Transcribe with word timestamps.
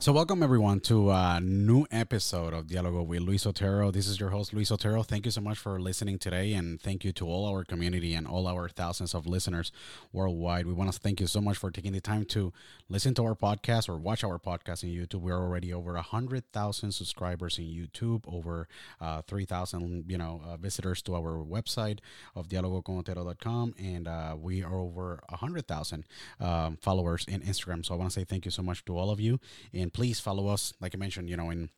So, 0.00 0.12
welcome 0.12 0.42
everyone 0.42 0.80
to 0.80 1.10
a 1.10 1.40
new 1.42 1.84
episode 1.90 2.54
of 2.54 2.68
Dialogo 2.68 3.04
with 3.04 3.20
Luis 3.20 3.44
Otero. 3.44 3.90
This 3.90 4.08
is 4.08 4.18
your 4.18 4.30
host, 4.30 4.54
Luis 4.54 4.72
Otero. 4.72 5.02
Thank 5.02 5.26
you 5.26 5.30
so 5.30 5.42
much 5.42 5.58
for 5.58 5.78
listening 5.78 6.18
today, 6.18 6.54
and 6.54 6.80
thank 6.80 7.04
you 7.04 7.12
to 7.12 7.26
all 7.26 7.46
our 7.46 7.64
community 7.64 8.14
and 8.14 8.26
all 8.26 8.46
our 8.48 8.70
thousands 8.70 9.14
of 9.14 9.26
listeners 9.26 9.72
worldwide. 10.10 10.66
We 10.66 10.72
want 10.72 10.90
to 10.90 10.98
thank 10.98 11.20
you 11.20 11.26
so 11.26 11.42
much 11.42 11.58
for 11.58 11.70
taking 11.70 11.92
the 11.92 12.00
time 12.00 12.24
to 12.30 12.50
listen 12.88 13.12
to 13.16 13.24
our 13.24 13.34
podcast 13.34 13.90
or 13.90 13.98
watch 13.98 14.24
our 14.24 14.38
podcast 14.38 14.84
on 14.84 14.88
YouTube. 14.88 15.20
We're 15.20 15.36
already 15.36 15.70
over 15.70 15.96
a 15.96 16.02
hundred 16.02 16.50
thousand 16.50 16.92
subscribers 16.92 17.58
in 17.58 17.66
YouTube, 17.66 18.22
over 18.26 18.68
uh, 19.02 19.20
three 19.20 19.44
thousand, 19.44 20.06
you 20.08 20.16
know, 20.16 20.40
uh, 20.48 20.56
visitors 20.56 21.02
to 21.02 21.14
our 21.14 21.44
website 21.44 21.98
of 22.34 22.48
dialogoconotero.com, 22.48 23.74
and 23.78 24.08
uh, 24.08 24.34
we 24.40 24.64
are 24.64 24.78
over 24.78 25.22
a 25.28 25.36
hundred 25.36 25.68
thousand 25.68 26.06
um, 26.40 26.78
followers 26.80 27.26
in 27.28 27.42
Instagram. 27.42 27.84
So, 27.84 27.92
I 27.92 27.98
want 27.98 28.10
to 28.10 28.18
say 28.18 28.24
thank 28.24 28.46
you 28.46 28.50
so 28.50 28.62
much 28.62 28.82
to 28.86 28.96
all 28.96 29.10
of 29.10 29.20
you, 29.20 29.38
and 29.74 29.90
please 30.00 30.18
follow 30.18 30.48
us, 30.48 30.72
like 30.80 30.94
I 30.94 30.98
mentioned, 30.98 31.28
you 31.28 31.36
know, 31.36 31.50
in 31.50 31.68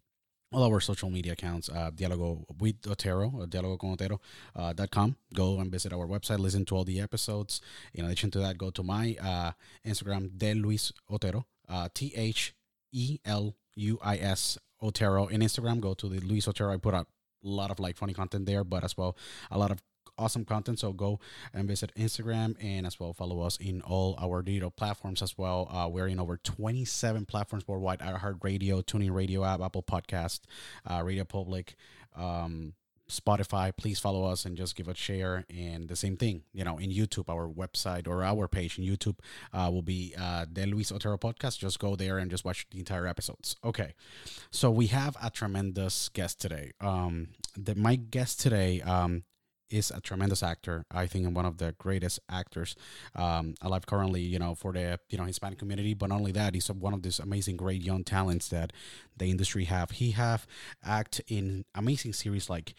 all 0.52 0.62
our 0.62 0.78
social 0.80 1.10
media 1.10 1.32
accounts, 1.32 1.68
uh, 1.68 1.90
Dialogo 1.90 2.44
with 2.60 2.76
Otero, 2.86 3.32
or 3.36 3.46
dialogoconotero.com. 3.46 4.20
Uh, 4.54 4.72
dot 4.72 4.92
com. 4.92 5.16
go 5.34 5.58
and 5.58 5.72
visit 5.72 5.92
our 5.92 6.06
website, 6.06 6.38
listen 6.38 6.64
to 6.66 6.76
all 6.76 6.84
the 6.84 7.00
episodes. 7.00 7.60
In 7.92 8.04
addition 8.04 8.30
to 8.30 8.38
that, 8.38 8.58
go 8.58 8.70
to 8.70 8.84
my 8.84 9.16
uh, 9.20 9.50
Instagram, 9.84 10.38
De 10.38 10.54
Luis 10.54 10.92
Otero, 11.10 11.46
uh, 11.68 11.88
T 11.92 12.12
H 12.14 12.54
E 12.92 13.18
L 13.24 13.56
U 13.74 13.98
I 14.04 14.18
S 14.18 14.56
Otero. 14.80 15.26
In 15.26 15.40
Instagram, 15.40 15.80
go 15.80 15.92
to 15.94 16.08
the 16.08 16.20
Luis 16.20 16.46
Otero. 16.46 16.72
I 16.72 16.76
put 16.76 16.94
out 16.94 17.08
a 17.44 17.48
lot 17.48 17.72
of 17.72 17.80
like 17.80 17.96
funny 17.96 18.14
content 18.14 18.46
there, 18.46 18.62
but 18.62 18.84
as 18.84 18.96
well, 18.96 19.16
a 19.50 19.58
lot 19.58 19.72
of 19.72 19.82
awesome 20.22 20.44
content. 20.44 20.78
So 20.78 20.92
go 20.92 21.20
and 21.52 21.68
visit 21.68 21.92
Instagram 21.96 22.56
and 22.62 22.86
as 22.86 22.98
well 22.98 23.12
follow 23.12 23.40
us 23.40 23.56
in 23.58 23.82
all 23.82 24.16
our 24.18 24.42
digital 24.42 24.70
platforms 24.70 25.22
as 25.22 25.36
well. 25.36 25.68
Uh, 25.70 25.88
we're 25.88 26.08
in 26.08 26.20
over 26.20 26.36
27 26.36 27.26
platforms 27.26 27.66
worldwide: 27.66 28.00
iHeartRadio, 28.00 28.84
TuneIn 28.84 29.12
Radio 29.12 29.44
app, 29.44 29.60
Apple 29.60 29.82
Podcast, 29.82 30.40
uh, 30.88 31.02
Radio 31.04 31.24
Public. 31.24 31.74
Um, 32.14 32.74
Spotify, 33.12 33.76
please 33.76 33.98
follow 33.98 34.24
us 34.24 34.46
and 34.46 34.56
just 34.56 34.74
give 34.74 34.88
a 34.88 34.94
share. 34.94 35.44
And 35.54 35.88
the 35.88 35.96
same 35.96 36.16
thing, 36.16 36.42
you 36.52 36.64
know, 36.64 36.78
in 36.78 36.90
YouTube, 36.90 37.28
our 37.28 37.46
website 37.46 38.08
or 38.08 38.24
our 38.24 38.48
page 38.48 38.78
in 38.78 38.84
YouTube 38.84 39.18
uh, 39.52 39.68
will 39.70 39.82
be 39.82 40.14
uh, 40.18 40.46
the 40.50 40.66
Luis 40.66 40.90
Otero 40.90 41.18
podcast. 41.18 41.58
Just 41.58 41.78
go 41.78 41.94
there 41.94 42.18
and 42.18 42.30
just 42.30 42.44
watch 42.44 42.66
the 42.70 42.78
entire 42.78 43.06
episodes. 43.06 43.56
Okay, 43.62 43.94
so 44.50 44.70
we 44.70 44.86
have 44.86 45.16
a 45.22 45.30
tremendous 45.30 46.08
guest 46.08 46.40
today. 46.40 46.72
Um, 46.80 47.28
the, 47.56 47.74
my 47.74 47.96
guest 47.96 48.40
today 48.40 48.80
um, 48.80 49.24
is 49.72 49.90
a 49.90 50.00
tremendous 50.00 50.42
actor. 50.42 50.84
I 50.90 51.06
think 51.06 51.34
one 51.34 51.46
of 51.46 51.58
the 51.58 51.74
greatest 51.78 52.20
actors 52.28 52.76
um, 53.16 53.54
alive 53.62 53.86
currently. 53.86 54.20
You 54.20 54.38
know, 54.38 54.54
for 54.54 54.72
the 54.72 54.98
you 55.08 55.18
know 55.18 55.24
Hispanic 55.24 55.58
community. 55.58 55.94
But 55.94 56.10
not 56.10 56.16
only 56.16 56.32
that, 56.32 56.54
he's 56.54 56.68
one 56.68 56.94
of 56.94 57.02
these 57.02 57.18
amazing, 57.18 57.56
great 57.56 57.82
young 57.82 58.04
talents 58.04 58.48
that 58.48 58.72
the 59.16 59.26
industry 59.26 59.64
have. 59.64 59.92
He 59.92 60.12
have 60.12 60.46
act 60.84 61.20
in 61.28 61.64
amazing 61.74 62.12
series 62.12 62.48
like 62.50 62.74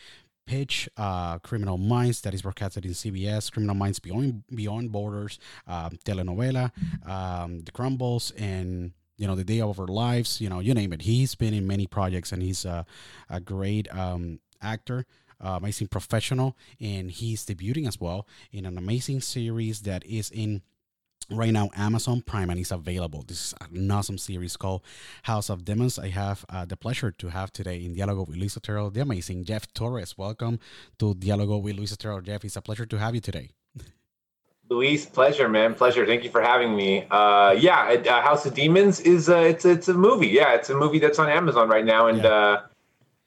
Pitch, 0.45 0.89
uh, 0.97 1.39
Criminal 1.39 1.77
Minds, 1.77 2.21
that 2.21 2.33
is 2.33 2.41
broadcasted 2.41 2.85
in 2.85 2.91
CBS, 2.91 3.51
Criminal 3.51 3.75
Minds 3.75 3.99
Beyond 3.99 4.43
Beyond 4.53 4.91
Borders, 4.91 5.39
um, 5.67 5.97
telenovela, 6.05 6.71
um, 7.07 7.61
The 7.61 7.71
Crumbles, 7.71 8.31
and 8.31 8.91
you 9.17 9.27
know 9.27 9.35
the 9.35 9.43
Day 9.43 9.61
of 9.61 9.79
Our 9.79 9.87
Lives. 9.87 10.41
You 10.41 10.49
know, 10.49 10.59
you 10.59 10.73
name 10.73 10.91
it. 10.93 11.03
He's 11.03 11.35
been 11.35 11.53
in 11.53 11.65
many 11.65 11.87
projects, 11.87 12.31
and 12.31 12.41
he's 12.41 12.65
a, 12.65 12.85
a 13.29 13.39
great 13.39 13.93
um, 13.95 14.39
actor. 14.61 15.05
Uh, 15.43 15.57
amazing 15.57 15.87
professional, 15.87 16.55
and 16.79 17.11
he's 17.11 17.45
debuting 17.45 17.85
as 17.85 17.99
well 17.99 18.25
in 18.53 18.65
an 18.65 18.77
amazing 18.77 19.19
series 19.19 19.81
that 19.81 20.05
is 20.05 20.31
in 20.31 20.61
right 21.29 21.51
now 21.51 21.69
Amazon 21.75 22.21
Prime 22.21 22.49
and 22.49 22.59
it's 22.59 22.71
available. 22.71 23.23
This 23.27 23.47
is 23.47 23.53
an 23.73 23.91
awesome 23.91 24.17
series 24.17 24.55
called 24.57 24.83
House 25.23 25.49
of 25.49 25.65
Demons. 25.65 25.99
I 25.99 26.09
have 26.09 26.45
uh, 26.49 26.65
the 26.65 26.77
pleasure 26.77 27.11
to 27.11 27.27
have 27.29 27.51
today 27.51 27.83
in 27.83 27.95
Dialogo 27.95 28.27
with 28.27 28.37
Luis 28.37 28.55
Otero, 28.57 28.89
the 28.89 29.01
amazing 29.01 29.43
Jeff 29.43 29.71
Torres. 29.73 30.17
Welcome 30.17 30.59
to 30.99 31.13
Dialogo 31.13 31.61
with 31.61 31.75
Luis 31.75 31.93
Otero. 31.93 32.21
Jeff, 32.21 32.45
it's 32.45 32.55
a 32.55 32.61
pleasure 32.61 32.85
to 32.85 32.97
have 32.97 33.15
you 33.15 33.21
today. 33.21 33.49
Luis, 34.69 35.05
pleasure, 35.05 35.49
man, 35.49 35.73
pleasure. 35.75 36.05
Thank 36.05 36.23
you 36.23 36.29
for 36.29 36.41
having 36.41 36.75
me. 36.75 37.05
Uh, 37.11 37.51
yeah, 37.57 38.01
uh, 38.09 38.21
House 38.21 38.45
of 38.45 38.53
Demons 38.53 39.01
is 39.01 39.29
uh, 39.29 39.35
it's 39.35 39.65
it's 39.65 39.89
a 39.89 39.93
movie. 39.93 40.29
Yeah, 40.29 40.53
it's 40.53 40.69
a 40.69 40.75
movie 40.75 40.99
that's 40.99 41.19
on 41.19 41.29
Amazon 41.29 41.67
right 41.67 41.85
now, 41.85 42.07
and 42.07 42.23
Yeah. 42.23 42.61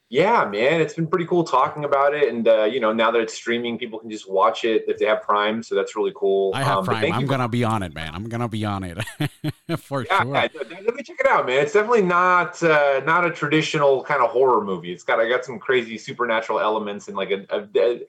Uh, 0.06 0.08
yeah, 0.08 0.44
man, 0.44 0.80
it's 0.80 0.94
been 0.94 1.06
pretty 1.08 1.26
cool 1.26 1.42
talking 1.44 1.84
about 1.84 2.14
it. 2.14 2.28
And 2.32 2.46
uh, 2.46 2.64
you 2.64 2.80
know, 2.80 2.92
now 2.92 3.10
that 3.10 3.20
it's 3.20 3.34
streaming, 3.34 3.76
people 3.78 3.98
can 3.98 4.10
just 4.10 4.30
watch 4.30 4.64
it 4.64 4.84
if 4.88 4.98
they 4.98 5.06
have 5.06 5.22
Prime, 5.22 5.62
so 5.62 5.74
that's 5.74 5.96
really 5.96 6.12
cool. 6.14 6.52
I 6.54 6.62
have 6.62 6.78
Um, 6.78 6.84
Prime. 6.84 7.12
I'm 7.12 7.26
gonna 7.26 7.48
be 7.48 7.64
on 7.64 7.82
it, 7.82 7.94
man. 7.94 8.14
I'm 8.14 8.28
gonna 8.28 8.48
be 8.48 8.64
on 8.64 8.84
it 8.84 8.98
for 9.78 10.04
Yeah, 10.04 10.22
sure. 10.22 10.34
yeah, 10.34 10.48
let 10.86 10.94
me 10.94 11.02
check 11.02 11.16
it 11.20 11.26
out, 11.26 11.46
man. 11.46 11.60
It's 11.62 11.72
definitely 11.72 12.02
not 12.02 12.62
uh, 12.62 13.00
not 13.04 13.24
a 13.26 13.30
traditional 13.30 14.02
kind 14.04 14.22
of 14.22 14.30
horror 14.30 14.64
movie. 14.64 14.92
It's 14.92 15.04
got 15.04 15.18
I 15.20 15.28
got 15.28 15.44
some 15.44 15.58
crazy 15.58 15.98
supernatural 15.98 16.60
elements 16.60 17.08
and 17.08 17.16
like 17.16 17.30
a, 17.30 17.44
a, 17.50 17.68
a- 17.76 18.00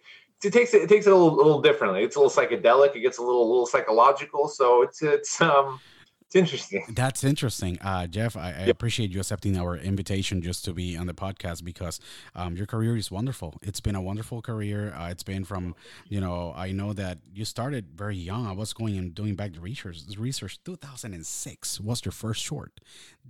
it 0.43 0.53
takes 0.53 0.75
it, 0.75 0.83
it 0.83 0.89
takes 0.89 1.07
it 1.07 1.13
a 1.13 1.15
little, 1.15 1.35
little 1.35 1.61
differently. 1.61 2.03
It's 2.03 2.15
a 2.15 2.19
little 2.21 2.31
psychedelic. 2.31 2.95
It 2.95 2.99
gets 2.99 3.17
a 3.17 3.23
little 3.23 3.49
little 3.49 3.65
psychological. 3.65 4.47
So 4.47 4.83
it's 4.83 5.01
it's 5.01 5.41
um 5.41 5.79
it's 6.27 6.35
interesting. 6.35 6.83
That's 6.93 7.23
interesting, 7.23 7.79
uh, 7.81 8.05
Jeff. 8.07 8.35
I, 8.37 8.49
I 8.49 8.63
appreciate 8.67 9.11
you 9.11 9.19
accepting 9.19 9.57
our 9.57 9.77
invitation 9.77 10.41
just 10.41 10.65
to 10.65 10.73
be 10.73 10.97
on 10.97 11.07
the 11.07 11.13
podcast 11.13 11.63
because 11.63 11.99
um, 12.35 12.55
your 12.57 12.65
career 12.65 12.97
is 12.97 13.09
wonderful. 13.09 13.55
It's 13.61 13.79
been 13.79 13.95
a 13.95 14.01
wonderful 14.01 14.41
career. 14.41 14.93
Uh, 14.93 15.09
it's 15.09 15.23
been 15.23 15.45
from, 15.45 15.73
you 16.09 16.19
know, 16.19 16.53
I 16.55 16.71
know 16.73 16.93
that 16.93 17.19
you 17.33 17.45
started 17.45 17.85
very 17.95 18.17
young. 18.17 18.45
I 18.45 18.51
was 18.51 18.73
going 18.73 18.97
and 18.97 19.15
doing 19.15 19.35
back 19.35 19.53
the 19.53 19.61
research. 19.61 19.99
Research 20.17 20.59
2006 20.65 21.79
was 21.79 22.03
your 22.03 22.11
first 22.11 22.43
short. 22.43 22.79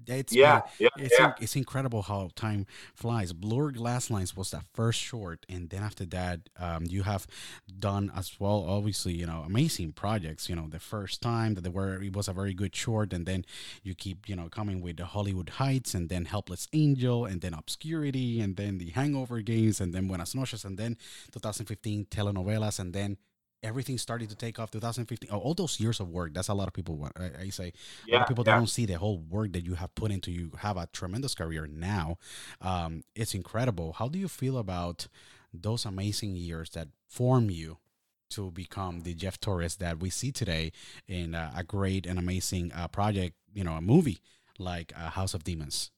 It's 0.07 0.33
Yeah, 0.33 0.61
been- 0.61 0.89
yeah, 0.97 1.03
it's, 1.05 1.15
yeah. 1.19 1.33
it's 1.39 1.55
incredible 1.55 2.01
how 2.03 2.29
time 2.35 2.65
flies. 2.95 3.33
Blur 3.33 3.71
Glass 3.71 4.09
Lines 4.09 4.35
was 4.35 4.51
that 4.51 4.63
first 4.73 4.99
short, 4.99 5.45
and 5.49 5.69
then 5.69 5.83
after 5.83 6.05
that, 6.05 6.49
um, 6.59 6.85
you 6.87 7.03
have 7.03 7.27
done 7.79 8.11
as 8.15 8.39
well. 8.39 8.65
Obviously, 8.67 9.13
you 9.13 9.25
know, 9.25 9.43
amazing 9.45 9.91
projects. 9.93 10.49
You 10.49 10.55
know, 10.55 10.67
the 10.69 10.79
first 10.79 11.21
time 11.21 11.55
that 11.55 11.61
they 11.61 11.69
were, 11.69 12.01
it 12.01 12.15
was 12.15 12.27
a 12.27 12.33
very 12.33 12.53
good 12.53 12.75
short, 12.75 12.86
and 12.95 13.25
then 13.25 13.45
you 13.83 13.93
keep, 13.95 14.27
you 14.29 14.35
know, 14.35 14.49
coming 14.49 14.81
with 14.81 14.97
the 14.97 15.05
Hollywood 15.05 15.49
Heights, 15.49 15.93
and 15.93 16.09
then 16.09 16.25
Helpless 16.25 16.67
Angel, 16.73 17.25
and 17.25 17.41
then 17.41 17.53
Obscurity, 17.53 18.39
and 18.41 18.55
then 18.55 18.77
the 18.77 18.89
Hangover 18.91 19.41
Games, 19.41 19.81
and 19.81 19.93
then 19.93 20.07
Buenas 20.07 20.35
Noches, 20.35 20.63
and 20.65 20.77
then 20.77 20.97
2015 21.31 22.05
telenovelas, 22.05 22.79
and 22.79 22.93
then 22.93 23.17
everything 23.63 23.97
started 23.97 24.29
to 24.29 24.35
take 24.35 24.59
off 24.59 24.69
2015 24.71 25.29
oh, 25.31 25.37
all 25.39 25.53
those 25.55 25.79
years 25.79 25.99
of 25.99 26.09
work 26.09 26.31
that's 26.33 26.47
a 26.47 26.53
lot 26.53 26.67
of 26.67 26.73
people 26.73 26.95
want 26.95 27.11
i, 27.19 27.43
I 27.45 27.49
say 27.49 27.73
a 28.11 28.13
lot 28.13 28.19
Yeah, 28.19 28.21
of 28.21 28.27
people 28.27 28.43
yeah. 28.45 28.53
don't 28.53 28.67
see 28.69 28.85
the 28.85 28.93
whole 28.93 29.17
work 29.17 29.51
that 29.53 29.65
you 29.65 29.73
have 29.75 29.93
put 29.95 30.11
into 30.11 30.31
you 30.31 30.51
have 30.59 30.77
a 30.77 30.87
tremendous 30.93 31.33
career 31.35 31.67
now. 31.67 32.17
Um, 32.61 33.03
it's 33.15 33.33
incredible. 33.33 33.93
How 33.93 34.07
do 34.07 34.19
you 34.19 34.27
feel 34.27 34.57
about 34.57 35.07
those 35.53 35.85
amazing 35.85 36.35
years 36.35 36.69
that 36.71 36.87
form 37.07 37.49
you 37.49 37.77
to 38.29 38.51
become 38.51 39.01
the 39.01 39.13
jeff 39.13 39.39
torres 39.39 39.77
that 39.77 39.99
we 39.99 40.09
see 40.09 40.31
today 40.31 40.71
in 41.07 41.35
uh, 41.35 41.51
a 41.55 41.63
great 41.63 42.05
and 42.05 42.19
amazing 42.19 42.71
uh, 42.73 42.87
project 42.87 43.35
you 43.53 43.63
know 43.63 43.73
a 43.73 43.81
movie 43.81 44.19
like 44.59 44.93
uh, 44.97 45.09
house 45.09 45.33
of 45.33 45.43
demons 45.43 45.91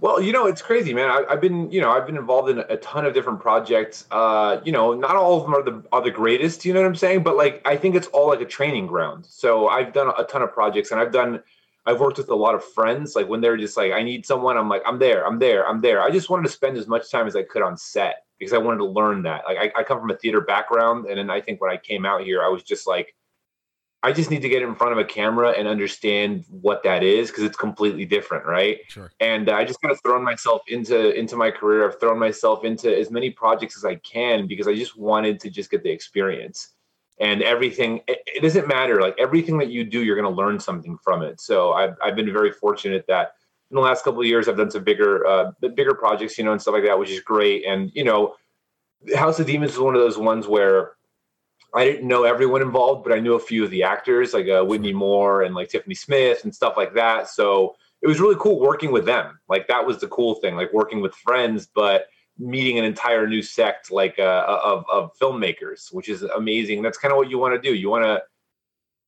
Well, 0.00 0.20
you 0.20 0.32
know, 0.32 0.46
it's 0.46 0.62
crazy, 0.62 0.94
man. 0.94 1.10
I, 1.10 1.24
I've 1.28 1.40
been, 1.40 1.70
you 1.72 1.80
know, 1.80 1.90
I've 1.90 2.06
been 2.06 2.16
involved 2.16 2.50
in 2.50 2.60
a 2.60 2.76
ton 2.76 3.04
of 3.04 3.14
different 3.14 3.40
projects. 3.40 4.06
Uh, 4.12 4.60
you 4.64 4.70
know, 4.70 4.94
not 4.94 5.16
all 5.16 5.38
of 5.38 5.42
them 5.42 5.54
are 5.54 5.62
the 5.62 5.82
are 5.90 6.02
the 6.02 6.10
greatest. 6.12 6.64
You 6.64 6.72
know 6.72 6.80
what 6.80 6.86
I'm 6.86 6.94
saying? 6.94 7.24
But 7.24 7.36
like, 7.36 7.60
I 7.64 7.76
think 7.76 7.96
it's 7.96 8.06
all 8.08 8.28
like 8.28 8.40
a 8.40 8.44
training 8.44 8.86
ground. 8.86 9.26
So 9.26 9.66
I've 9.66 9.92
done 9.92 10.12
a 10.16 10.22
ton 10.24 10.42
of 10.42 10.52
projects, 10.52 10.92
and 10.92 11.00
I've 11.00 11.10
done, 11.10 11.42
I've 11.84 11.98
worked 11.98 12.18
with 12.18 12.28
a 12.28 12.34
lot 12.34 12.54
of 12.54 12.62
friends. 12.62 13.16
Like 13.16 13.28
when 13.28 13.40
they're 13.40 13.56
just 13.56 13.76
like, 13.76 13.90
I 13.92 14.04
need 14.04 14.24
someone, 14.24 14.56
I'm 14.56 14.68
like, 14.68 14.82
I'm 14.86 15.00
there, 15.00 15.26
I'm 15.26 15.40
there, 15.40 15.66
I'm 15.66 15.80
there. 15.80 16.00
I 16.00 16.10
just 16.10 16.30
wanted 16.30 16.44
to 16.44 16.52
spend 16.52 16.76
as 16.76 16.86
much 16.86 17.10
time 17.10 17.26
as 17.26 17.34
I 17.34 17.42
could 17.42 17.62
on 17.62 17.76
set 17.76 18.24
because 18.38 18.52
I 18.52 18.58
wanted 18.58 18.78
to 18.78 18.86
learn 18.86 19.22
that. 19.22 19.44
Like, 19.46 19.58
I, 19.58 19.80
I 19.80 19.82
come 19.82 20.00
from 20.00 20.10
a 20.10 20.16
theater 20.16 20.40
background, 20.40 21.06
and 21.06 21.18
then 21.18 21.30
I 21.30 21.40
think 21.40 21.60
when 21.60 21.70
I 21.70 21.76
came 21.76 22.06
out 22.06 22.22
here, 22.22 22.42
I 22.42 22.48
was 22.48 22.62
just 22.62 22.86
like. 22.86 23.14
I 24.00 24.12
just 24.12 24.30
need 24.30 24.42
to 24.42 24.48
get 24.48 24.62
in 24.62 24.76
front 24.76 24.92
of 24.92 24.98
a 24.98 25.04
camera 25.04 25.50
and 25.50 25.66
understand 25.66 26.44
what 26.48 26.84
that 26.84 27.02
is 27.02 27.30
because 27.30 27.42
it's 27.42 27.56
completely 27.56 28.04
different, 28.04 28.46
right? 28.46 28.78
sure 28.86 29.10
and 29.18 29.48
uh, 29.48 29.54
I 29.54 29.64
just 29.64 29.82
kind 29.82 29.90
of 29.90 30.00
thrown 30.02 30.22
myself 30.22 30.62
into 30.68 31.12
into 31.18 31.34
my 31.34 31.50
career. 31.50 31.84
I've 31.84 31.98
thrown 31.98 32.16
myself 32.16 32.64
into 32.64 32.96
as 32.96 33.10
many 33.10 33.30
projects 33.30 33.76
as 33.76 33.84
I 33.84 33.96
can 33.96 34.46
because 34.46 34.68
I 34.68 34.74
just 34.76 34.96
wanted 34.96 35.40
to 35.40 35.50
just 35.50 35.68
get 35.68 35.82
the 35.82 35.90
experience. 35.90 36.74
And 37.20 37.42
everything, 37.42 38.02
it, 38.06 38.20
it 38.26 38.40
doesn't 38.40 38.68
matter. 38.68 39.00
Like 39.00 39.16
everything 39.18 39.58
that 39.58 39.70
you 39.70 39.82
do, 39.82 40.04
you're 40.04 40.14
going 40.14 40.32
to 40.32 40.42
learn 40.42 40.60
something 40.60 40.96
from 41.02 41.22
it. 41.22 41.40
So 41.40 41.72
I've 41.72 41.96
I've 42.00 42.14
been 42.14 42.32
very 42.32 42.52
fortunate 42.52 43.04
that 43.08 43.32
in 43.70 43.74
the 43.74 43.80
last 43.80 44.04
couple 44.04 44.20
of 44.20 44.26
years 44.26 44.48
I've 44.48 44.56
done 44.56 44.70
some 44.70 44.84
bigger 44.84 45.26
uh, 45.26 45.52
bigger 45.60 45.94
projects, 45.94 46.38
you 46.38 46.44
know, 46.44 46.52
and 46.52 46.60
stuff 46.60 46.74
like 46.74 46.84
that, 46.84 46.98
which 46.98 47.10
is 47.10 47.20
great. 47.20 47.64
And 47.66 47.90
you 47.94 48.04
know, 48.04 48.34
House 49.16 49.38
of 49.38 49.46
Demons 49.46 49.72
is 49.72 49.78
one 49.78 49.94
of 49.94 50.00
those 50.00 50.18
ones 50.18 50.46
where 50.46 50.92
I 51.74 51.84
didn't 51.84 52.08
know 52.08 52.24
everyone 52.24 52.62
involved, 52.62 53.04
but 53.04 53.12
I 53.12 53.20
knew 53.20 53.34
a 53.34 53.40
few 53.40 53.62
of 53.62 53.70
the 53.70 53.82
actors, 53.82 54.32
like 54.32 54.48
uh, 54.48 54.64
Whitney 54.64 54.92
Moore 54.92 55.42
and 55.42 55.54
like 55.54 55.68
Tiffany 55.68 55.94
Smith 55.94 56.44
and 56.44 56.54
stuff 56.54 56.74
like 56.76 56.94
that. 56.94 57.28
So 57.28 57.76
it 58.00 58.06
was 58.06 58.20
really 58.20 58.36
cool 58.38 58.58
working 58.58 58.90
with 58.90 59.04
them. 59.04 59.38
Like 59.48 59.68
that 59.68 59.86
was 59.86 59.98
the 59.98 60.08
cool 60.08 60.36
thing, 60.36 60.56
like 60.56 60.72
working 60.72 61.00
with 61.00 61.14
friends, 61.14 61.68
but 61.74 62.06
meeting 62.38 62.78
an 62.78 62.84
entire 62.84 63.26
new 63.26 63.42
sect 63.42 63.90
like 63.90 64.18
uh, 64.18 64.44
of 64.46 64.84
of 64.90 65.10
filmmakers, 65.20 65.92
which 65.92 66.08
is 66.08 66.22
amazing. 66.22 66.82
That's 66.82 66.98
kind 66.98 67.12
of 67.12 67.18
what 67.18 67.30
you 67.30 67.38
want 67.38 67.54
to 67.54 67.60
do. 67.60 67.74
You 67.74 67.90
want 67.90 68.04
to. 68.04 68.22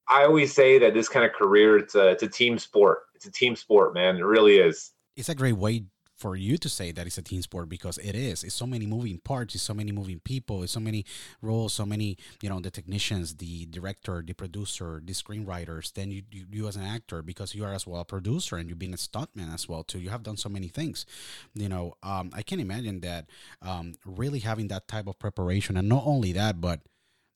I 0.08 0.24
always 0.24 0.52
say 0.52 0.78
that 0.80 0.92
this 0.92 1.08
kind 1.08 1.24
of 1.24 1.32
career, 1.32 1.78
it's 1.78 1.94
a, 1.94 2.08
it's 2.08 2.24
a 2.24 2.28
team 2.28 2.58
sport. 2.58 3.02
It's 3.20 3.26
a 3.26 3.32
team 3.32 3.54
sport, 3.54 3.92
man. 3.92 4.16
It 4.16 4.24
really 4.24 4.56
is. 4.56 4.92
It's 5.14 5.28
a 5.28 5.34
great 5.34 5.58
way 5.58 5.84
for 6.16 6.36
you 6.36 6.56
to 6.56 6.70
say 6.70 6.90
that 6.90 7.06
it's 7.06 7.18
a 7.18 7.22
team 7.22 7.42
sport 7.42 7.68
because 7.68 7.98
it 7.98 8.14
is. 8.14 8.42
It's 8.42 8.54
so 8.54 8.66
many 8.66 8.86
moving 8.86 9.18
parts, 9.18 9.54
it's 9.54 9.62
so 9.62 9.74
many 9.74 9.92
moving 9.92 10.20
people, 10.20 10.62
it's 10.62 10.72
so 10.72 10.80
many 10.80 11.04
roles, 11.42 11.74
so 11.74 11.84
many, 11.84 12.16
you 12.40 12.48
know, 12.48 12.60
the 12.60 12.70
technicians, 12.70 13.36
the 13.36 13.66
director, 13.66 14.22
the 14.26 14.32
producer, 14.32 15.02
the 15.04 15.12
screenwriters, 15.12 15.92
then 15.92 16.10
you, 16.10 16.22
you, 16.30 16.46
you 16.50 16.66
as 16.66 16.76
an 16.76 16.84
actor, 16.84 17.20
because 17.22 17.54
you 17.54 17.62
are 17.62 17.74
as 17.74 17.86
well 17.86 18.00
a 18.00 18.04
producer 18.06 18.56
and 18.56 18.70
you've 18.70 18.78
been 18.78 18.94
a 18.94 18.98
stuntman 18.98 19.52
as 19.52 19.68
well 19.68 19.82
too. 19.82 19.98
You 19.98 20.08
have 20.08 20.22
done 20.22 20.38
so 20.38 20.48
many 20.48 20.68
things. 20.68 21.04
You 21.54 21.68
know, 21.68 21.94
um, 22.02 22.30
I 22.32 22.40
can 22.40 22.58
imagine 22.58 23.00
that 23.00 23.28
um, 23.60 23.92
really 24.06 24.38
having 24.38 24.68
that 24.68 24.88
type 24.88 25.06
of 25.06 25.18
preparation 25.18 25.76
and 25.76 25.90
not 25.90 26.04
only 26.06 26.32
that, 26.32 26.60
but 26.60 26.80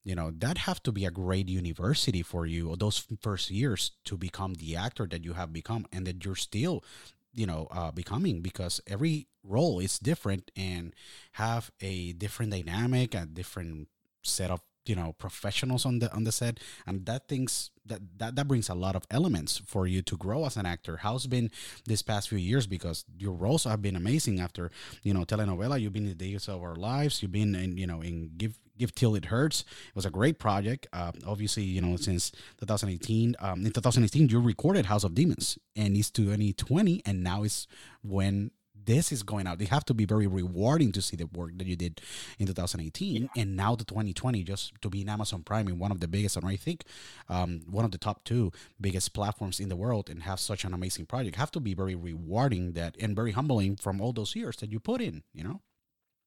you 0.04 0.14
know 0.14 0.30
that 0.38 0.58
have 0.58 0.82
to 0.82 0.92
be 0.92 1.04
a 1.04 1.10
great 1.10 1.48
university 1.48 2.22
for 2.22 2.46
you 2.46 2.76
those 2.76 3.06
first 3.20 3.50
years 3.50 3.92
to 4.04 4.16
become 4.16 4.54
the 4.54 4.76
actor 4.76 5.06
that 5.06 5.24
you 5.24 5.32
have 5.32 5.52
become 5.52 5.86
and 5.92 6.06
that 6.06 6.24
you're 6.24 6.34
still 6.34 6.84
you 7.32 7.46
know 7.46 7.66
uh, 7.70 7.90
becoming 7.90 8.40
because 8.40 8.80
every 8.86 9.26
role 9.42 9.80
is 9.80 9.98
different 9.98 10.50
and 10.56 10.94
have 11.32 11.70
a 11.80 12.12
different 12.12 12.52
dynamic 12.52 13.14
a 13.14 13.26
different 13.26 13.88
set 14.22 14.50
of 14.50 14.60
you 14.86 14.94
know 14.94 15.14
professionals 15.18 15.86
on 15.86 15.98
the 15.98 16.12
on 16.12 16.24
the 16.24 16.32
set 16.32 16.60
and 16.86 17.06
that 17.06 17.28
things 17.28 17.70
that 17.86 18.00
that, 18.18 18.36
that 18.36 18.48
brings 18.48 18.68
a 18.68 18.74
lot 18.74 18.96
of 18.96 19.04
elements 19.10 19.62
for 19.66 19.86
you 19.86 20.02
to 20.02 20.16
grow 20.16 20.44
as 20.46 20.56
an 20.56 20.66
actor. 20.66 20.98
How's 20.98 21.26
been 21.26 21.50
this 21.86 22.02
past 22.02 22.28
few 22.28 22.38
years? 22.38 22.66
Because 22.66 23.04
your 23.18 23.32
roles 23.32 23.64
have 23.64 23.82
been 23.82 23.96
amazing 23.96 24.40
after 24.40 24.70
you 25.02 25.14
know 25.14 25.24
telenovela 25.24 25.80
you've 25.80 25.92
been 25.92 26.04
in 26.04 26.16
the 26.16 26.30
days 26.30 26.48
of 26.48 26.62
our 26.62 26.76
lives 26.76 27.22
you've 27.22 27.32
been 27.32 27.54
in 27.54 27.76
you 27.76 27.86
know 27.86 28.00
in 28.00 28.30
give 28.36 28.58
give 28.78 28.94
till 28.94 29.14
it 29.14 29.26
hurts 29.26 29.60
it 29.60 29.94
was 29.94 30.06
a 30.06 30.10
great 30.10 30.38
project 30.38 30.86
uh, 30.92 31.12
obviously 31.26 31.62
you 31.62 31.80
know 31.80 31.96
since 31.96 32.30
2018 32.60 33.36
um, 33.40 33.64
in 33.64 33.72
2018 33.72 34.28
you 34.28 34.40
recorded 34.40 34.86
house 34.86 35.04
of 35.04 35.14
demons 35.14 35.58
and 35.76 35.96
it's 35.96 36.10
2020 36.10 37.02
and 37.06 37.22
now 37.22 37.42
it's 37.42 37.66
when 38.02 38.50
this 38.86 39.12
is 39.12 39.22
going 39.22 39.46
out. 39.46 39.58
They 39.58 39.64
have 39.66 39.84
to 39.86 39.94
be 39.94 40.04
very 40.04 40.26
rewarding 40.26 40.92
to 40.92 41.02
see 41.02 41.16
the 41.16 41.26
work 41.26 41.56
that 41.58 41.66
you 41.66 41.76
did 41.76 42.00
in 42.38 42.46
2018 42.46 43.22
yeah. 43.22 43.28
and 43.36 43.56
now 43.56 43.74
the 43.74 43.84
2020 43.84 44.42
just 44.42 44.72
to 44.82 44.90
be 44.90 45.02
in 45.02 45.08
Amazon 45.08 45.42
Prime 45.42 45.68
in 45.68 45.78
one 45.78 45.90
of 45.90 46.00
the 46.00 46.08
biggest 46.08 46.36
and 46.36 46.46
I 46.46 46.56
think 46.56 46.84
um, 47.28 47.62
one 47.70 47.84
of 47.84 47.90
the 47.90 47.98
top 47.98 48.24
two 48.24 48.52
biggest 48.80 49.14
platforms 49.14 49.60
in 49.60 49.68
the 49.68 49.76
world 49.76 50.10
and 50.10 50.22
have 50.22 50.40
such 50.40 50.64
an 50.64 50.74
amazing 50.74 51.06
project 51.06 51.36
have 51.36 51.50
to 51.52 51.60
be 51.60 51.74
very 51.74 51.94
rewarding 51.94 52.72
that 52.72 52.96
and 53.00 53.16
very 53.16 53.32
humbling 53.32 53.76
from 53.76 54.00
all 54.00 54.12
those 54.12 54.36
years 54.36 54.56
that 54.56 54.70
you 54.70 54.80
put 54.80 55.00
in, 55.00 55.22
you 55.32 55.44
know? 55.44 55.60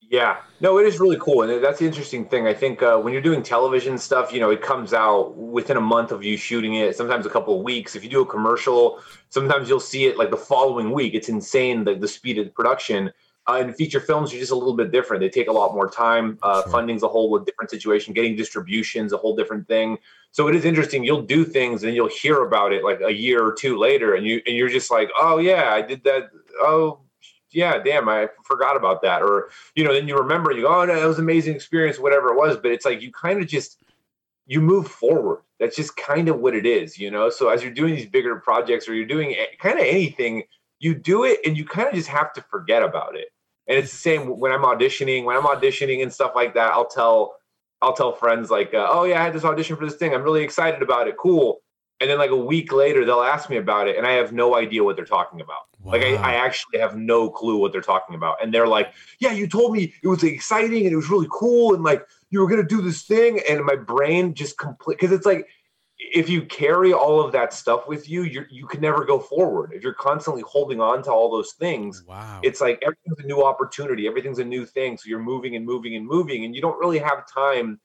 Yeah, 0.09 0.37
no, 0.61 0.77
it 0.79 0.87
is 0.87 1.01
really 1.01 1.17
cool, 1.19 1.41
and 1.41 1.61
that's 1.61 1.79
the 1.79 1.85
interesting 1.85 2.23
thing. 2.25 2.47
I 2.47 2.53
think 2.53 2.81
uh, 2.81 2.97
when 2.97 3.11
you're 3.11 3.21
doing 3.21 3.43
television 3.43 3.97
stuff, 3.97 4.31
you 4.31 4.39
know, 4.39 4.49
it 4.49 4.61
comes 4.61 4.93
out 4.93 5.35
within 5.35 5.75
a 5.75 5.81
month 5.81 6.11
of 6.11 6.23
you 6.23 6.37
shooting 6.37 6.75
it. 6.75 6.95
Sometimes 6.95 7.25
a 7.25 7.29
couple 7.29 7.57
of 7.57 7.63
weeks. 7.63 7.93
If 7.93 8.05
you 8.05 8.09
do 8.09 8.21
a 8.21 8.25
commercial, 8.25 9.01
sometimes 9.29 9.67
you'll 9.67 9.81
see 9.81 10.05
it 10.05 10.17
like 10.17 10.31
the 10.31 10.37
following 10.37 10.91
week. 10.91 11.13
It's 11.13 11.27
insane 11.27 11.83
the, 11.83 11.95
the 11.95 12.07
speed 12.07 12.37
of 12.37 12.53
production. 12.53 13.11
Uh, 13.47 13.59
and 13.61 13.75
feature 13.75 13.99
films 13.99 14.33
are 14.33 14.37
just 14.37 14.51
a 14.51 14.55
little 14.55 14.75
bit 14.75 14.91
different. 14.91 15.21
They 15.21 15.29
take 15.29 15.47
a 15.47 15.53
lot 15.53 15.73
more 15.73 15.89
time. 15.89 16.37
Uh, 16.41 16.61
sure. 16.63 16.71
Funding's 16.71 17.03
a 17.03 17.07
whole 17.07 17.37
different 17.39 17.69
situation. 17.69 18.13
Getting 18.13 18.35
distribution's 18.35 19.11
a 19.11 19.17
whole 19.17 19.35
different 19.35 19.67
thing. 19.67 19.97
So 20.31 20.47
it 20.47 20.55
is 20.55 20.63
interesting. 20.63 21.03
You'll 21.03 21.21
do 21.21 21.43
things 21.43 21.83
and 21.83 21.93
you'll 21.93 22.09
hear 22.09 22.43
about 22.43 22.71
it 22.71 22.83
like 22.83 23.01
a 23.01 23.11
year 23.11 23.43
or 23.43 23.53
two 23.53 23.77
later, 23.77 24.15
and 24.15 24.25
you 24.25 24.41
and 24.45 24.55
you're 24.55 24.69
just 24.69 24.91
like, 24.91 25.09
oh 25.17 25.37
yeah, 25.37 25.71
I 25.71 25.81
did 25.81 26.03
that. 26.03 26.29
Oh 26.59 26.99
yeah, 27.51 27.81
damn, 27.81 28.09
I 28.09 28.29
forgot 28.43 28.75
about 28.75 29.01
that. 29.03 29.21
Or, 29.21 29.49
you 29.75 29.83
know, 29.83 29.93
then 29.93 30.07
you 30.07 30.17
remember, 30.17 30.51
you 30.51 30.63
go, 30.63 30.81
oh, 30.81 30.85
no, 30.85 30.99
that 30.99 31.05
was 31.05 31.17
an 31.17 31.25
amazing 31.25 31.55
experience, 31.55 31.99
whatever 31.99 32.29
it 32.29 32.37
was. 32.37 32.57
But 32.57 32.71
it's 32.71 32.85
like 32.85 33.01
you 33.01 33.11
kind 33.11 33.41
of 33.41 33.47
just, 33.47 33.81
you 34.45 34.61
move 34.61 34.87
forward. 34.87 35.41
That's 35.59 35.75
just 35.75 35.95
kind 35.97 36.29
of 36.29 36.39
what 36.39 36.55
it 36.55 36.65
is, 36.65 36.97
you 36.97 37.09
know? 37.09 37.29
So 37.29 37.49
as 37.49 37.63
you're 37.63 37.71
doing 37.73 37.95
these 37.95 38.05
bigger 38.05 38.35
projects 38.37 38.87
or 38.87 38.93
you're 38.93 39.05
doing 39.05 39.35
kind 39.59 39.79
of 39.79 39.85
anything, 39.85 40.43
you 40.79 40.93
do 40.93 41.23
it 41.23 41.39
and 41.45 41.57
you 41.57 41.65
kind 41.65 41.87
of 41.87 41.95
just 41.95 42.09
have 42.09 42.33
to 42.33 42.41
forget 42.41 42.83
about 42.83 43.15
it. 43.15 43.29
And 43.67 43.77
it's 43.77 43.91
the 43.91 43.97
same 43.97 44.39
when 44.39 44.51
I'm 44.51 44.63
auditioning, 44.63 45.25
when 45.25 45.35
I'm 45.35 45.43
auditioning 45.43 46.01
and 46.01 46.13
stuff 46.13 46.33
like 46.35 46.53
that, 46.53 46.71
I'll 46.71 46.87
tell, 46.87 47.35
I'll 47.81 47.93
tell 47.93 48.13
friends 48.13 48.49
like, 48.49 48.73
uh, 48.73 48.87
oh 48.89 49.03
yeah, 49.03 49.19
I 49.19 49.23
had 49.23 49.33
this 49.33 49.43
audition 49.43 49.75
for 49.75 49.85
this 49.85 49.95
thing. 49.95 50.13
I'm 50.13 50.23
really 50.23 50.43
excited 50.43 50.81
about 50.81 51.07
it. 51.07 51.17
Cool 51.17 51.61
and 51.99 52.09
then 52.09 52.17
like 52.17 52.31
a 52.31 52.35
week 52.35 52.71
later 52.71 53.05
they'll 53.05 53.21
ask 53.21 53.49
me 53.49 53.57
about 53.57 53.87
it 53.87 53.97
and 53.97 54.05
i 54.05 54.11
have 54.11 54.31
no 54.31 54.55
idea 54.55 54.83
what 54.83 54.95
they're 54.95 55.05
talking 55.05 55.41
about 55.41 55.63
wow. 55.87 55.93
like 55.93 56.03
I, 56.03 56.15
I, 56.15 56.33
actually 56.35 56.79
have 56.79 56.95
no 56.95 57.29
clue 57.29 57.57
what 57.57 57.71
they're 57.71 57.81
talking 57.81 58.15
about. 58.15 58.41
And 58.41 58.53
they're 58.53 58.67
like 58.67 58.93
yeah 59.19 59.31
you 59.31 59.47
told 59.47 59.73
me 59.73 59.93
it 60.03 60.07
was 60.07 60.23
exciting 60.23 60.83
and 60.83 60.93
it 60.93 60.95
was 60.95 61.09
really 61.09 61.27
cool 61.31 61.73
and 61.73 61.83
like 61.83 62.05
you 62.29 62.39
were 62.39 62.47
gonna 62.47 62.63
do 62.63 62.81
this 62.81 63.03
thing. 63.03 63.41
And 63.49 63.65
my 63.65 63.75
brain 63.75 64.33
just 64.33 64.57
complete 64.57 64.99
because 64.99 65.11
it's 65.11 65.25
like 65.25 65.47
if 65.99 66.29
you 66.29 66.43
carry 66.43 66.93
all 66.93 67.19
of 67.19 67.31
that 67.31 67.53
stuff 67.53 67.87
with 67.87 68.07
you 68.07 68.23
you 68.23 68.45
you 68.49 68.67
can 68.67 68.81
never 68.81 69.03
go 69.05 69.19
forward. 69.19 69.71
If 69.73 69.83
you're 69.83 69.93
constantly 69.93 70.43
holding 70.43 70.79
on 70.81 71.03
to 71.03 71.11
all 71.11 71.31
those 71.31 71.53
things 71.53 72.03
wow. 72.07 72.39
it's 72.43 72.61
like 72.61 72.81
everything's 72.83 73.19
a 73.23 73.27
new 73.27 73.43
opportunity 73.43 74.07
everything's 74.07 74.39
a 74.39 74.45
new 74.45 74.65
thing. 74.65 74.97
So 74.97 75.09
you're 75.09 75.19
moving 75.19 75.55
and 75.55 75.65
moving 75.65 75.95
and 75.95 76.05
moving 76.05 76.45
and 76.45 76.55
you 76.55 76.61
don't 76.61 76.79
really 76.79 76.99
have 76.99 77.25
time 77.31 77.79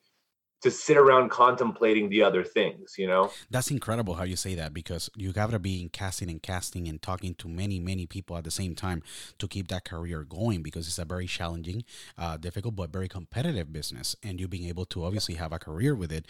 to 0.62 0.70
sit 0.70 0.96
around 0.96 1.28
contemplating 1.30 2.08
the 2.08 2.22
other 2.22 2.44
things, 2.44 2.94
you 2.96 3.06
know? 3.06 3.30
That's 3.50 3.70
incredible 3.70 4.14
how 4.14 4.24
you 4.24 4.36
say 4.36 4.54
that 4.54 4.72
because 4.72 5.10
you 5.16 5.32
got 5.32 5.50
to 5.50 5.58
be 5.58 5.82
in 5.82 5.88
casting 5.88 6.30
and 6.30 6.42
casting 6.42 6.88
and 6.88 7.02
talking 7.02 7.34
to 7.36 7.48
many, 7.48 7.80
many 7.80 8.06
people 8.06 8.36
at 8.36 8.44
the 8.44 8.50
same 8.50 8.74
time 8.74 9.02
to 9.38 9.48
keep 9.48 9.68
that 9.68 9.84
career 9.84 10.24
going 10.24 10.62
because 10.62 10.86
it's 10.86 10.98
a 10.98 11.04
very 11.04 11.26
challenging, 11.26 11.84
uh, 12.16 12.36
difficult, 12.36 12.76
but 12.76 12.92
very 12.92 13.08
competitive 13.08 13.72
business. 13.72 14.14
And 14.22 14.40
you 14.40 14.46
being 14.46 14.68
able 14.68 14.84
to 14.86 15.04
obviously 15.04 15.34
have 15.34 15.52
a 15.52 15.58
career 15.58 15.94
with 15.94 16.12
it, 16.12 16.26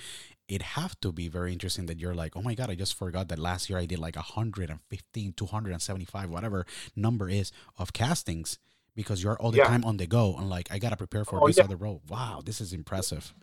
it 0.48 0.62
have 0.62 0.98
to 1.00 1.12
be 1.12 1.28
very 1.28 1.52
interesting 1.52 1.86
that 1.86 2.00
you're 2.00 2.14
like, 2.14 2.36
oh 2.36 2.42
my 2.42 2.54
God, 2.54 2.70
I 2.70 2.74
just 2.74 2.94
forgot 2.94 3.28
that 3.28 3.38
last 3.38 3.68
year 3.68 3.78
I 3.78 3.86
did 3.86 3.98
like 3.98 4.16
115, 4.16 5.32
275, 5.32 6.30
whatever 6.30 6.66
number 6.96 7.28
is 7.28 7.52
of 7.78 7.92
castings 7.92 8.58
because 8.94 9.22
you're 9.22 9.36
all 9.36 9.50
the 9.50 9.58
yeah. 9.58 9.64
time 9.64 9.84
on 9.84 9.96
the 9.98 10.06
go 10.06 10.36
and 10.36 10.48
like, 10.48 10.68
I 10.70 10.78
got 10.78 10.90
to 10.90 10.96
prepare 10.96 11.24
for 11.24 11.42
oh, 11.42 11.46
this 11.46 11.58
yeah. 11.58 11.64
other 11.64 11.76
role. 11.76 12.02
Wow, 12.08 12.42
this 12.44 12.60
is 12.60 12.72
impressive. 12.72 13.34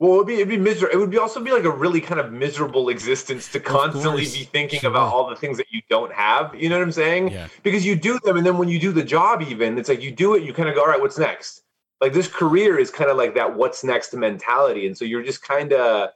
Well, 0.00 0.14
it'd 0.14 0.26
be 0.28 0.34
it'd 0.34 0.48
be 0.48 0.56
miserable. 0.56 0.94
It 0.94 0.98
would 0.98 1.10
be 1.10 1.18
also 1.18 1.42
be 1.42 1.50
like 1.50 1.64
a 1.64 1.70
really 1.70 2.00
kind 2.00 2.20
of 2.20 2.32
miserable 2.32 2.88
existence 2.88 3.50
to 3.50 3.58
constantly 3.58 4.22
be 4.22 4.44
thinking 4.44 4.80
sure. 4.80 4.90
about 4.90 5.12
all 5.12 5.28
the 5.28 5.34
things 5.34 5.56
that 5.56 5.66
you 5.70 5.82
don't 5.90 6.12
have. 6.12 6.54
You 6.54 6.68
know 6.68 6.76
what 6.76 6.84
I'm 6.84 6.92
saying? 6.92 7.32
Yeah. 7.32 7.48
Because 7.64 7.84
you 7.84 7.96
do 7.96 8.18
them, 8.22 8.36
and 8.36 8.46
then 8.46 8.58
when 8.58 8.68
you 8.68 8.78
do 8.78 8.92
the 8.92 9.02
job, 9.02 9.42
even 9.42 9.76
it's 9.76 9.88
like 9.88 10.00
you 10.00 10.12
do 10.12 10.36
it, 10.36 10.44
you 10.44 10.52
kind 10.52 10.68
of 10.68 10.76
go, 10.76 10.82
all 10.82 10.86
right, 10.86 11.00
what's 11.00 11.18
next? 11.18 11.62
Like 12.00 12.12
this 12.12 12.28
career 12.28 12.78
is 12.78 12.92
kind 12.92 13.10
of 13.10 13.16
like 13.16 13.34
that 13.34 13.56
what's 13.56 13.82
next 13.82 14.14
mentality, 14.14 14.86
and 14.86 14.96
so 14.96 15.04
you're 15.04 15.24
just 15.24 15.42
kind 15.42 15.72
of, 15.72 16.10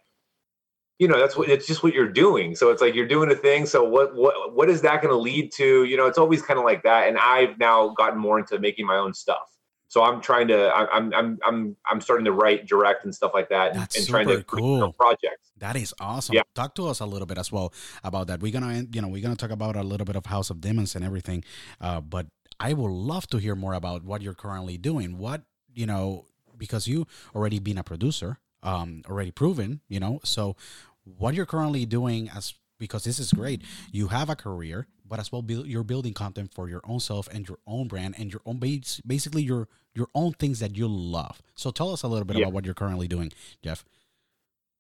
you 1.00 1.08
know, 1.08 1.18
that's 1.18 1.36
what 1.36 1.48
it's 1.48 1.66
just 1.66 1.82
what 1.82 1.92
you're 1.92 2.06
doing. 2.06 2.54
So 2.54 2.70
it's 2.70 2.80
like 2.80 2.94
you're 2.94 3.08
doing 3.08 3.32
a 3.32 3.34
thing. 3.34 3.66
So 3.66 3.82
what 3.82 4.14
what 4.14 4.54
what 4.54 4.70
is 4.70 4.82
that 4.82 5.02
going 5.02 5.12
to 5.12 5.18
lead 5.18 5.50
to? 5.54 5.82
You 5.82 5.96
know, 5.96 6.06
it's 6.06 6.18
always 6.18 6.40
kind 6.40 6.56
of 6.56 6.64
like 6.64 6.84
that. 6.84 7.08
And 7.08 7.18
I've 7.18 7.58
now 7.58 7.88
gotten 7.88 8.20
more 8.20 8.38
into 8.38 8.60
making 8.60 8.86
my 8.86 8.96
own 8.96 9.12
stuff. 9.12 9.48
So 9.92 10.02
I'm 10.02 10.22
trying 10.22 10.48
to 10.48 10.74
I'm 10.74 11.12
I'm 11.12 11.38
I'm 11.44 11.76
I'm 11.84 12.00
starting 12.00 12.24
to 12.24 12.32
write, 12.32 12.64
direct, 12.64 13.04
and 13.04 13.14
stuff 13.14 13.32
like 13.34 13.50
that, 13.50 13.74
That's 13.74 13.98
and 13.98 14.08
trying 14.08 14.26
to 14.26 14.42
cool 14.44 14.90
projects. 14.94 15.52
That 15.58 15.76
is 15.76 15.92
awesome. 16.00 16.34
Yeah. 16.34 16.44
Talk 16.54 16.74
to 16.76 16.88
us 16.88 17.00
a 17.00 17.04
little 17.04 17.26
bit 17.26 17.36
as 17.36 17.52
well 17.52 17.74
about 18.02 18.28
that. 18.28 18.40
We're 18.40 18.52
gonna 18.52 18.86
you 18.90 19.02
know 19.02 19.08
we're 19.08 19.20
gonna 19.20 19.36
talk 19.36 19.50
about 19.50 19.76
a 19.76 19.82
little 19.82 20.06
bit 20.06 20.16
of 20.16 20.24
House 20.24 20.48
of 20.48 20.62
Demons 20.62 20.96
and 20.96 21.04
everything, 21.04 21.44
uh, 21.78 22.00
but 22.00 22.28
I 22.58 22.72
would 22.72 22.90
love 22.90 23.26
to 23.26 23.36
hear 23.36 23.54
more 23.54 23.74
about 23.74 24.02
what 24.02 24.22
you're 24.22 24.32
currently 24.32 24.78
doing. 24.78 25.18
What 25.18 25.42
you 25.74 25.84
know 25.84 26.24
because 26.56 26.88
you 26.88 27.06
already 27.34 27.58
been 27.58 27.76
a 27.76 27.84
producer, 27.84 28.38
um, 28.62 29.02
already 29.10 29.30
proven, 29.30 29.82
you 29.88 30.00
know. 30.00 30.20
So 30.24 30.56
what 31.04 31.34
you're 31.34 31.44
currently 31.44 31.84
doing 31.84 32.30
as 32.34 32.54
because 32.78 33.04
this 33.04 33.18
is 33.18 33.30
great. 33.30 33.60
You 33.92 34.08
have 34.08 34.30
a 34.30 34.36
career, 34.36 34.86
but 35.06 35.20
as 35.20 35.30
well, 35.30 35.44
you're 35.46 35.84
building 35.84 36.14
content 36.14 36.54
for 36.54 36.70
your 36.70 36.80
own 36.84 37.00
self 37.00 37.28
and 37.28 37.46
your 37.46 37.58
own 37.66 37.88
brand 37.88 38.14
and 38.16 38.32
your 38.32 38.40
own 38.46 38.56
base, 38.56 39.02
basically 39.06 39.42
your 39.42 39.68
your 39.94 40.08
own 40.14 40.32
things 40.32 40.60
that 40.60 40.76
you 40.76 40.88
love. 40.88 41.42
So 41.54 41.70
tell 41.70 41.92
us 41.92 42.02
a 42.02 42.08
little 42.08 42.24
bit 42.24 42.36
yeah. 42.36 42.44
about 42.44 42.54
what 42.54 42.64
you're 42.64 42.74
currently 42.74 43.08
doing, 43.08 43.32
Jeff. 43.62 43.84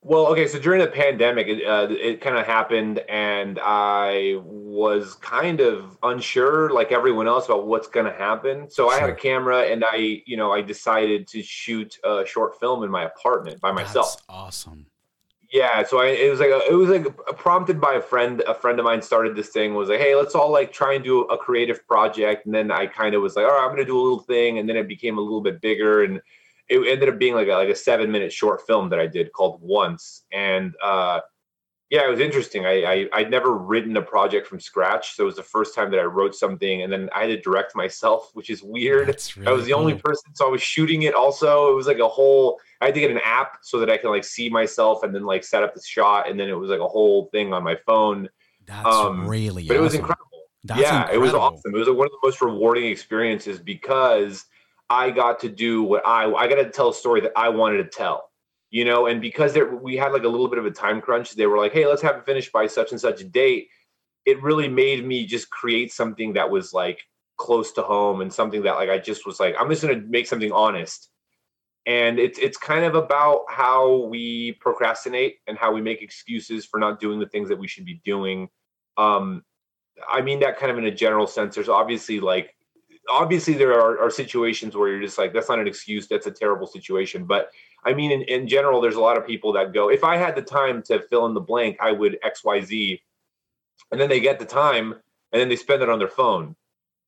Well, 0.04 0.26
okay, 0.28 0.48
so 0.48 0.58
during 0.58 0.80
the 0.80 0.88
pandemic, 0.88 1.46
it, 1.46 1.64
uh, 1.64 1.86
it 1.88 2.20
kind 2.20 2.36
of 2.36 2.44
happened, 2.44 2.98
and 3.08 3.60
I 3.62 4.34
was 4.42 5.14
kind 5.14 5.60
of 5.60 5.96
unsure, 6.02 6.70
like 6.70 6.90
everyone 6.90 7.28
else, 7.28 7.46
about 7.46 7.68
what's 7.68 7.86
going 7.86 8.06
to 8.06 8.12
happen. 8.12 8.68
So 8.68 8.88
sure. 8.88 8.96
I 8.96 8.98
had 8.98 9.10
a 9.10 9.14
camera, 9.14 9.60
and 9.60 9.84
I, 9.88 10.22
you 10.26 10.36
know, 10.36 10.50
I 10.50 10.60
decided 10.60 11.28
to 11.28 11.42
shoot 11.42 11.98
a 12.02 12.26
short 12.26 12.58
film 12.58 12.82
in 12.82 12.90
my 12.90 13.04
apartment 13.04 13.60
by 13.60 13.70
myself. 13.70 14.16
That's 14.16 14.26
awesome. 14.28 14.86
Yeah, 15.52 15.84
so 15.84 15.98
I, 16.00 16.06
it 16.06 16.30
was 16.30 16.40
like 16.40 16.48
a, 16.48 16.60
it 16.66 16.72
was 16.74 16.88
like 16.88 17.14
prompted 17.36 17.78
by 17.78 17.94
a 17.94 18.00
friend. 18.00 18.40
A 18.48 18.54
friend 18.54 18.78
of 18.78 18.86
mine 18.86 19.02
started 19.02 19.36
this 19.36 19.50
thing. 19.50 19.74
Was 19.74 19.90
like, 19.90 20.00
hey, 20.00 20.16
let's 20.16 20.34
all 20.34 20.50
like 20.50 20.72
try 20.72 20.94
and 20.94 21.04
do 21.04 21.24
a 21.24 21.36
creative 21.36 21.86
project. 21.86 22.46
And 22.46 22.54
then 22.54 22.70
I 22.70 22.86
kind 22.86 23.14
of 23.14 23.20
was 23.20 23.36
like, 23.36 23.44
all 23.44 23.50
right, 23.52 23.62
I'm 23.64 23.70
gonna 23.70 23.84
do 23.84 23.98
a 23.98 24.00
little 24.00 24.20
thing. 24.20 24.58
And 24.58 24.66
then 24.66 24.76
it 24.78 24.88
became 24.88 25.18
a 25.18 25.20
little 25.20 25.42
bit 25.42 25.60
bigger, 25.60 26.04
and 26.04 26.22
it 26.70 26.78
ended 26.88 27.10
up 27.10 27.18
being 27.18 27.34
like 27.34 27.48
a, 27.48 27.52
like 27.52 27.68
a 27.68 27.74
seven 27.74 28.10
minute 28.10 28.32
short 28.32 28.66
film 28.66 28.88
that 28.88 28.98
I 28.98 29.06
did 29.06 29.30
called 29.34 29.60
Once, 29.60 30.22
and 30.32 30.72
uh, 30.82 31.20
yeah, 31.92 32.06
it 32.06 32.10
was 32.10 32.20
interesting. 32.20 32.64
I, 32.64 32.84
I 32.84 33.08
I'd 33.12 33.30
never 33.30 33.54
written 33.58 33.94
a 33.98 34.02
project 34.02 34.46
from 34.46 34.58
scratch, 34.58 35.14
so 35.14 35.24
it 35.24 35.26
was 35.26 35.36
the 35.36 35.42
first 35.42 35.74
time 35.74 35.90
that 35.90 36.00
I 36.00 36.04
wrote 36.04 36.34
something, 36.34 36.80
and 36.80 36.90
then 36.90 37.10
I 37.14 37.20
had 37.20 37.26
to 37.26 37.38
direct 37.38 37.76
myself, 37.76 38.30
which 38.32 38.48
is 38.48 38.62
weird. 38.62 39.08
That's 39.08 39.36
I 39.46 39.52
was 39.52 39.66
the 39.66 39.74
only 39.74 39.92
cool. 39.92 40.00
person, 40.00 40.34
so 40.34 40.48
I 40.48 40.50
was 40.50 40.62
shooting 40.62 41.02
it. 41.02 41.12
Also, 41.12 41.70
it 41.70 41.74
was 41.74 41.86
like 41.86 41.98
a 41.98 42.08
whole. 42.08 42.58
I 42.80 42.86
had 42.86 42.94
to 42.94 43.00
get 43.00 43.10
an 43.10 43.20
app 43.22 43.58
so 43.60 43.78
that 43.78 43.90
I 43.90 43.98
can 43.98 44.08
like 44.08 44.24
see 44.24 44.48
myself 44.48 45.02
and 45.02 45.14
then 45.14 45.24
like 45.24 45.44
set 45.44 45.62
up 45.62 45.74
the 45.74 45.82
shot, 45.82 46.30
and 46.30 46.40
then 46.40 46.48
it 46.48 46.54
was 46.54 46.70
like 46.70 46.80
a 46.80 46.88
whole 46.88 47.26
thing 47.26 47.52
on 47.52 47.62
my 47.62 47.76
phone. 47.84 48.26
That's 48.64 48.86
um, 48.86 49.28
really 49.28 49.68
But 49.68 49.76
it 49.76 49.80
was 49.80 49.92
incredible. 49.92 50.44
That's 50.64 50.80
yeah, 50.80 51.10
it 51.12 51.18
was 51.18 51.34
awesome. 51.34 51.74
It 51.74 51.78
was 51.78 51.88
like 51.88 51.98
one 51.98 52.06
of 52.06 52.12
the 52.12 52.26
most 52.26 52.40
rewarding 52.40 52.86
experiences 52.86 53.58
because 53.58 54.46
I 54.88 55.10
got 55.10 55.40
to 55.40 55.50
do 55.50 55.82
what 55.82 56.06
I 56.06 56.32
I 56.32 56.48
got 56.48 56.54
to 56.54 56.70
tell 56.70 56.88
a 56.88 56.94
story 56.94 57.20
that 57.20 57.32
I 57.36 57.50
wanted 57.50 57.82
to 57.82 57.90
tell. 57.90 58.31
You 58.72 58.86
know, 58.86 59.06
and 59.06 59.20
because 59.20 59.52
there, 59.52 59.76
we 59.76 59.96
had 59.98 60.12
like 60.12 60.24
a 60.24 60.28
little 60.28 60.48
bit 60.48 60.58
of 60.58 60.64
a 60.64 60.70
time 60.70 61.02
crunch, 61.02 61.32
they 61.32 61.46
were 61.46 61.58
like, 61.58 61.72
"Hey, 61.72 61.86
let's 61.86 62.00
have 62.02 62.16
it 62.16 62.24
finished 62.24 62.50
by 62.52 62.66
such 62.66 62.90
and 62.90 63.00
such 63.00 63.20
a 63.20 63.24
date." 63.24 63.68
It 64.24 64.42
really 64.42 64.66
made 64.66 65.06
me 65.06 65.26
just 65.26 65.50
create 65.50 65.92
something 65.92 66.32
that 66.32 66.50
was 66.50 66.72
like 66.72 67.00
close 67.36 67.72
to 67.72 67.82
home 67.82 68.22
and 68.22 68.32
something 68.32 68.62
that 68.62 68.76
like 68.76 68.88
I 68.88 68.98
just 68.98 69.26
was 69.26 69.38
like, 69.38 69.54
I'm 69.58 69.68
just 69.68 69.82
gonna 69.82 70.00
make 70.00 70.26
something 70.26 70.52
honest. 70.52 71.10
And 71.84 72.18
it's 72.18 72.38
it's 72.38 72.56
kind 72.56 72.84
of 72.84 72.94
about 72.94 73.44
how 73.50 74.06
we 74.06 74.52
procrastinate 74.60 75.36
and 75.46 75.58
how 75.58 75.72
we 75.72 75.82
make 75.82 76.00
excuses 76.00 76.64
for 76.64 76.80
not 76.80 76.98
doing 76.98 77.18
the 77.20 77.26
things 77.26 77.50
that 77.50 77.58
we 77.58 77.68
should 77.68 77.84
be 77.84 78.00
doing. 78.04 78.48
Um, 78.96 79.42
I 80.10 80.22
mean 80.22 80.40
that 80.40 80.58
kind 80.58 80.72
of 80.72 80.78
in 80.78 80.86
a 80.86 80.90
general 80.90 81.26
sense. 81.26 81.56
There's 81.56 81.68
obviously 81.68 82.20
like 82.20 82.54
obviously 83.10 83.54
there 83.54 83.78
are, 83.78 84.00
are 84.00 84.10
situations 84.10 84.76
where 84.76 84.88
you're 84.88 85.02
just 85.02 85.18
like, 85.18 85.32
that's 85.32 85.48
not 85.48 85.58
an 85.58 85.66
excuse, 85.66 86.06
that's 86.06 86.26
a 86.26 86.30
terrible 86.30 86.66
situation. 86.66 87.24
But 87.24 87.50
I 87.84 87.94
mean 87.94 88.10
in, 88.12 88.22
in 88.22 88.48
general, 88.48 88.80
there's 88.80 88.96
a 88.96 89.00
lot 89.00 89.18
of 89.18 89.26
people 89.26 89.52
that 89.54 89.72
go, 89.72 89.90
if 89.90 90.04
I 90.04 90.16
had 90.16 90.36
the 90.36 90.42
time 90.42 90.82
to 90.84 91.00
fill 91.00 91.26
in 91.26 91.34
the 91.34 91.40
blank, 91.40 91.76
I 91.80 91.92
would 91.92 92.18
XYZ. 92.24 93.00
And 93.90 94.00
then 94.00 94.08
they 94.08 94.20
get 94.20 94.38
the 94.38 94.44
time 94.44 94.92
and 94.92 95.40
then 95.40 95.48
they 95.48 95.56
spend 95.56 95.82
it 95.82 95.88
on 95.88 95.98
their 95.98 96.08
phone, 96.08 96.56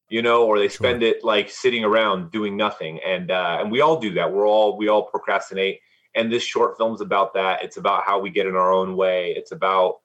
you 0.09 0.23
know, 0.23 0.45
or 0.45 0.59
they 0.59 0.69
spend 0.69 1.03
it 1.03 1.25
like 1.25 1.51
sitting 1.51 1.85
around 1.85 2.31
doing 2.31 2.57
nothing. 2.57 3.01
And 3.07 3.31
uh, 3.31 3.59
and 3.61 3.71
we 3.71 3.81
all 3.81 3.99
do 4.01 4.13
that. 4.15 4.33
We're 4.33 4.47
all 4.47 4.77
we 4.77 4.89
all 4.89 5.05
procrastinate. 5.05 5.81
And 6.17 6.33
this 6.33 6.43
short 6.43 6.77
film's 6.77 7.01
about 7.01 7.35
that. 7.35 7.65
It's 7.65 7.77
about 7.77 8.05
how 8.05 8.21
we 8.21 8.31
get 8.31 8.47
in 8.47 8.55
our 8.55 8.73
own 8.73 8.97
way. 8.97 9.33
It's 9.37 9.51
about 9.53 9.97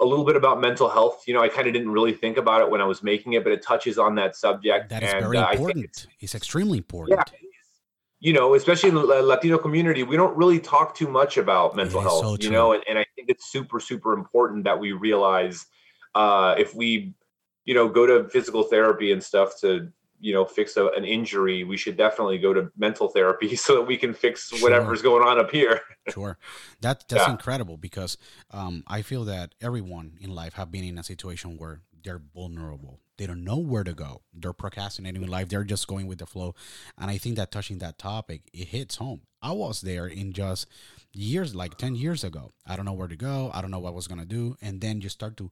a 0.00 0.04
little 0.04 0.24
bit 0.24 0.36
about 0.36 0.60
mental 0.60 0.88
health. 0.88 1.24
You 1.26 1.34
know, 1.34 1.42
I 1.42 1.48
kind 1.48 1.66
of 1.66 1.74
didn't 1.74 1.90
really 1.90 2.14
think 2.14 2.38
about 2.38 2.62
it 2.62 2.70
when 2.70 2.80
I 2.80 2.84
was 2.84 3.02
making 3.02 3.34
it, 3.34 3.44
but 3.44 3.52
it 3.52 3.62
touches 3.62 3.98
on 3.98 4.14
that 4.16 4.36
subject. 4.36 4.88
That 4.88 5.02
is 5.02 5.12
and, 5.12 5.22
very 5.22 5.36
uh, 5.36 5.44
I 5.44 5.50
think 5.50 5.60
important. 5.60 5.84
it's- 5.84 6.06
It's, 6.20 6.34
extremely 6.34 6.78
important. 6.78 7.18
yeah. 7.18 7.38
You 8.22 8.32
know, 8.32 8.54
especially 8.54 8.90
in 8.90 8.94
the 8.94 9.02
Latino 9.02 9.58
community, 9.58 10.04
we 10.04 10.16
don't 10.16 10.36
really 10.36 10.60
talk 10.60 10.94
too 10.94 11.08
much 11.08 11.36
about 11.38 11.74
mental 11.74 12.00
health. 12.00 12.24
so 12.24 12.36
you 12.40 12.50
know, 12.50 12.72
and, 12.72 12.84
and 12.88 12.96
I 12.96 13.04
think 13.16 13.28
it's 13.28 13.50
super, 13.50 13.80
super 13.80 14.12
important 14.12 14.62
that 14.62 14.78
we 14.78 14.92
realize 14.92 15.66
uh, 16.14 16.54
if 16.56 16.72
we, 16.72 17.14
you 17.64 17.74
know, 17.74 17.88
go 17.88 18.06
to 18.06 18.28
physical 18.28 18.62
therapy 18.62 19.10
and 19.10 19.20
stuff 19.20 19.60
to, 19.62 19.90
you 20.20 20.32
know, 20.32 20.44
fix 20.44 20.76
a, 20.76 20.86
an 20.90 21.04
injury, 21.04 21.64
we 21.64 21.76
should 21.76 21.96
definitely 21.96 22.38
go 22.38 22.54
to 22.54 22.70
mental 22.76 23.08
therapy 23.08 23.56
so 23.64 23.74
that 23.74 23.86
we 23.88 23.96
can 23.96 24.14
fix 24.14 24.50
Sure. 24.50 24.60
whatever's 24.60 25.02
going 25.02 25.26
on 25.26 25.40
up 25.40 25.50
here. 25.50 25.80
Sure, 26.08 26.38
that 26.80 27.04
that's 27.08 27.26
Yeah. 27.26 27.32
incredible 27.32 27.76
because 27.76 28.18
um, 28.52 28.84
I 28.86 29.02
feel 29.02 29.24
that 29.24 29.56
everyone 29.60 30.18
in 30.20 30.32
life 30.32 30.54
have 30.54 30.70
been 30.70 30.84
in 30.84 30.96
a 30.96 31.02
situation 31.02 31.56
where 31.58 31.80
they're 32.04 32.22
vulnerable. 32.34 33.00
They 33.18 33.26
don't 33.26 33.44
know 33.44 33.58
where 33.58 33.84
to 33.84 33.92
go. 33.92 34.22
They're 34.32 34.52
procrastinating 34.52 35.22
in 35.22 35.28
life. 35.28 35.48
They're 35.48 35.64
just 35.64 35.86
going 35.86 36.06
with 36.06 36.18
the 36.18 36.26
flow, 36.26 36.54
and 36.98 37.10
I 37.10 37.18
think 37.18 37.36
that 37.36 37.52
touching 37.52 37.78
that 37.78 37.98
topic 37.98 38.42
it 38.52 38.68
hits 38.68 38.96
home. 38.96 39.22
I 39.40 39.52
was 39.52 39.80
there 39.80 40.06
in 40.06 40.32
just 40.32 40.66
years, 41.12 41.54
like 41.54 41.76
ten 41.76 41.94
years 41.94 42.24
ago. 42.24 42.52
I 42.66 42.76
don't 42.76 42.84
know 42.84 42.92
where 42.92 43.08
to 43.08 43.16
go. 43.16 43.50
I 43.52 43.60
don't 43.60 43.70
know 43.70 43.80
what 43.80 43.90
I 43.90 43.96
was 43.96 44.08
gonna 44.08 44.24
do, 44.24 44.56
and 44.60 44.80
then 44.80 45.00
you 45.00 45.08
start 45.08 45.36
to 45.38 45.50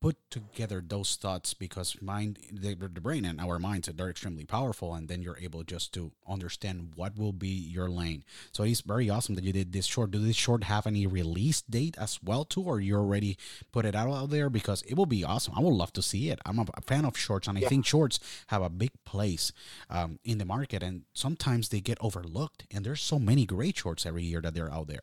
put 0.00 0.16
together 0.30 0.82
those 0.86 1.16
thoughts 1.16 1.52
because 1.52 1.96
mind 2.00 2.38
the, 2.50 2.74
the 2.74 3.00
brain 3.00 3.24
and 3.24 3.40
our 3.40 3.58
minds 3.58 3.88
they're 3.94 4.08
extremely 4.08 4.46
powerful 4.46 4.94
and 4.94 5.08
then 5.08 5.20
you're 5.20 5.38
able 5.38 5.62
just 5.62 5.92
to 5.92 6.10
understand 6.28 6.92
what 6.94 7.18
will 7.18 7.32
be 7.32 7.48
your 7.48 7.88
lane. 7.88 8.24
So 8.52 8.64
it's 8.64 8.80
very 8.80 9.10
awesome 9.10 9.34
that 9.34 9.44
you 9.44 9.52
did 9.52 9.72
this 9.72 9.86
short. 9.86 10.10
Do 10.10 10.18
this 10.18 10.36
short 10.36 10.64
have 10.64 10.86
any 10.86 11.06
release 11.06 11.60
date 11.62 11.96
as 11.98 12.18
well 12.24 12.44
too 12.44 12.62
or 12.62 12.80
you 12.80 12.96
already 12.96 13.36
put 13.72 13.84
it 13.84 13.94
out, 13.94 14.10
out 14.10 14.30
there? 14.30 14.48
Because 14.48 14.82
it 14.82 14.96
will 14.96 15.06
be 15.06 15.24
awesome. 15.24 15.54
I 15.56 15.60
would 15.60 15.74
love 15.74 15.92
to 15.94 16.02
see 16.02 16.30
it. 16.30 16.40
I'm 16.46 16.58
a, 16.58 16.66
a 16.74 16.80
fan 16.82 17.04
of 17.04 17.16
shorts 17.16 17.46
and 17.46 17.58
i 17.58 17.60
think 17.62 17.84
shorts 17.84 18.18
have 18.48 18.62
a 18.62 18.70
big 18.70 18.90
place 19.04 19.52
um, 19.90 20.18
in 20.24 20.38
the 20.38 20.44
market 20.44 20.82
and 20.82 21.02
sometimes 21.12 21.68
they 21.68 21.80
get 21.80 21.98
overlooked 22.00 22.64
and 22.70 22.84
there's 22.84 23.02
so 23.02 23.18
many 23.18 23.44
great 23.44 23.76
shorts 23.76 24.06
every 24.06 24.22
year 24.22 24.40
that 24.40 24.54
they're 24.54 24.72
out 24.72 24.88
there 24.88 25.02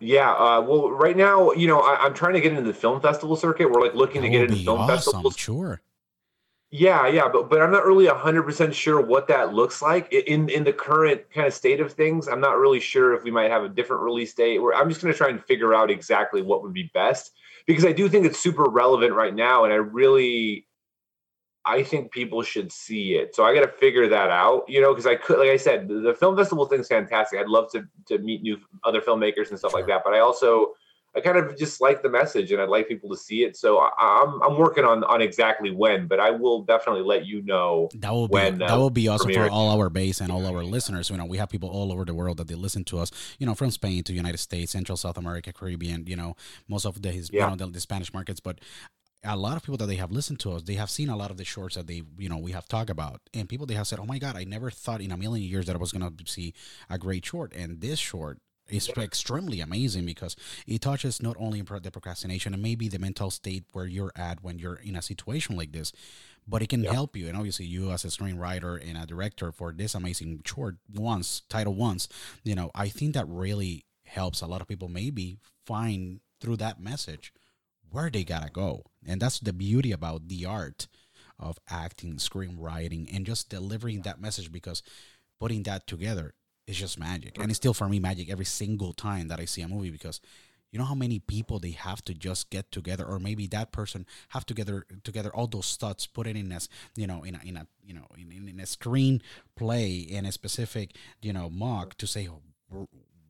Yeah, 0.00 0.32
uh, 0.32 0.60
well, 0.60 0.90
right 0.90 1.16
now, 1.16 1.50
you 1.52 1.66
know, 1.66 1.80
I, 1.80 1.96
I'm 2.04 2.14
trying 2.14 2.34
to 2.34 2.40
get 2.40 2.52
into 2.52 2.62
the 2.62 2.74
film 2.74 3.00
festival 3.00 3.34
circuit. 3.34 3.70
We're 3.70 3.82
like 3.82 3.94
looking 3.94 4.22
that 4.22 4.28
to 4.28 4.32
get 4.32 4.42
into 4.42 4.56
film 4.62 4.80
awesome 4.80 4.96
festivals. 4.96 5.36
sure 5.36 5.80
Yeah, 6.70 7.08
yeah, 7.08 7.28
but 7.28 7.50
but 7.50 7.60
I'm 7.60 7.72
not 7.72 7.84
really 7.84 8.06
hundred 8.06 8.44
percent 8.44 8.74
sure 8.74 9.00
what 9.00 9.26
that 9.28 9.54
looks 9.54 9.82
like 9.82 10.12
in 10.12 10.48
in 10.50 10.62
the 10.62 10.72
current 10.72 11.22
kind 11.34 11.46
of 11.46 11.54
state 11.54 11.80
of 11.80 11.92
things. 11.92 12.28
I'm 12.28 12.40
not 12.40 12.58
really 12.58 12.78
sure 12.78 13.14
if 13.14 13.24
we 13.24 13.30
might 13.30 13.50
have 13.50 13.64
a 13.64 13.68
different 13.68 14.02
release 14.02 14.34
date. 14.34 14.60
Where 14.60 14.74
I'm 14.74 14.88
just 14.88 15.00
going 15.00 15.12
to 15.12 15.18
try 15.18 15.30
and 15.30 15.42
figure 15.44 15.74
out 15.74 15.90
exactly 15.90 16.42
what 16.42 16.62
would 16.62 16.72
be 16.72 16.90
best 16.94 17.32
because 17.66 17.84
I 17.84 17.92
do 17.92 18.08
think 18.08 18.24
it's 18.24 18.38
super 18.38 18.64
relevant 18.64 19.14
right 19.14 19.34
now, 19.34 19.64
and 19.64 19.72
I 19.72 19.76
really, 19.76 20.67
I 21.68 21.82
think 21.82 22.10
people 22.10 22.42
should 22.42 22.72
see 22.72 23.14
it. 23.14 23.36
So 23.36 23.44
I 23.44 23.54
got 23.54 23.60
to 23.60 23.68
figure 23.68 24.08
that 24.08 24.30
out, 24.30 24.64
you 24.68 24.80
know, 24.80 24.92
because 24.92 25.06
I 25.06 25.16
could, 25.16 25.38
like 25.38 25.50
I 25.50 25.58
said, 25.58 25.86
the, 25.86 26.00
the 26.00 26.14
film 26.14 26.36
festival 26.36 26.64
thing's 26.66 26.88
fantastic. 26.88 27.38
I'd 27.38 27.46
love 27.46 27.70
to 27.72 27.86
to 28.06 28.18
meet 28.18 28.42
new 28.42 28.56
other 28.84 29.00
filmmakers 29.00 29.50
and 29.50 29.58
stuff 29.58 29.74
like 29.74 29.86
that, 29.86 30.02
but 30.04 30.14
I 30.14 30.20
also 30.20 30.72
I 31.16 31.20
kind 31.20 31.38
of 31.38 31.56
just 31.56 31.80
like 31.80 32.02
the 32.02 32.08
message 32.08 32.52
and 32.52 32.60
I'd 32.60 32.68
like 32.68 32.86
people 32.86 33.10
to 33.10 33.16
see 33.16 33.42
it. 33.42 33.56
So 33.56 33.78
I, 33.78 33.90
I'm 33.98 34.42
I'm 34.42 34.58
working 34.58 34.84
on 34.84 35.04
on 35.04 35.20
exactly 35.20 35.70
when, 35.70 36.06
but 36.06 36.20
I 36.20 36.30
will 36.30 36.62
definitely 36.62 37.02
let 37.02 37.26
you 37.26 37.42
know. 37.42 37.88
That 37.94 38.12
will 38.12 38.28
be 38.28 38.34
when, 38.34 38.58
that 38.58 38.70
uh, 38.70 38.78
will 38.78 38.90
be 38.90 39.08
also 39.08 39.28
for 39.32 39.48
all 39.48 39.78
our 39.78 39.90
base 39.90 40.20
and 40.20 40.30
all 40.30 40.46
our 40.46 40.62
listeners. 40.62 41.10
You 41.10 41.16
know, 41.16 41.24
we 41.24 41.38
have 41.38 41.48
people 41.48 41.70
all 41.70 41.92
over 41.92 42.04
the 42.04 42.14
world 42.14 42.36
that 42.36 42.48
they 42.48 42.54
listen 42.54 42.84
to 42.84 42.98
us. 42.98 43.10
You 43.38 43.46
know, 43.46 43.54
from 43.54 43.70
Spain 43.70 44.02
to 44.04 44.12
United 44.12 44.38
States, 44.38 44.72
Central 44.72 44.96
South 44.96 45.16
America, 45.18 45.52
Caribbean. 45.52 46.06
You 46.06 46.16
know, 46.16 46.36
most 46.68 46.84
of 46.84 47.00
the 47.02 47.10
his, 47.10 47.30
Yeah. 47.32 47.44
you 47.44 47.50
know 47.50 47.66
the, 47.66 47.72
the 47.72 47.80
Spanish 47.80 48.12
markets, 48.12 48.40
but. 48.40 48.60
A 49.24 49.36
lot 49.36 49.56
of 49.56 49.62
people 49.62 49.76
that 49.78 49.86
they 49.86 49.96
have 49.96 50.12
listened 50.12 50.38
to 50.40 50.52
us, 50.52 50.62
they 50.62 50.74
have 50.74 50.90
seen 50.90 51.08
a 51.08 51.16
lot 51.16 51.30
of 51.30 51.36
the 51.36 51.44
shorts 51.44 51.74
that 51.74 51.88
they, 51.88 52.02
you 52.18 52.28
know, 52.28 52.38
we 52.38 52.52
have 52.52 52.68
talked 52.68 52.88
about, 52.88 53.20
and 53.34 53.48
people 53.48 53.66
they 53.66 53.74
have 53.74 53.86
said, 53.86 53.98
"Oh 53.98 54.06
my 54.06 54.18
God, 54.18 54.36
I 54.36 54.44
never 54.44 54.70
thought 54.70 55.00
in 55.00 55.10
a 55.10 55.16
million 55.16 55.48
years 55.48 55.66
that 55.66 55.74
I 55.74 55.78
was 55.78 55.92
gonna 55.92 56.12
see 56.26 56.54
a 56.88 56.98
great 56.98 57.24
short." 57.26 57.52
And 57.52 57.80
this 57.80 57.98
short 57.98 58.40
is 58.68 58.88
extremely 58.96 59.60
amazing 59.60 60.04
because 60.06 60.36
it 60.66 60.82
touches 60.82 61.22
not 61.22 61.36
only 61.38 61.62
the 61.62 61.90
procrastination 61.90 62.54
and 62.54 62.62
maybe 62.62 62.88
the 62.88 62.98
mental 62.98 63.30
state 63.30 63.64
where 63.72 63.86
you're 63.86 64.12
at 64.14 64.42
when 64.42 64.58
you're 64.58 64.76
in 64.76 64.94
a 64.94 65.02
situation 65.02 65.56
like 65.56 65.72
this, 65.72 65.92
but 66.46 66.62
it 66.62 66.68
can 66.68 66.84
help 66.84 67.16
you. 67.16 67.28
And 67.28 67.36
obviously, 67.36 67.66
you 67.66 67.90
as 67.90 68.04
a 68.04 68.08
screenwriter 68.08 68.80
and 68.86 68.96
a 68.96 69.06
director 69.06 69.52
for 69.52 69.72
this 69.72 69.94
amazing 69.94 70.42
short 70.44 70.76
once 70.94 71.42
title 71.48 71.74
once, 71.74 72.08
you 72.44 72.54
know, 72.54 72.70
I 72.74 72.88
think 72.88 73.14
that 73.14 73.28
really 73.28 73.84
helps 74.04 74.40
a 74.40 74.46
lot 74.46 74.60
of 74.60 74.68
people 74.68 74.88
maybe 74.88 75.38
find 75.66 76.20
through 76.40 76.56
that 76.58 76.80
message 76.80 77.32
where 77.90 78.10
they 78.10 78.24
gotta 78.24 78.50
go, 78.50 78.84
and 79.06 79.20
that's 79.20 79.40
the 79.40 79.52
beauty 79.52 79.92
about 79.92 80.28
the 80.28 80.44
art 80.44 80.86
of 81.38 81.58
acting, 81.70 82.16
screenwriting, 82.16 83.14
and 83.14 83.24
just 83.24 83.48
delivering 83.48 84.02
that 84.02 84.20
message 84.20 84.50
because 84.50 84.82
putting 85.38 85.62
that 85.64 85.86
together 85.86 86.34
is 86.66 86.76
just 86.76 86.98
magic, 86.98 87.38
and 87.38 87.50
it's 87.50 87.56
still 87.56 87.74
for 87.74 87.88
me 87.88 87.98
magic 87.98 88.30
every 88.30 88.44
single 88.44 88.92
time 88.92 89.28
that 89.28 89.40
I 89.40 89.44
see 89.44 89.62
a 89.62 89.68
movie 89.68 89.90
because 89.90 90.20
you 90.70 90.78
know 90.78 90.84
how 90.84 90.94
many 90.94 91.18
people 91.18 91.58
they 91.58 91.70
have 91.70 92.04
to 92.04 92.14
just 92.14 92.50
get 92.50 92.70
together 92.70 93.04
or 93.04 93.18
maybe 93.18 93.46
that 93.46 93.72
person 93.72 94.06
have 94.30 94.44
together 94.44 94.84
together 95.02 95.34
all 95.34 95.46
those 95.46 95.76
thoughts 95.76 96.06
put 96.06 96.26
it 96.26 96.36
in 96.36 96.52
as 96.52 96.68
you 96.94 97.06
know 97.06 97.22
in 97.22 97.34
a 97.34 97.40
in 97.42 97.56
a 97.56 97.66
you 97.82 97.94
know 97.94 98.06
in, 98.16 98.48
in, 98.48 98.60
a 98.60 98.66
screen 98.66 99.22
play 99.56 99.96
in 99.96 100.26
a 100.26 100.32
specific 100.32 100.94
you 101.22 101.32
know 101.32 101.48
mock 101.48 101.96
to 101.96 102.06
say 102.06 102.28
oh, 102.28 102.86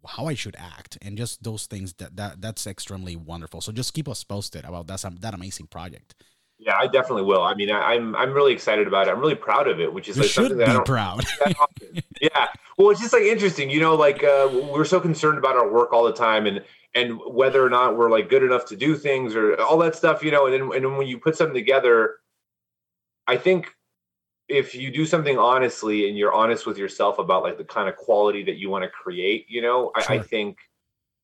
how 0.07 0.26
I 0.26 0.35
should 0.35 0.57
act 0.57 0.99
and 1.02 1.17
just 1.17 1.43
those 1.43 1.67
things 1.67 1.95
that, 1.95 2.17
that 2.17 2.40
that's 2.40 2.67
extremely 2.67 3.17
wonderful 3.17 3.61
so 3.61 3.73
just 3.73 3.95
keep 3.95 4.09
us 4.09 4.25
posted 4.25 4.64
about 4.64 4.87
that 4.88 5.02
that 5.21 5.35
amazing 5.35 5.67
project 5.67 6.14
Yeah, 6.59 6.76
I 6.76 6.88
definitely 6.88 7.23
will. 7.23 7.43
I 7.43 7.55
mean, 7.55 7.71
I, 7.71 7.95
I'm 7.95 8.17
I'm 8.17 8.33
really 8.33 8.52
excited 8.52 8.88
about 8.88 9.07
it. 9.07 9.12
I'm 9.12 9.21
really 9.21 9.37
proud 9.37 9.69
of 9.69 9.78
it, 9.78 9.93
which 9.93 10.09
is 10.09 10.17
you 10.17 10.23
like 10.23 10.31
should 10.31 10.49
something 10.50 10.59
be 10.59 10.64
that 10.64 10.71
I 10.71 10.73
don't 10.73 10.87
proud 10.87 11.25
yeah. 12.21 12.49
Well, 12.76 12.90
it's 12.90 13.00
just 13.00 13.12
like 13.12 13.23
interesting, 13.23 13.71
you 13.71 13.81
know, 13.81 13.95
like 13.95 14.25
uh, 14.25 14.49
we're 14.73 14.85
so 14.85 15.00
concerned 15.00 15.38
about 15.38 15.57
our 15.57 15.71
work 15.71 15.93
all 15.93 16.05
the 16.05 16.12
time 16.12 16.47
and 16.47 16.64
and 16.95 17.19
whether 17.26 17.64
or 17.64 17.71
not 17.71 17.97
we're 17.97 18.11
like 18.11 18.28
good 18.28 18.43
enough 18.43 18.64
to 18.67 18.76
do 18.76 18.97
things 18.97 19.37
or 19.37 19.61
all 19.61 19.78
that 19.78 19.95
stuff, 19.95 20.23
you 20.23 20.31
know, 20.31 20.47
and 20.47 20.55
then 20.55 20.62
and 20.62 20.85
then 20.85 20.97
when 20.97 21.07
you 21.07 21.19
put 21.19 21.37
something 21.37 21.55
together, 21.55 22.17
I 23.26 23.37
think 23.37 23.75
if 24.49 24.75
you 24.75 24.90
do 24.90 25.05
something 25.05 25.38
honestly 25.38 26.09
and 26.09 26.17
you're 26.17 26.33
honest 26.33 26.67
with 26.67 26.78
yourself 26.78 27.19
about 27.19 27.43
like 27.43 27.59
the 27.59 27.64
kind 27.64 27.88
of 27.88 27.97
quality 27.97 28.43
that 28.45 28.57
you 28.57 28.71
want 28.71 28.85
to 28.85 28.90
create, 28.90 29.47
you 29.49 29.61
know, 29.62 29.93
I, 29.95 30.14
I 30.14 30.19
think 30.21 30.59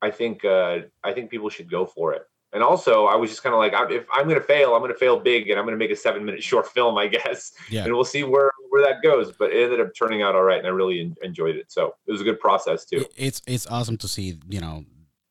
I 0.03 0.11
think 0.11 0.45
uh 0.45 0.81
I 1.03 1.13
think 1.13 1.31
people 1.31 1.49
should 1.49 1.71
go 1.71 1.87
for 1.87 2.13
it. 2.13 2.23
And 2.53 2.63
also, 2.63 3.07
I 3.07 3.17
was 3.17 3.31
just 3.31 3.43
kind 3.43 3.53
of 3.53 3.59
like, 3.59 3.73
if 3.91 4.07
I'm 4.13 4.29
going 4.29 4.41
to 4.41 4.47
fail, 4.47 4.75
I'm 4.75 4.81
going 4.81 4.93
to 4.93 4.97
fail 4.97 5.19
big, 5.19 5.51
and 5.51 5.59
I'm 5.59 5.65
going 5.65 5.77
to 5.77 5.85
make 5.85 5.91
a 5.91 5.97
seven 5.97 6.25
minute 6.25 6.41
short 6.51 6.69
film, 6.69 6.97
I 6.97 7.09
guess 7.09 7.53
yeah 7.69 7.85
and 7.85 7.93
we'll 7.93 8.05
see 8.05 8.23
where 8.23 8.51
where 8.71 8.85
that 8.85 9.03
goes, 9.03 9.33
but 9.33 9.53
it 9.53 9.65
ended 9.65 9.81
up 9.81 9.93
turning 9.97 10.23
out 10.23 10.35
all 10.35 10.43
right, 10.43 10.59
and 10.59 10.67
I 10.67 10.71
really 10.71 11.13
enjoyed 11.23 11.57
it. 11.57 11.73
So 11.73 11.95
it 12.07 12.13
was 12.13 12.21
a 12.21 12.25
good 12.25 12.41
process 12.41 12.85
too. 12.85 13.05
It's 13.17 13.41
it's 13.47 13.67
awesome 13.67 13.97
to 13.99 14.09
see 14.09 14.39
you 14.49 14.61
know 14.61 14.85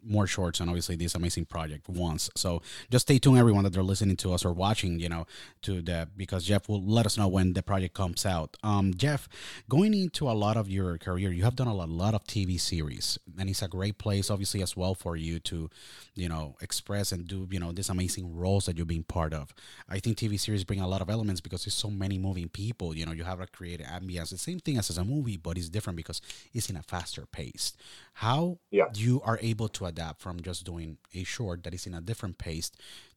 more 0.05 0.27
shorts 0.27 0.59
and 0.59 0.69
obviously 0.69 0.95
this 0.95 1.15
amazing 1.15 1.45
project 1.45 1.89
once. 1.89 2.29
So 2.35 2.61
just 2.89 3.07
stay 3.07 3.19
tuned, 3.19 3.37
everyone 3.37 3.63
that 3.63 3.73
they're 3.73 3.83
listening 3.83 4.15
to 4.17 4.33
us 4.33 4.45
or 4.45 4.53
watching, 4.53 4.99
you 4.99 5.09
know, 5.09 5.25
to 5.63 5.81
the 5.81 6.07
because 6.15 6.45
Jeff 6.45 6.69
will 6.69 6.83
let 6.83 7.05
us 7.05 7.17
know 7.17 7.27
when 7.27 7.53
the 7.53 7.63
project 7.63 7.93
comes 7.93 8.25
out. 8.25 8.55
Um, 8.63 8.93
Jeff, 8.93 9.27
going 9.69 9.93
into 9.93 10.29
a 10.29 10.33
lot 10.33 10.57
of 10.57 10.69
your 10.69 10.97
career, 10.97 11.31
you 11.31 11.43
have 11.43 11.55
done 11.55 11.67
a 11.67 11.73
lot, 11.73 11.89
lot 11.89 12.13
of 12.13 12.23
TV 12.25 12.59
series, 12.59 13.17
and 13.37 13.49
it's 13.49 13.61
a 13.61 13.67
great 13.67 13.97
place, 13.97 14.29
obviously, 14.29 14.61
as 14.61 14.77
well 14.77 14.95
for 14.95 15.15
you 15.15 15.39
to, 15.39 15.69
you 16.15 16.29
know, 16.29 16.55
express 16.61 17.11
and 17.11 17.27
do 17.27 17.47
you 17.51 17.59
know 17.59 17.71
these 17.71 17.89
amazing 17.89 18.35
roles 18.35 18.65
that 18.65 18.77
you're 18.77 18.85
being 18.85 19.03
part 19.03 19.33
of. 19.33 19.53
I 19.89 19.99
think 19.99 20.17
TV 20.17 20.39
series 20.39 20.63
bring 20.63 20.79
a 20.79 20.87
lot 20.87 21.01
of 21.01 21.09
elements 21.09 21.41
because 21.41 21.65
there's 21.65 21.73
so 21.73 21.89
many 21.89 22.17
moving 22.17 22.49
people. 22.49 22.95
You 22.95 23.05
know, 23.05 23.11
you 23.11 23.23
have 23.23 23.39
to 23.39 23.47
create 23.47 23.81
ambience. 23.81 24.29
The 24.29 24.37
same 24.37 24.59
thing 24.59 24.77
as 24.77 24.89
as 24.89 24.97
a 24.97 25.03
movie, 25.03 25.37
but 25.37 25.57
it's 25.57 25.69
different 25.69 25.97
because 25.97 26.21
it's 26.53 26.69
in 26.69 26.75
a 26.75 26.83
faster 26.83 27.25
pace. 27.25 27.73
How 28.13 28.59
Yeah. 28.71 28.85
you 28.95 29.21
are 29.21 29.39
able 29.41 29.69
to 29.69 29.85
adapt 29.85 30.21
from 30.21 30.41
just 30.41 30.65
doing 30.65 30.97
a 31.13 31.23
short 31.23 31.63
that 31.63 31.73
is 31.73 31.87
in 31.87 31.93
a 31.93 32.01
different 32.01 32.37
pace 32.37 32.71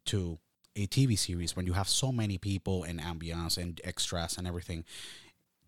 to 0.07 0.39
a 0.75 0.87
TV 0.87 1.17
series 1.17 1.57
when 1.57 1.67
you 1.67 1.73
have 1.73 1.89
so 1.89 2.13
many 2.13 2.39
people 2.39 2.85
and 2.85 3.01
ambience 3.01 3.57
and 3.57 3.81
extras 3.85 4.37
and 4.37 4.47
everything 4.47 4.85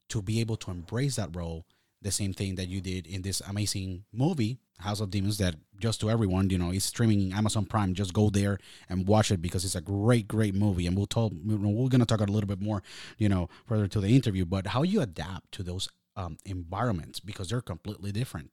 to 0.08 0.22
be 0.22 0.40
able 0.40 0.56
to 0.56 0.70
embrace 0.70 1.16
that 1.16 1.34
role. 1.34 1.66
The 2.00 2.10
same 2.12 2.32
thing 2.32 2.54
that 2.54 2.68
you 2.68 2.80
did 2.80 3.06
in 3.06 3.22
this 3.22 3.40
amazing 3.40 4.04
movie 4.12 4.58
House 4.78 5.00
of 5.00 5.10
Demons 5.10 5.38
that 5.38 5.56
just 5.80 6.00
to 6.00 6.10
everyone 6.10 6.48
you 6.50 6.58
know 6.58 6.70
is 6.70 6.84
streaming 6.84 7.32
Amazon 7.32 7.66
Prime. 7.66 7.94
Just 7.94 8.12
go 8.12 8.30
there 8.30 8.58
and 8.88 9.08
watch 9.08 9.32
it 9.32 9.42
because 9.42 9.64
it's 9.64 9.74
a 9.74 9.80
great 9.80 10.28
great 10.28 10.54
movie. 10.54 10.86
And 10.86 10.96
we'll 10.96 11.06
talk 11.06 11.32
we're 11.44 11.56
going 11.88 11.98
to 12.00 12.06
talk 12.06 12.20
a 12.20 12.24
little 12.24 12.46
bit 12.46 12.60
more 12.60 12.82
you 13.18 13.28
know 13.28 13.48
further 13.66 13.88
to 13.88 14.00
the 14.00 14.14
interview 14.14 14.44
but 14.44 14.68
how 14.68 14.82
you 14.84 15.00
adapt 15.00 15.50
to 15.52 15.62
those 15.64 15.88
um, 16.16 16.36
environments 16.44 17.18
because 17.20 17.48
they're 17.48 17.60
completely 17.60 18.12
different 18.12 18.50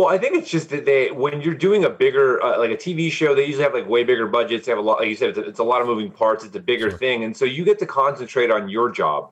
Well, 0.00 0.08
I 0.08 0.16
think 0.16 0.34
it's 0.34 0.48
just 0.48 0.70
that 0.70 0.86
they, 0.86 1.10
when 1.10 1.42
you're 1.42 1.52
doing 1.52 1.84
a 1.84 1.90
bigger, 1.90 2.42
uh, 2.42 2.58
like 2.58 2.70
a 2.70 2.76
TV 2.76 3.12
show, 3.12 3.34
they 3.34 3.44
usually 3.44 3.64
have 3.64 3.74
like 3.74 3.86
way 3.86 4.02
bigger 4.02 4.26
budgets. 4.26 4.64
They 4.64 4.72
have 4.72 4.78
a 4.78 4.80
lot, 4.80 4.98
like 4.98 5.10
you 5.10 5.14
said, 5.14 5.28
it's 5.28 5.38
a, 5.38 5.42
it's 5.42 5.58
a 5.58 5.62
lot 5.62 5.82
of 5.82 5.86
moving 5.88 6.10
parts. 6.10 6.42
It's 6.42 6.56
a 6.56 6.60
bigger 6.60 6.88
Sure. 6.88 6.98
thing. 6.98 7.24
And 7.24 7.36
so 7.36 7.44
you 7.44 7.66
get 7.66 7.78
to 7.80 7.86
concentrate 7.86 8.50
on 8.50 8.70
your 8.70 8.90
job. 8.90 9.30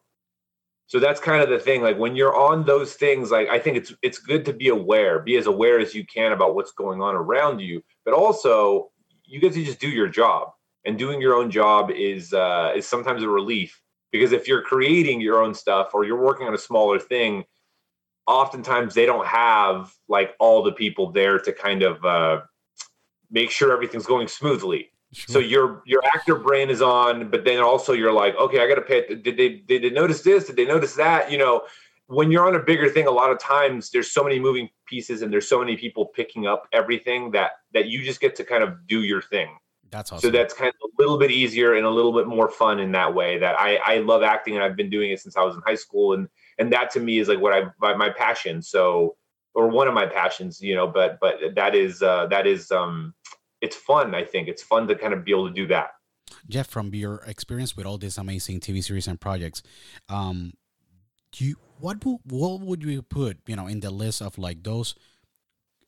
So 0.87 0.99
that's 1.01 1.21
kind 1.21 1.43
of 1.43 1.49
the 1.49 1.59
thing. 1.59 1.81
Like 1.81 1.97
when 1.97 2.15
you're 2.15 2.37
on 2.37 2.67
those 2.67 2.93
things, 2.93 3.31
like 3.31 3.49
I 3.49 3.59
think 3.59 3.79
it's, 3.79 3.95
it's 4.03 4.19
good 4.19 4.45
to 4.45 4.53
be 4.53 4.69
aware, 4.69 5.21
be 5.21 5.39
as 5.39 5.47
aware 5.47 5.81
as 5.81 5.95
you 5.95 6.05
can 6.05 6.33
about 6.33 6.55
what's 6.55 6.73
going 6.73 7.01
on 7.01 7.15
around 7.15 7.61
you, 7.61 7.83
but 8.05 8.13
also 8.13 8.91
you 9.25 9.41
get 9.41 9.55
to 9.55 9.65
just 9.65 9.81
do 9.81 9.89
your 9.89 10.09
job 10.09 10.51
and 10.85 10.99
doing 10.99 11.19
your 11.19 11.33
own 11.35 11.51
job 11.51 11.91
is, 11.91 12.35
uh, 12.35 12.73
is 12.77 12.87
sometimes 12.87 13.23
a 13.23 13.29
relief 13.31 13.81
because 14.13 14.33
if 14.33 14.47
you're 14.47 14.61
creating 14.61 15.23
your 15.23 15.43
own 15.43 15.55
stuff 15.55 15.95
or 15.95 16.05
you're 16.05 16.23
working 16.23 16.47
on 16.47 16.53
a 16.53 16.59
smaller 16.59 16.99
thing, 16.99 17.47
oftentimes 18.29 18.95
they 18.95 19.07
don't 19.07 19.27
have 19.27 19.93
like 20.07 20.35
all 20.39 20.63
the 20.63 20.73
people 20.73 21.11
there 21.11 21.39
to 21.41 21.53
kind 21.53 21.83
of 21.83 22.05
uh, 22.05 22.43
make 23.31 23.51
sure 23.51 23.73
everything's 23.73 24.07
going 24.07 24.29
smoothly. 24.29 24.91
So 25.13 25.39
your 25.39 25.83
your 25.87 26.03
actor 26.15 26.35
brain 26.35 26.69
is 26.69 26.83
on, 26.83 27.31
but 27.31 27.43
then 27.47 27.61
also 27.61 27.95
you're 27.95 28.13
like, 28.13 28.37
okay, 28.37 28.61
I 28.61 28.69
got 28.69 28.75
to 28.75 28.83
pay. 28.83 29.07
Did 29.15 29.39
they 29.39 29.63
did 29.67 29.83
they 29.83 29.91
notice 29.91 30.21
this? 30.21 30.47
Did 30.47 30.57
they 30.57 30.67
notice 30.67 30.95
that? 30.97 31.33
You 31.33 31.39
know, 31.39 31.63
when 32.09 32.31
you're 32.31 32.47
on 32.47 32.55
a 32.55 32.59
bigger 32.59 32.91
thing, 32.91 33.07
a 33.07 33.11
lot 33.11 33.31
of 33.31 33.39
times 33.39 33.91
there's 33.91 34.11
so 34.11 34.23
many 34.23 34.39
moving 34.39 34.69
pieces 34.85 35.23
and 35.23 35.33
there's 35.33 35.49
so 35.49 35.59
many 35.59 35.79
people 35.79 36.05
picking 36.05 36.47
up 36.47 36.69
everything 36.75 37.31
that 37.31 37.53
that 37.73 37.87
you 37.87 38.05
just 38.05 38.21
get 38.21 38.37
to 38.37 38.45
kind 38.45 38.63
of 38.63 38.87
do 38.87 39.03
your 39.03 39.23
thing. 39.23 39.49
that's 39.91 40.13
awesome 40.13 40.29
So 40.29 40.37
that's 40.37 40.53
kind 40.53 40.69
of 40.69 40.91
a 40.91 41.03
little 41.03 41.19
bit 41.19 41.31
easier 41.31 41.77
and 41.77 41.87
a 41.87 41.91
little 41.91 42.13
bit 42.13 42.27
more 42.27 42.51
fun 42.51 42.79
in 42.79 42.93
that 42.93 43.15
way. 43.15 43.39
That 43.39 43.59
I 43.59 43.77
I 43.77 43.99
love 44.01 44.23
acting 44.23 44.57
and 44.57 44.63
I've 44.63 44.77
been 44.77 44.91
doing 44.91 45.11
it 45.11 45.21
since 45.21 45.39
I 45.39 45.43
was 45.43 45.55
in 45.55 45.63
high 45.67 45.75
school 45.75 46.13
and 46.13 46.29
and 46.59 46.73
that 46.73 46.91
to 46.93 47.01
me 47.01 47.19
is 47.19 47.29
like 47.29 47.41
what 47.41 47.53
I 47.53 47.65
my, 47.81 47.95
my 47.95 48.11
passion. 48.11 48.63
So 48.63 49.17
or 49.55 49.69
one 49.69 49.89
of 49.89 49.95
my 49.95 50.07
passions, 50.07 50.61
you 50.61 50.75
know. 50.75 50.87
But 50.87 51.19
but 51.21 51.37
that 51.55 51.75
is 51.75 52.03
uh, 52.03 52.27
that 52.27 52.47
is 52.47 52.71
um 52.71 53.15
it's 53.61 53.77
fun. 53.77 54.15
I 54.15 54.25
think 54.25 54.49
it's 54.49 54.63
fun 54.63 54.87
to 54.89 54.95
kind 54.95 55.13
of 55.13 55.25
be 55.25 55.33
able 55.33 55.49
to 55.49 55.55
do 55.55 55.67
that. 55.69 55.91
Jeff, 56.49 56.69
from 56.69 56.95
your 56.95 57.17
experience 57.27 57.77
with 57.77 57.87
all 57.87 57.99
these 57.99 58.19
amazing 58.19 58.61
TV 58.61 58.85
series 58.85 59.09
and 59.09 59.21
projects, 59.21 59.63
um, 60.09 60.53
do 61.33 61.45
you 61.45 61.57
what 61.81 62.05
what 62.05 62.61
would 62.61 62.83
you 62.83 63.03
put 63.03 63.39
you 63.47 63.57
know 63.57 63.67
in 63.67 63.81
the 63.81 63.91
list 63.91 64.23
of 64.23 64.39
like 64.39 64.63
those 64.63 64.95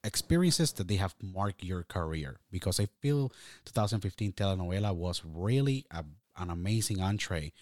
experiences 0.02 0.72
that 0.72 0.88
they 0.88 0.96
have 0.96 1.14
marked 1.22 1.62
your 1.62 1.84
career? 1.84 2.40
Because 2.50 2.80
I 2.80 2.86
feel 3.00 3.32
2015 3.66 4.32
telenovela 4.32 4.94
was 4.94 5.22
really 5.24 5.84
a, 5.90 6.04
an 6.38 6.50
amazing 6.50 7.00
entree 7.00 7.52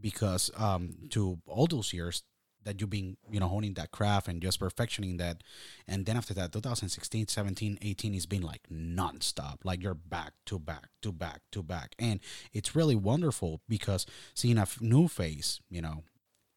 because 0.00 0.50
um 0.56 0.94
to 1.10 1.38
all 1.46 1.66
those 1.66 1.92
years 1.92 2.22
that 2.68 2.80
you've 2.80 2.90
been 2.90 3.16
you 3.30 3.40
know 3.40 3.48
honing 3.48 3.72
that 3.74 3.90
craft 3.90 4.28
and 4.28 4.42
just 4.42 4.60
perfectioning 4.60 5.16
that. 5.18 5.42
And 5.86 6.04
then 6.04 6.16
after 6.18 6.34
that 6.34 6.52
2016 6.52 7.26
17 7.28 7.78
18 7.80 8.12
has 8.14 8.26
been 8.26 8.42
like 8.42 8.60
nonstop. 8.70 9.64
Like 9.64 9.82
you're 9.82 9.94
back 9.94 10.32
to 10.46 10.58
back 10.58 10.88
to 11.02 11.10
back 11.12 11.40
to 11.52 11.62
back. 11.62 11.94
And 11.98 12.20
it's 12.52 12.76
really 12.76 12.94
wonderful 12.94 13.62
because 13.68 14.04
seeing 14.34 14.58
a 14.58 14.62
f- 14.62 14.80
new 14.82 15.08
face 15.08 15.60
you 15.70 15.80
know 15.80 16.04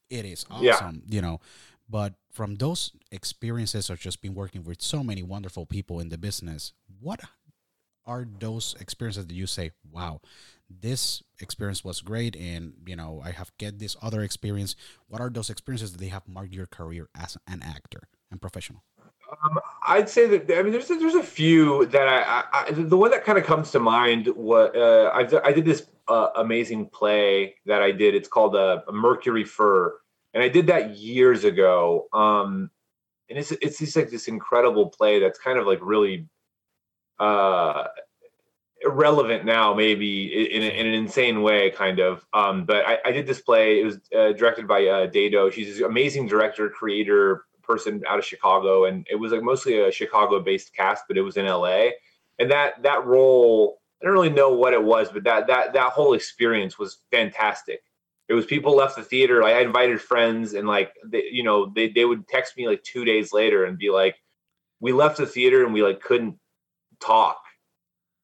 it 0.10 0.26
is 0.26 0.46
Yeah. 0.60 0.74
awesome 0.76 1.04
you 1.08 1.22
know. 1.22 1.40
But 1.90 2.16
from 2.32 2.56
those 2.56 2.92
experiences 3.12 3.90
of 3.90 4.00
just 4.00 4.22
been 4.22 4.34
working 4.36 4.64
with 4.64 4.82
so 4.82 5.04
many 5.04 5.24
wonderful 5.24 5.66
people 5.66 6.00
in 6.02 6.10
the 6.10 6.18
business 6.18 6.74
what 7.00 7.22
are 8.06 8.26
those 8.40 8.76
experiences 8.80 9.28
that 9.28 9.34
you 9.36 9.46
say 9.48 9.72
wow 9.92 10.20
this 10.80 11.24
experience 11.40 11.84
was 11.84 12.02
great 12.02 12.36
and 12.36 12.74
you 12.86 12.96
know 12.96 13.22
i 13.24 13.32
have 13.32 13.52
get 13.58 13.80
this 13.80 13.96
other 14.02 14.22
experience 14.22 14.76
what 15.08 15.22
are 15.22 15.30
those 15.30 15.50
experiences 15.50 15.92
that 15.92 16.00
they 16.00 16.08
have 16.08 16.28
marked 16.28 16.54
your 16.54 16.68
career 16.68 17.10
as 17.16 17.38
an 17.48 17.62
actor 17.64 18.08
and 18.32 18.42
professional 18.42 18.84
Um, 19.44 19.60
I'd 19.88 20.10
say 20.10 20.28
that 20.28 20.58
I 20.58 20.62
mean, 20.62 20.74
there's 20.74 20.90
a, 20.92 20.96
there's 20.96 21.16
a 21.16 21.24
few 21.24 21.86
that 21.88 22.08
I, 22.08 22.44
I, 22.52 22.72
the 22.72 22.98
one 22.98 23.12
that 23.12 23.24
kind 23.24 23.38
of 23.38 23.46
comes 23.46 23.72
to 23.72 23.80
mind. 23.80 24.28
What 24.36 24.76
uh, 24.76 25.10
I 25.14 25.54
did 25.54 25.64
this 25.64 25.88
uh, 26.10 26.30
amazing 26.36 26.90
play 26.90 27.56
that 27.66 27.82
I 27.82 27.92
did. 27.92 28.14
It's 28.14 28.28
called 28.28 28.58
uh, 28.58 28.82
Mercury 28.92 29.46
Fur, 29.46 29.96
and 30.34 30.44
I 30.44 30.50
did 30.50 30.68
that 30.68 30.98
years 30.98 31.46
ago. 31.46 32.10
Um, 32.12 32.72
and 33.32 33.40
it's 33.40 33.52
it's 33.52 33.80
just 33.80 33.96
like 33.96 34.10
this 34.10 34.28
incredible 34.28 34.90
play 34.90 35.20
that's 35.20 35.40
kind 35.40 35.58
of 35.58 35.66
like 35.66 35.80
really 35.82 36.28
uh 37.20 37.86
irrelevant 38.84 39.46
now 39.46 39.74
maybe 39.74 40.56
in, 40.56 40.64
in 40.64 40.88
an 40.88 40.94
insane 40.94 41.42
way 41.42 41.70
kind 41.72 42.00
of. 42.00 42.26
Um 42.34 42.66
but 42.66 42.86
i, 42.86 42.98
I 43.06 43.12
did 43.12 43.28
this 43.28 43.42
play 43.42 43.82
it 43.82 43.86
was 43.86 44.00
uh, 44.18 44.32
directed 44.34 44.68
by 44.68 44.86
uh 44.88 45.08
dado. 45.08 45.50
She's 45.50 45.80
an 45.80 45.86
amazing 45.86 46.28
director 46.28 46.70
creator 46.70 47.46
person 47.62 48.04
out 48.08 48.20
of 48.20 48.26
chicago 48.26 48.86
and 48.86 49.08
it 49.10 49.16
was 49.16 49.32
like 49.32 49.44
mostly 49.44 49.80
a 49.80 49.92
chicago 49.92 50.40
based 50.40 50.74
cast 50.74 51.06
but 51.08 51.18
it 51.18 51.22
was 51.22 51.38
in 51.38 51.46
la 51.46 51.90
and 52.40 52.50
that 52.50 52.82
that 52.82 53.06
role 53.06 53.80
i 54.02 54.06
don't 54.06 54.14
really 54.14 54.30
know 54.30 54.50
what 54.50 54.74
it 54.74 54.84
was 54.84 55.10
but 55.12 55.24
that 55.24 55.48
that 55.48 55.72
that 55.74 55.92
whole 55.92 56.14
experience 56.14 56.78
was 56.78 57.00
fantastic. 57.12 57.82
It 58.28 58.34
was 58.34 58.46
people 58.46 58.76
left 58.76 58.96
the 58.96 59.04
theater 59.04 59.42
like 59.42 59.56
i 59.56 59.62
invited 59.62 60.02
friends 60.02 60.54
and 60.54 60.68
like 60.68 60.94
they, 61.06 61.26
you 61.32 61.44
know 61.44 61.72
they, 61.76 61.90
they 61.90 62.06
would 62.06 62.28
text 62.28 62.56
me 62.58 62.68
like 62.68 62.82
two 62.84 63.04
days 63.06 63.34
later 63.34 63.66
and 63.66 63.78
be 63.78 63.90
like 63.90 64.16
we 64.80 64.94
left 64.94 65.18
the 65.18 65.26
theater 65.26 65.64
and 65.66 65.74
we 65.74 65.84
like 65.84 66.02
couldn't 66.02 66.38
talk 67.02 67.42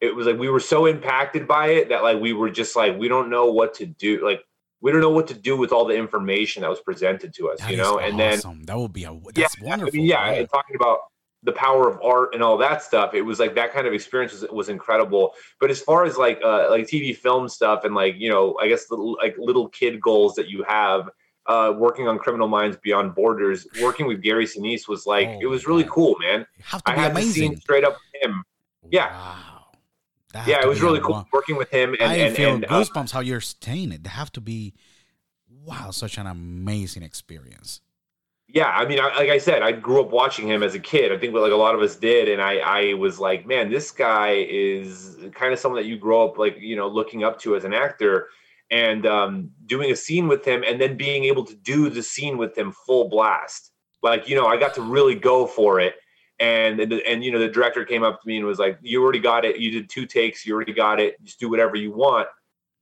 it 0.01 0.15
was 0.15 0.27
like 0.27 0.37
we 0.37 0.49
were 0.49 0.59
so 0.59 0.85
impacted 0.85 1.47
by 1.47 1.67
it 1.67 1.89
that 1.89 2.03
like 2.03 2.19
we 2.19 2.33
were 2.33 2.49
just 2.49 2.75
like 2.75 2.97
we 2.97 3.07
don't 3.07 3.29
know 3.29 3.51
what 3.51 3.73
to 3.75 3.85
do 3.85 4.23
like 4.23 4.43
we 4.79 4.91
don't 4.91 5.01
know 5.01 5.09
what 5.09 5.27
to 5.27 5.33
do 5.33 5.57
with 5.57 5.71
all 5.71 5.85
the 5.85 5.95
information 5.95 6.61
that 6.61 6.69
was 6.69 6.79
presented 6.79 7.33
to 7.33 7.49
us 7.49 7.59
That 7.59 7.71
you 7.71 7.77
know 7.77 7.99
and 7.99 8.19
then 8.19 8.39
that 8.65 8.77
would 8.77 8.93
be 8.93 9.05
a 9.05 9.19
that's 9.33 9.57
yeah, 9.59 9.67
wonderful 9.67 9.93
I 9.93 9.97
mean, 9.97 10.07
yeah, 10.07 10.45
talking 10.45 10.75
about 10.75 10.99
the 11.43 11.51
power 11.51 11.89
of 11.89 11.99
art 12.03 12.33
and 12.33 12.43
all 12.43 12.57
that 12.57 12.81
stuff, 12.81 13.13
it 13.13 13.21
was 13.21 13.39
like 13.39 13.55
that 13.55 13.71
kind 13.71 13.87
of 13.87 13.93
experience 13.93 14.33
was, 14.33 14.49
was 14.51 14.69
incredible. 14.69 15.33
But 15.59 15.69
as 15.69 15.79
far 15.79 16.03
as 16.03 16.17
like 16.17 16.39
uh, 16.43 16.69
like 16.69 16.87
TV 16.87 17.15
film 17.15 17.47
stuff 17.47 17.83
and 17.83 17.95
like 17.95 18.15
you 18.17 18.29
know, 18.29 18.57
I 18.61 18.67
guess 18.67 18.89
little, 18.89 19.13
like 19.13 19.35
little 19.37 19.69
kid 19.69 20.01
goals 20.01 20.35
that 20.35 20.49
you 20.49 20.63
have, 20.67 21.09
uh, 21.45 21.73
working 21.77 22.07
on 22.07 22.17
Criminal 22.17 22.47
Minds 22.47 22.77
Beyond 22.81 23.15
Borders, 23.15 23.67
working 23.81 24.07
with 24.07 24.21
Gary 24.21 24.45
Sinise 24.45 24.87
was 24.87 25.05
like 25.05 25.27
Oh 25.27 25.39
it 25.41 25.45
was 25.45 25.67
really 25.67 25.83
God. 25.83 25.91
cool, 25.91 26.15
man. 26.19 26.45
I 26.85 26.95
be 26.95 26.99
had 26.99 27.11
the 27.11 27.11
amazing 27.11 27.51
scene 27.51 27.61
straight 27.61 27.83
up 27.83 27.93
with 27.93 28.23
him. 28.23 28.43
yeah. 28.91 29.09
wow 29.11 29.56
Yeah, 30.33 30.61
it 30.61 30.67
was 30.67 30.81
really 30.81 30.99
cool 30.99 31.11
wa- 31.11 31.25
working 31.33 31.55
with 31.55 31.69
him 31.71 31.95
and 31.99 32.11
I 32.11 32.15
and, 32.15 32.35
feel 32.35 32.55
and 32.55 32.65
uh, 32.65 32.67
goosebumps 32.67 33.11
how 33.11 33.21
you're 33.21 33.41
saying 33.41 33.91
it. 33.91 34.03
They 34.03 34.09
have 34.09 34.31
to 34.33 34.41
be, 34.41 34.73
wow, 35.49 35.91
such 35.91 36.17
an 36.17 36.27
amazing 36.27 37.03
experience. 37.03 37.81
yeah 38.47 38.69
i 38.69 38.85
mean 38.85 38.99
I, 38.99 39.13
like 39.15 39.29
i 39.29 39.37
said 39.37 39.61
i 39.61 39.71
grew 39.73 39.99
up 40.01 40.09
watching 40.09 40.47
him 40.47 40.63
as 40.63 40.73
a 40.73 40.79
kid 40.79 41.11
i 41.11 41.17
think 41.17 41.33
like 41.33 41.51
a 41.51 41.55
lot 41.55 41.75
of 41.75 41.81
us 41.81 41.95
did 41.97 42.29
and 42.29 42.41
i 42.41 42.57
i 42.59 42.93
was 42.93 43.19
like 43.19 43.45
man 43.45 43.69
this 43.69 43.91
guy 43.91 44.45
is 44.49 45.17
kind 45.33 45.51
of 45.51 45.59
someone 45.59 45.81
that 45.81 45.87
you 45.87 45.97
grow 45.97 46.25
up 46.27 46.37
like 46.37 46.55
you 46.59 46.75
know 46.75 46.87
looking 46.87 47.23
up 47.25 47.39
to 47.41 47.55
as 47.57 47.65
an 47.65 47.73
actor 47.73 48.27
and 48.71 49.05
um 49.05 49.51
doing 49.65 49.91
a 49.91 49.95
scene 49.95 50.27
with 50.29 50.45
him 50.45 50.63
and 50.65 50.79
then 50.79 50.95
being 50.95 51.25
able 51.25 51.43
to 51.43 51.55
do 51.55 51.89
the 51.89 52.01
scene 52.01 52.37
with 52.37 52.57
him 52.57 52.71
full 52.85 53.09
blast 53.09 53.71
like 54.01 54.29
you 54.29 54.35
know 54.35 54.45
i 54.47 54.55
got 54.55 54.73
to 54.73 54.81
really 54.81 55.15
go 55.15 55.45
for 55.45 55.79
it 55.81 55.95
and 56.39 56.79
and, 56.79 57.23
you 57.23 57.31
know 57.31 57.39
the 57.39 57.47
director 57.47 57.83
came 57.83 58.03
up 58.03 58.21
to 58.21 58.27
me 58.27 58.37
and 58.37 58.45
was 58.45 58.59
like 58.59 58.77
you 58.81 59.01
already 59.01 59.19
got 59.19 59.43
it 59.43 59.57
you 59.57 59.71
did 59.71 59.89
two 59.89 60.05
takes 60.05 60.45
you 60.45 60.53
already 60.53 60.73
got 60.73 60.99
it 60.99 61.15
just 61.23 61.39
do 61.39 61.49
whatever 61.49 61.75
you 61.75 61.91
want 61.91 62.27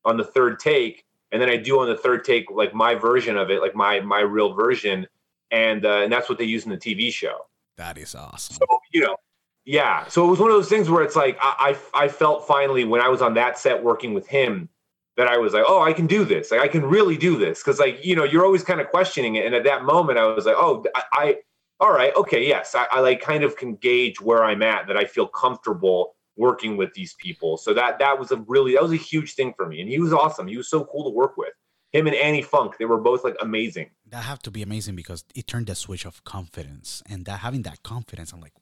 on 0.04 0.18
the 0.18 0.24
third 0.24 0.60
take 0.60 1.06
and 1.36 1.42
then 1.42 1.50
I 1.50 1.58
do 1.58 1.80
on 1.82 1.88
the 1.88 1.98
third 1.98 2.24
take 2.24 2.50
like 2.50 2.74
my 2.74 2.96
version 2.96 3.36
of 3.36 3.52
it, 3.52 3.62
like 3.62 3.76
my 3.76 4.00
my 4.00 4.22
real 4.22 4.54
version, 4.54 5.06
and 5.52 5.86
uh, 5.86 6.02
and 6.02 6.12
that's 6.12 6.30
what 6.30 6.38
they 6.38 6.46
use 6.46 6.64
in 6.64 6.72
the 6.72 6.78
TV 6.78 7.12
show. 7.12 7.46
That 7.76 7.98
is 7.98 8.16
awesome. 8.16 8.56
So 8.56 8.66
you 8.94 9.02
know, 9.02 9.18
yeah. 9.66 10.08
So 10.08 10.26
it 10.26 10.30
was 10.30 10.40
one 10.40 10.50
of 10.50 10.56
those 10.56 10.70
things 10.70 10.90
where 10.90 11.04
it's 11.04 11.18
like 11.18 11.38
I 11.42 11.76
I, 11.94 12.06
I 12.06 12.08
felt 12.08 12.48
finally 12.48 12.86
when 12.86 13.02
I 13.02 13.10
was 13.10 13.22
on 13.22 13.34
that 13.34 13.60
set 13.60 13.84
working 13.84 14.14
with 14.14 14.26
him 14.28 14.70
that 15.18 15.28
I 15.28 15.38
was 15.38 15.54
like, 15.54 15.66
oh, 15.68 15.82
I 15.82 15.92
can 15.92 16.08
do 16.08 16.24
this. 16.24 16.52
Like 16.52 16.62
I 16.62 16.70
can 16.70 16.86
really 16.86 17.18
do 17.18 17.38
this 17.38 17.60
because 17.62 17.80
like 17.80 18.06
you 18.06 18.16
know 18.16 18.24
you're 18.24 18.46
always 18.46 18.64
kind 18.64 18.80
of 18.80 18.88
questioning 18.90 19.36
it, 19.36 19.46
and 19.46 19.54
at 19.54 19.66
that 19.66 19.84
moment 19.84 20.18
I 20.18 20.26
was 20.28 20.46
like, 20.46 20.56
oh, 20.58 20.86
I. 21.12 21.38
All 21.80 21.92
right, 21.92 22.16
okay, 22.16 22.48
yes, 22.48 22.74
I, 22.74 22.88
I 22.90 23.00
like 23.02 23.22
kind 23.22 23.44
of 23.44 23.58
can 23.58 23.76
gauge 23.76 24.22
where 24.22 24.44
I'm 24.44 24.64
at 24.64 24.88
that 24.88 24.96
I 24.96 25.06
feel 25.06 25.28
comfortable 25.28 26.16
working 26.38 26.78
with 26.78 26.94
these 26.94 27.16
people. 27.16 27.58
So 27.58 27.74
that 27.74 28.00
that 28.00 28.18
was 28.18 28.32
a 28.32 28.38
really 28.48 28.74
that 28.74 28.84
was 28.84 28.92
a 28.92 28.98
huge 28.98 29.34
thing 29.34 29.54
for 29.56 29.68
me. 29.68 29.82
And 29.82 29.90
he 29.90 30.00
was 30.00 30.14
awesome. 30.14 30.48
He 30.48 30.58
was 30.58 30.70
so 30.70 30.86
cool 30.86 31.04
to 31.06 31.10
work 31.10 31.38
with. 31.38 31.54
Him 31.92 32.08
and 32.08 32.16
Annie 32.16 32.44
Funke, 32.44 32.78
they 32.78 32.86
were 32.86 33.00
both 33.00 33.24
like 33.24 33.36
amazing. 33.42 33.90
That 34.10 34.24
have 34.24 34.40
to 34.40 34.52
be 34.52 34.62
amazing 34.62 34.96
because 34.96 35.24
it 35.34 35.48
turned 35.48 35.68
the 35.68 35.76
switch 35.76 36.06
of 36.06 36.24
confidence, 36.26 37.02
and 37.10 37.26
that 37.26 37.40
having 37.40 37.62
that 37.62 37.84
confidence, 37.84 38.34
I'm 38.34 38.42
like, 38.42 38.54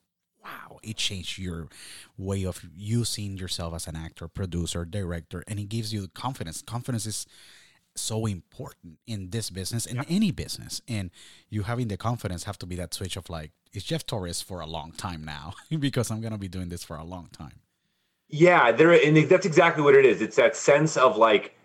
wow, 0.43 0.77
it 0.83 0.97
changed 0.97 1.39
your 1.39 1.67
way 2.15 2.45
of 2.45 2.63
using 2.75 3.37
yourself 3.37 3.73
as 3.73 3.87
an 3.87 3.95
actor, 3.95 4.27
producer, 4.27 4.85
director, 4.85 5.43
and 5.47 5.59
it 5.59 5.69
gives 5.69 5.91
you 5.91 6.07
confidence. 6.09 6.61
Confidence 6.61 7.07
is 7.07 7.25
so 7.95 8.25
important 8.25 8.97
in 9.05 9.29
this 9.29 9.49
business 9.49 9.85
in 9.85 9.97
yeah. 9.97 10.03
any 10.09 10.31
business. 10.31 10.81
And 10.87 11.11
you 11.49 11.63
having 11.63 11.87
the 11.87 11.97
confidence 11.97 12.43
have 12.43 12.57
to 12.59 12.65
be 12.65 12.75
that 12.75 12.93
switch 12.93 13.17
of 13.17 13.29
like 13.29 13.51
it's 13.71 13.85
jeff 13.85 14.05
torres 14.05 14.41
for 14.41 14.59
a 14.59 14.67
long 14.67 14.91
time 14.91 15.23
now 15.23 15.53
because 15.79 16.11
i'm 16.11 16.21
gonna 16.21 16.37
be 16.37 16.47
doing 16.47 16.69
this 16.69 16.83
for 16.83 16.95
a 16.95 17.03
long 17.03 17.29
time. 17.31 17.59
Yeah 18.29 18.71
there 18.71 18.91
and 18.91 19.17
that's 19.29 19.45
exactly 19.45 19.83
what 19.83 19.95
it 19.95 20.05
is. 20.05 20.21
It's 20.21 20.35
that 20.37 20.55
sense 20.55 20.97
of 20.97 21.17
like 21.17 21.55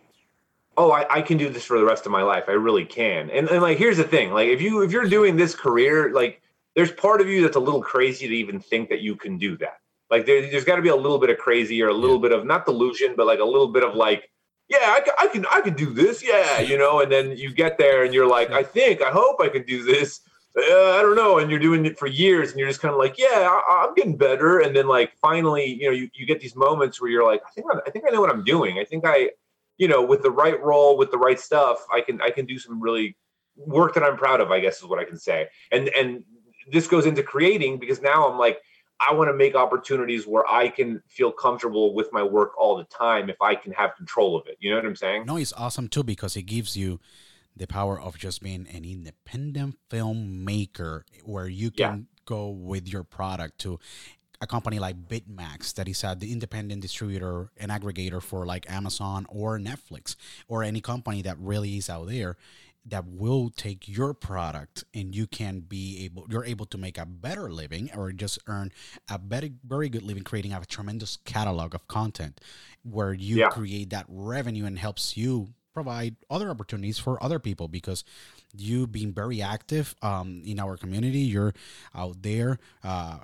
oh 0.76 0.92
I, 0.92 1.06
I 1.16 1.22
can 1.22 1.38
do 1.38 1.48
this 1.48 1.64
for 1.64 1.78
the 1.78 1.84
rest 1.84 2.06
of 2.06 2.12
my 2.12 2.22
life. 2.22 2.44
I 2.48 2.52
really 2.52 2.84
can. 2.84 3.30
And, 3.30 3.48
and 3.48 3.62
like 3.62 3.78
here's 3.78 3.96
the 3.96 4.04
thing. 4.04 4.32
Like 4.32 4.48
if 4.48 4.60
you 4.60 4.82
if 4.82 4.92
you're 4.92 5.08
doing 5.08 5.36
this 5.36 5.54
career 5.54 6.12
like 6.12 6.42
there's 6.74 6.92
part 6.92 7.20
of 7.20 7.28
you 7.28 7.42
that's 7.42 7.56
a 7.56 7.60
little 7.60 7.82
crazy 7.82 8.28
to 8.28 8.34
even 8.34 8.60
think 8.60 8.88
that 8.90 9.00
you 9.00 9.16
can 9.16 9.38
do 9.38 9.56
that. 9.56 9.80
Like 10.10 10.26
there, 10.26 10.46
has 10.50 10.64
got 10.64 10.76
to 10.76 10.82
be 10.82 10.88
a 10.88 10.96
little 10.96 11.18
bit 11.18 11.28
of 11.28 11.38
crazy 11.38 11.82
or 11.82 11.88
a 11.88 11.94
little 11.94 12.16
yeah. 12.16 12.28
bit 12.28 12.32
of 12.32 12.46
not 12.46 12.66
delusion 12.66 13.14
but 13.16 13.26
like 13.26 13.40
a 13.40 13.44
little 13.44 13.68
bit 13.68 13.82
of 13.82 13.94
like 13.94 14.30
yeah, 14.68 14.78
I, 14.80 15.02
I, 15.20 15.28
can, 15.28 15.46
I 15.50 15.60
can 15.60 15.74
do 15.74 15.92
this. 15.92 16.22
Yeah, 16.22 16.60
you 16.60 16.76
know, 16.76 17.00
and 17.00 17.10
then 17.10 17.36
you 17.36 17.52
get 17.52 17.78
there 17.78 18.04
and 18.04 18.12
you're 18.12 18.26
like, 18.26 18.50
I 18.50 18.62
think, 18.62 19.02
I 19.02 19.10
hope 19.10 19.40
I 19.40 19.48
can 19.48 19.64
do 19.64 19.82
this. 19.82 20.20
Uh, 20.56 20.90
I 20.96 21.02
don't 21.02 21.16
know. 21.16 21.38
And 21.38 21.50
you're 21.50 21.60
doing 21.60 21.86
it 21.86 21.98
for 21.98 22.06
years 22.06 22.50
and 22.50 22.58
you're 22.58 22.68
just 22.68 22.80
kind 22.80 22.92
of 22.92 22.98
like, 22.98 23.16
yeah, 23.18 23.60
I, 23.68 23.84
am 23.88 23.94
getting 23.94 24.16
better. 24.16 24.60
And 24.60 24.76
then 24.76 24.86
like 24.86 25.12
finally, 25.20 25.66
you 25.66 25.86
know, 25.86 25.94
you, 25.94 26.10
you 26.14 26.26
get 26.26 26.40
these 26.40 26.54
moments 26.54 27.00
where 27.00 27.10
you're 27.10 27.24
like, 27.24 27.42
I 27.46 27.50
think, 27.52 27.66
I, 27.72 27.78
I 27.86 27.90
think 27.90 28.04
I 28.06 28.10
know 28.10 28.20
what 28.20 28.30
I'm 28.30 28.44
doing. 28.44 28.78
I 28.78 28.84
think 28.84 29.04
I, 29.06 29.30
you 29.78 29.88
know, 29.88 30.02
with 30.02 30.22
the 30.22 30.30
right 30.30 30.60
role, 30.62 30.98
with 30.98 31.10
the 31.10 31.18
right 31.18 31.40
stuff, 31.40 31.86
I 31.92 32.00
can, 32.00 32.20
I 32.20 32.30
can 32.30 32.44
do 32.44 32.58
some 32.58 32.80
really 32.80 33.16
work 33.56 33.94
that 33.94 34.02
I'm 34.02 34.16
proud 34.16 34.40
of, 34.40 34.50
I 34.50 34.60
guess 34.60 34.78
is 34.78 34.84
what 34.84 34.98
I 34.98 35.04
can 35.04 35.18
say. 35.18 35.48
And, 35.72 35.88
and 35.96 36.24
this 36.70 36.86
goes 36.86 37.06
into 37.06 37.22
creating 37.22 37.78
because 37.78 38.02
now 38.02 38.28
I'm 38.28 38.38
like, 38.38 38.60
I 39.00 39.14
want 39.14 39.28
to 39.28 39.34
make 39.34 39.54
opportunities 39.54 40.26
where 40.26 40.48
I 40.48 40.68
can 40.68 41.02
feel 41.06 41.30
comfortable 41.30 41.94
with 41.94 42.12
my 42.12 42.22
work 42.22 42.52
all 42.58 42.76
the 42.76 42.84
time 42.84 43.30
if 43.30 43.40
I 43.40 43.54
can 43.54 43.72
have 43.72 43.94
control 43.96 44.36
of 44.36 44.46
it. 44.48 44.56
You 44.60 44.70
know 44.70 44.76
what 44.76 44.86
I'm 44.86 44.96
saying? 44.96 45.26
No, 45.26 45.36
it's 45.36 45.52
awesome 45.52 45.88
too 45.88 46.02
because 46.02 46.36
it 46.36 46.42
gives 46.42 46.76
you 46.76 46.98
the 47.56 47.66
power 47.66 48.00
of 48.00 48.18
just 48.18 48.42
being 48.42 48.66
an 48.72 48.84
independent 48.84 49.76
filmmaker 49.90 51.02
where 51.24 51.48
you 51.48 51.70
can 51.70 51.96
yeah. 51.98 52.20
go 52.24 52.48
with 52.48 52.88
your 52.88 53.04
product 53.04 53.58
to 53.58 53.78
a 54.40 54.46
company 54.46 54.78
like 54.78 55.08
Bitmax 55.08 55.74
that 55.74 55.88
is 55.88 56.04
at 56.04 56.20
the 56.20 56.32
independent 56.32 56.80
distributor 56.82 57.50
and 57.56 57.70
aggregator 57.70 58.22
for 58.22 58.46
like 58.46 58.70
Amazon 58.70 59.26
or 59.28 59.58
Netflix 59.58 60.14
or 60.46 60.62
any 60.62 60.80
company 60.80 61.22
that 61.22 61.36
really 61.38 61.76
is 61.76 61.90
out 61.90 62.08
there 62.08 62.36
that 62.90 63.06
will 63.06 63.50
take 63.50 63.88
your 63.88 64.14
product 64.14 64.84
and 64.94 65.14
you 65.14 65.26
can 65.26 65.60
be 65.60 66.04
able 66.04 66.26
you're 66.30 66.44
able 66.44 66.66
to 66.66 66.78
make 66.78 66.98
a 66.98 67.06
better 67.06 67.50
living 67.50 67.90
or 67.96 68.12
just 68.12 68.38
earn 68.46 68.72
a 69.10 69.18
better 69.18 69.48
very 69.66 69.88
good 69.88 70.02
living 70.02 70.22
creating 70.22 70.52
a 70.52 70.64
tremendous 70.64 71.18
catalog 71.24 71.74
of 71.74 71.86
content 71.88 72.40
where 72.82 73.12
you 73.12 73.36
yeah. 73.36 73.48
create 73.48 73.90
that 73.90 74.06
revenue 74.08 74.64
and 74.64 74.78
helps 74.78 75.16
you 75.16 75.48
provide 75.74 76.16
other 76.30 76.50
opportunities 76.50 76.98
for 76.98 77.22
other 77.22 77.38
people 77.38 77.68
because 77.68 78.04
you 78.56 78.86
being 78.86 79.12
very 79.12 79.40
active 79.40 79.94
um, 80.02 80.42
in 80.44 80.58
our 80.58 80.76
community 80.76 81.20
you're 81.20 81.54
out 81.94 82.22
there 82.22 82.58
uh, 82.82 83.18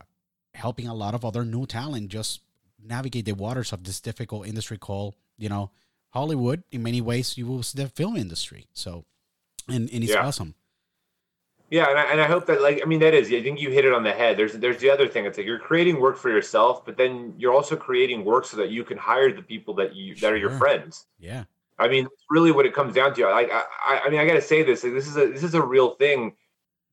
helping 0.54 0.86
a 0.86 0.94
lot 0.94 1.14
of 1.14 1.24
other 1.24 1.44
new 1.44 1.66
talent 1.66 2.08
just 2.08 2.40
navigate 2.86 3.24
the 3.24 3.32
waters 3.32 3.72
of 3.72 3.82
this 3.84 4.00
difficult 4.00 4.46
industry 4.46 4.76
called 4.76 5.14
you 5.38 5.48
know 5.48 5.70
hollywood 6.10 6.62
in 6.70 6.82
many 6.82 7.00
ways 7.00 7.36
you 7.38 7.46
will 7.46 7.62
see 7.62 7.82
the 7.82 7.88
film 7.88 8.14
industry 8.14 8.66
so 8.72 9.04
and 9.68 9.90
and 9.90 10.02
he's 10.02 10.10
yeah. 10.10 10.26
awesome. 10.26 10.54
Yeah, 11.70 11.88
and 11.88 11.98
I, 11.98 12.02
and 12.04 12.20
I 12.20 12.26
hope 12.26 12.46
that 12.46 12.62
like 12.62 12.80
I 12.82 12.86
mean 12.86 13.00
that 13.00 13.14
is 13.14 13.28
I 13.28 13.42
think 13.42 13.60
you 13.60 13.70
hit 13.70 13.84
it 13.84 13.92
on 13.92 14.02
the 14.02 14.12
head. 14.12 14.36
There's 14.36 14.52
there's 14.52 14.78
the 14.78 14.90
other 14.90 15.08
thing. 15.08 15.24
It's 15.24 15.38
like 15.38 15.46
you're 15.46 15.58
creating 15.58 16.00
work 16.00 16.16
for 16.16 16.30
yourself, 16.30 16.84
but 16.84 16.96
then 16.96 17.34
you're 17.38 17.54
also 17.54 17.74
creating 17.74 18.24
work 18.24 18.44
so 18.44 18.56
that 18.58 18.70
you 18.70 18.84
can 18.84 18.96
hire 18.98 19.32
the 19.32 19.42
people 19.42 19.74
that 19.74 19.94
you 19.94 20.14
that 20.16 20.32
are 20.32 20.36
your 20.36 20.50
friends. 20.58 21.06
Yeah. 21.18 21.44
I 21.78 21.88
mean, 21.88 22.06
really, 22.30 22.52
what 22.52 22.66
it 22.66 22.74
comes 22.74 22.94
down 22.94 23.14
to. 23.14 23.26
Like, 23.26 23.50
I, 23.50 24.02
I 24.04 24.10
mean, 24.10 24.20
I 24.20 24.26
got 24.26 24.34
to 24.34 24.42
say 24.42 24.62
this. 24.62 24.84
Like, 24.84 24.92
this 24.92 25.08
is 25.08 25.16
a 25.16 25.26
this 25.26 25.42
is 25.42 25.54
a 25.54 25.62
real 25.62 25.94
thing. 25.96 26.34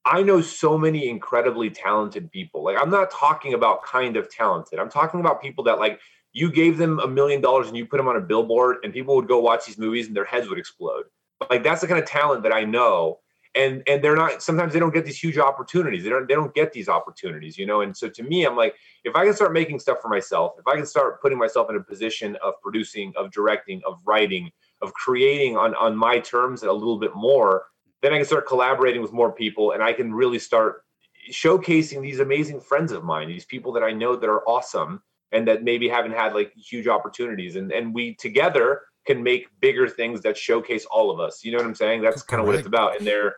I 0.03 0.23
know 0.23 0.41
so 0.41 0.77
many 0.77 1.07
incredibly 1.07 1.69
talented 1.69 2.31
people. 2.31 2.63
Like, 2.63 2.77
I'm 2.81 2.89
not 2.89 3.11
talking 3.11 3.53
about 3.53 3.83
kind 3.83 4.17
of 4.17 4.29
talented. 4.31 4.79
I'm 4.79 4.89
talking 4.89 5.19
about 5.19 5.41
people 5.41 5.63
that 5.65 5.77
like 5.77 5.99
you 6.33 6.51
gave 6.51 6.77
them 6.77 6.99
a 6.99 7.07
million 7.07 7.41
dollars 7.41 7.67
and 7.67 7.77
you 7.77 7.85
put 7.85 7.97
them 7.97 8.07
on 8.07 8.15
a 8.15 8.21
billboard, 8.21 8.77
and 8.83 8.91
people 8.91 9.15
would 9.15 9.27
go 9.27 9.39
watch 9.39 9.65
these 9.65 9.77
movies 9.77 10.07
and 10.07 10.15
their 10.15 10.25
heads 10.25 10.49
would 10.49 10.57
explode. 10.57 11.03
Like 11.49 11.63
that's 11.63 11.81
the 11.81 11.87
kind 11.87 11.99
of 11.99 12.07
talent 12.07 12.43
that 12.43 12.53
I 12.53 12.63
know. 12.63 13.19
And 13.53 13.83
and 13.85 14.01
they're 14.01 14.15
not 14.15 14.41
sometimes 14.41 14.71
they 14.71 14.79
don't 14.79 14.93
get 14.93 15.05
these 15.05 15.21
huge 15.21 15.37
opportunities. 15.37 16.03
They 16.03 16.09
don't 16.09 16.27
they 16.27 16.35
don't 16.35 16.53
get 16.53 16.71
these 16.71 16.87
opportunities, 16.87 17.57
you 17.57 17.65
know. 17.65 17.81
And 17.81 17.95
so 17.95 18.07
to 18.07 18.23
me, 18.23 18.45
I'm 18.45 18.55
like, 18.55 18.75
if 19.03 19.13
I 19.15 19.25
can 19.25 19.33
start 19.33 19.51
making 19.51 19.79
stuff 19.79 19.97
for 20.01 20.07
myself, 20.07 20.53
if 20.57 20.65
I 20.67 20.75
can 20.75 20.85
start 20.85 21.21
putting 21.21 21.37
myself 21.37 21.69
in 21.69 21.75
a 21.75 21.83
position 21.83 22.37
of 22.41 22.53
producing, 22.61 23.11
of 23.17 23.29
directing, 23.31 23.81
of 23.85 23.99
writing, 24.05 24.51
of 24.81 24.93
creating 24.93 25.57
on 25.57 25.75
on 25.75 25.97
my 25.97 26.19
terms 26.19 26.63
a 26.63 26.71
little 26.71 26.97
bit 26.97 27.13
more, 27.13 27.65
then 28.01 28.13
I 28.13 28.17
can 28.17 28.25
start 28.25 28.47
collaborating 28.47 29.01
with 29.01 29.11
more 29.11 29.33
people 29.33 29.71
and 29.71 29.83
I 29.83 29.91
can 29.91 30.13
really 30.13 30.39
start 30.39 30.85
showcasing 31.29 32.01
these 32.01 32.21
amazing 32.21 32.61
friends 32.61 32.93
of 32.93 33.03
mine, 33.03 33.27
these 33.27 33.45
people 33.45 33.73
that 33.73 33.83
I 33.83 33.91
know 33.91 34.15
that 34.15 34.29
are 34.29 34.47
awesome 34.47 35.03
and 35.31 35.47
that 35.47 35.63
maybe 35.63 35.87
haven't 35.89 36.13
had 36.13 36.33
like 36.33 36.53
huge 36.55 36.87
opportunities. 36.87 37.57
And 37.57 37.71
and 37.71 37.93
we 37.93 38.15
together 38.15 38.83
can 39.05 39.23
make 39.23 39.47
bigger 39.59 39.87
things 39.87 40.21
that 40.21 40.37
showcase 40.37 40.85
all 40.85 41.11
of 41.11 41.19
us. 41.19 41.43
You 41.43 41.51
know 41.51 41.57
what 41.57 41.67
I'm 41.67 41.75
saying? 41.75 42.01
That's 42.01 42.21
kind 42.21 42.41
of 42.41 42.47
what 42.47 42.55
it's 42.55 42.67
about. 42.67 42.97
And 42.97 43.05
there, 43.05 43.35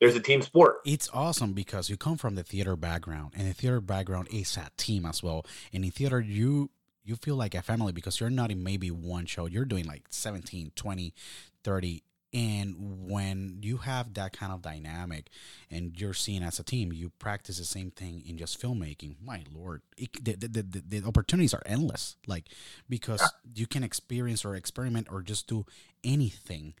there's 0.00 0.14
a 0.14 0.20
team 0.20 0.42
sport. 0.42 0.76
It's 0.84 1.08
awesome 1.12 1.52
because 1.52 1.88
you 1.88 1.96
come 1.96 2.16
from 2.16 2.34
the 2.34 2.42
theater 2.42 2.76
background, 2.76 3.32
and 3.36 3.48
the 3.48 3.54
theater 3.54 3.80
background 3.80 4.28
is 4.30 4.56
a 4.56 4.68
team 4.76 5.06
as 5.06 5.22
well. 5.22 5.46
And 5.72 5.84
in 5.84 5.90
theater, 5.90 6.20
you 6.20 6.70
you 7.04 7.16
feel 7.16 7.36
like 7.36 7.54
a 7.54 7.62
family 7.62 7.92
because 7.92 8.18
you're 8.18 8.30
not 8.30 8.50
in 8.50 8.62
maybe 8.62 8.90
one 8.90 9.26
show. 9.26 9.46
You're 9.46 9.64
doing 9.64 9.84
like 9.84 10.06
17, 10.10 10.72
20, 10.74 11.14
30 11.62 12.02
and 12.36 12.74
when 13.08 13.60
you 13.62 13.78
have 13.78 14.12
that 14.12 14.36
kind 14.36 14.52
of 14.52 14.60
dynamic 14.60 15.30
and 15.70 15.98
you're 15.98 16.12
seen 16.12 16.42
as 16.42 16.58
a 16.58 16.62
team, 16.62 16.92
you 16.92 17.08
practice 17.18 17.56
the 17.56 17.64
same 17.64 17.90
thing 17.90 18.22
in 18.26 18.36
just 18.36 18.60
filmmaking. 18.60 19.14
My 19.24 19.42
lord, 19.54 19.80
it, 19.96 20.22
the, 20.22 20.34
the, 20.34 20.62
the, 20.62 20.82
the, 20.86 21.08
opportunities 21.08 21.54
are 21.54 21.62
endless. 21.64 22.16
Like, 22.26 22.44
because 22.90 23.22
you 23.54 23.66
can 23.66 23.82
experience 23.82 24.44
or 24.44 24.54
experiment 24.54 25.08
or 25.10 25.22
just 25.22 25.46
do 25.46 25.64
anything 26.04 26.74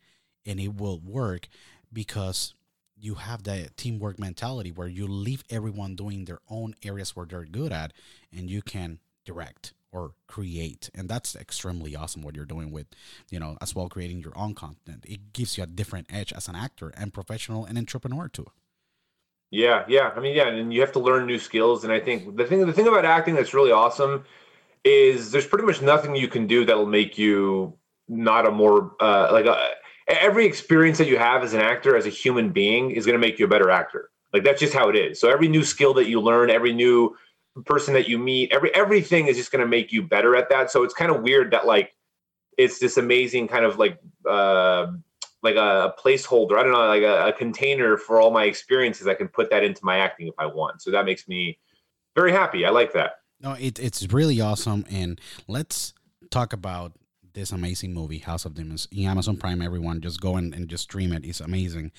and 0.44 0.60
it 0.60 0.76
will 0.76 1.00
work 1.00 1.48
because 1.90 2.52
you 2.94 3.14
have 3.14 3.44
that 3.44 3.78
teamwork 3.78 4.18
mentality 4.18 4.70
where 4.70 4.88
you 4.88 5.06
leave 5.06 5.42
everyone 5.48 5.96
doing 5.96 6.26
their 6.26 6.40
own 6.50 6.74
areas 6.84 7.16
where 7.16 7.24
they're 7.24 7.46
good 7.46 7.72
at 7.72 7.94
and 8.30 8.50
you 8.50 8.60
can 8.60 8.98
direct 9.24 9.72
or 9.96 10.12
create. 10.28 10.90
And 10.94 11.08
that's 11.08 11.34
extremely 11.34 11.96
awesome 11.96 12.22
what 12.22 12.36
you're 12.36 12.52
doing 12.56 12.70
with 12.70 12.86
you 13.30 13.40
know 13.40 13.56
as 13.60 13.74
well 13.74 13.88
creating 13.88 14.20
your 14.20 14.36
own 14.36 14.54
content. 14.54 15.04
It 15.08 15.32
gives 15.32 15.56
you 15.56 15.64
a 15.64 15.66
different 15.80 16.06
edge 16.10 16.32
as 16.32 16.48
an 16.48 16.54
actor 16.54 16.92
and 16.96 17.14
professional 17.14 17.64
and 17.64 17.78
entrepreneur 17.78 18.28
too. 18.28 18.46
Yeah 19.50 19.84
yeah. 19.88 20.12
I 20.16 20.20
mean 20.20 20.36
yeah 20.36 20.48
and 20.48 20.72
you 20.74 20.80
have 20.82 20.92
to 20.92 21.00
learn 21.08 21.26
new 21.26 21.38
skills. 21.38 21.84
And 21.84 21.92
i 21.92 22.00
think 22.00 22.36
the 22.36 22.44
thing 22.44 22.66
the 22.66 22.72
thing 22.72 22.88
about 22.88 23.04
acting 23.04 23.34
that's 23.34 23.54
really 23.54 23.72
awesome 23.72 24.24
is 24.84 25.32
there's 25.32 25.46
pretty 25.46 25.66
much 25.66 25.82
nothing 25.82 26.14
you 26.14 26.28
can 26.28 26.46
do 26.46 26.64
that'll 26.64 26.86
make 26.86 27.18
you 27.18 27.76
not 28.08 28.46
a 28.46 28.50
more 28.50 28.92
uh, 29.00 29.28
like 29.32 29.46
a, 29.46 29.56
every 30.08 30.46
experience 30.46 30.98
that 30.98 31.08
you 31.08 31.18
have 31.18 31.42
as 31.42 31.54
an 31.54 31.60
actor 31.60 31.96
as 31.96 32.06
a 32.06 32.10
human 32.10 32.50
being 32.50 32.92
is 32.92 33.04
going 33.04 33.20
to 33.20 33.26
make 33.26 33.38
you 33.38 33.46
a 33.46 33.48
better 33.48 33.70
actor. 33.70 34.10
Like 34.32 34.44
that's 34.44 34.60
just 34.60 34.74
how 34.74 34.88
it 34.88 34.96
is. 34.96 35.18
So 35.20 35.30
every 35.30 35.48
new 35.48 35.64
skill 35.64 35.94
that 35.94 36.08
you 36.08 36.20
learn 36.20 36.50
every 36.50 36.72
new 36.72 37.16
person 37.62 37.94
that 37.94 38.08
you 38.08 38.18
meet, 38.18 38.52
every 38.52 38.74
everything 38.74 39.26
is 39.26 39.36
just 39.36 39.50
going 39.50 39.60
to 39.60 39.68
make 39.68 39.92
you 39.92 40.02
better 40.02 40.36
at 40.36 40.48
that. 40.50 40.70
So 40.70 40.82
it's 40.82 40.94
kind 40.94 41.10
of 41.10 41.22
weird 41.22 41.52
that 41.52 41.66
like 41.66 41.94
it's 42.58 42.78
this 42.78 42.96
amazing 42.96 43.48
kind 43.48 43.64
of 43.64 43.78
like 43.78 43.98
uh, 44.28 44.86
like 45.42 45.56
a, 45.56 45.94
placeholder. 45.98 46.58
I 46.58 46.62
don't 46.62 46.72
know, 46.72 46.86
like 46.86 47.02
a, 47.02 47.28
a, 47.28 47.32
container 47.32 47.96
for 47.96 48.20
all 48.20 48.30
my 48.30 48.44
experiences. 48.44 49.06
I 49.06 49.14
can 49.14 49.28
put 49.28 49.50
that 49.50 49.62
into 49.62 49.84
my 49.84 49.98
acting 49.98 50.28
if 50.28 50.34
I 50.38 50.46
want. 50.46 50.82
So 50.82 50.90
that 50.90 51.04
makes 51.04 51.28
me 51.28 51.58
very 52.14 52.32
happy. 52.32 52.64
I 52.64 52.70
like 52.70 52.92
that. 52.94 53.20
No, 53.40 53.52
it, 53.52 53.78
it's 53.78 54.10
really 54.12 54.40
awesome. 54.40 54.84
And 54.90 55.20
let's 55.46 55.92
talk 56.30 56.52
about 56.52 56.92
this 57.34 57.52
amazing 57.52 57.92
movie, 57.92 58.18
House 58.18 58.46
of 58.46 58.54
Demons, 58.54 58.88
in 58.90 59.04
Amazon 59.04 59.36
Prime. 59.36 59.60
Everyone, 59.60 60.00
just 60.00 60.20
go 60.20 60.36
and, 60.36 60.54
and 60.54 60.68
just 60.68 60.84
stream 60.84 61.12
it. 61.12 61.24
It's 61.24 61.40
amazing. 61.40 61.92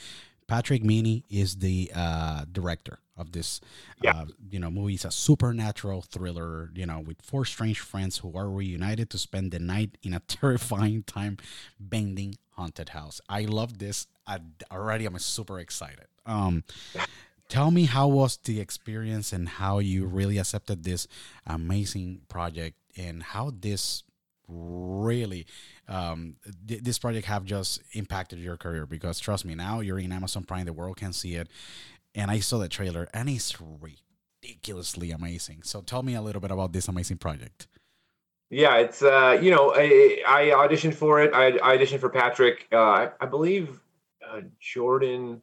Patrick 0.47 0.81
Meaney 0.81 1.23
is 1.29 1.57
the 1.57 1.91
uh, 1.93 2.45
director 2.51 2.99
of 3.17 3.31
this, 3.31 3.59
Yeah. 4.03 4.15
uh, 4.21 4.25
you 4.49 4.59
know, 4.59 4.69
movie. 4.71 4.93
It's 4.95 5.05
a 5.05 5.11
supernatural 5.11 6.01
thriller, 6.01 6.71
you 6.75 6.85
know, 6.85 6.99
with 6.99 7.21
four 7.21 7.45
strange 7.45 7.79
friends 7.79 8.19
who 8.19 8.37
are 8.37 8.49
reunited 8.49 9.09
to 9.11 9.17
spend 9.17 9.51
the 9.51 9.59
night 9.59 9.97
in 10.03 10.13
a 10.13 10.19
terrifying 10.27 11.03
time 11.03 11.37
bending 11.79 12.35
haunted 12.51 12.89
house. 12.89 13.19
I 13.29 13.41
love 13.45 13.77
this. 13.79 14.07
I, 14.25 14.39
already, 14.71 15.05
I'm 15.05 15.17
super 15.19 15.59
excited. 15.59 16.05
Um, 16.25 16.63
tell 17.49 17.71
me 17.71 17.85
how 17.85 18.07
was 18.07 18.37
the 18.37 18.59
experience 18.59 19.31
and 19.31 19.47
how 19.47 19.79
you 19.79 20.05
really 20.05 20.37
accepted 20.37 20.83
this 20.83 21.07
amazing 21.45 22.21
project 22.27 22.75
and 22.97 23.23
how 23.23 23.51
this 23.57 24.03
really 24.49 25.45
um, 25.87 26.35
th- 26.67 26.81
this 26.81 26.97
project 26.99 27.27
have 27.27 27.43
just 27.45 27.81
impacted 27.93 28.39
your 28.39 28.57
career 28.57 28.85
because 28.85 29.19
trust 29.19 29.43
me 29.45 29.55
now 29.55 29.81
you're 29.81 29.99
in 29.99 30.11
amazon 30.11 30.43
prime 30.43 30.65
the 30.65 30.71
world 30.71 30.95
can 30.95 31.11
see 31.11 31.35
it 31.35 31.49
and 32.17 32.29
i 32.29 32.39
saw 32.39 32.57
the 32.57 32.67
trailer 32.67 33.07
and 33.13 33.29
it's 33.29 33.55
ridiculously 33.61 35.11
amazing 35.11 35.61
so 35.63 35.81
tell 35.81 36.03
me 36.03 36.13
a 36.15 36.21
little 36.21 36.41
bit 36.41 36.51
about 36.51 36.73
this 36.73 36.89
amazing 36.89 37.17
project 37.17 37.67
Yeah, 38.49 38.77
it's 38.77 39.01
uh, 39.01 39.37
you 39.41 39.51
know, 39.51 39.73
I, 39.75 40.23
I 40.25 40.41
auditioned 40.55 40.93
for 40.93 41.21
it. 41.21 41.33
I, 41.33 41.47
I 41.61 41.77
auditioned 41.77 41.99
for 41.99 42.09
Patrick. 42.09 42.67
Uh, 42.71 43.09
I, 43.19 43.25
believe 43.25 43.81
uh, 44.25 44.41
Jordan 44.61 45.41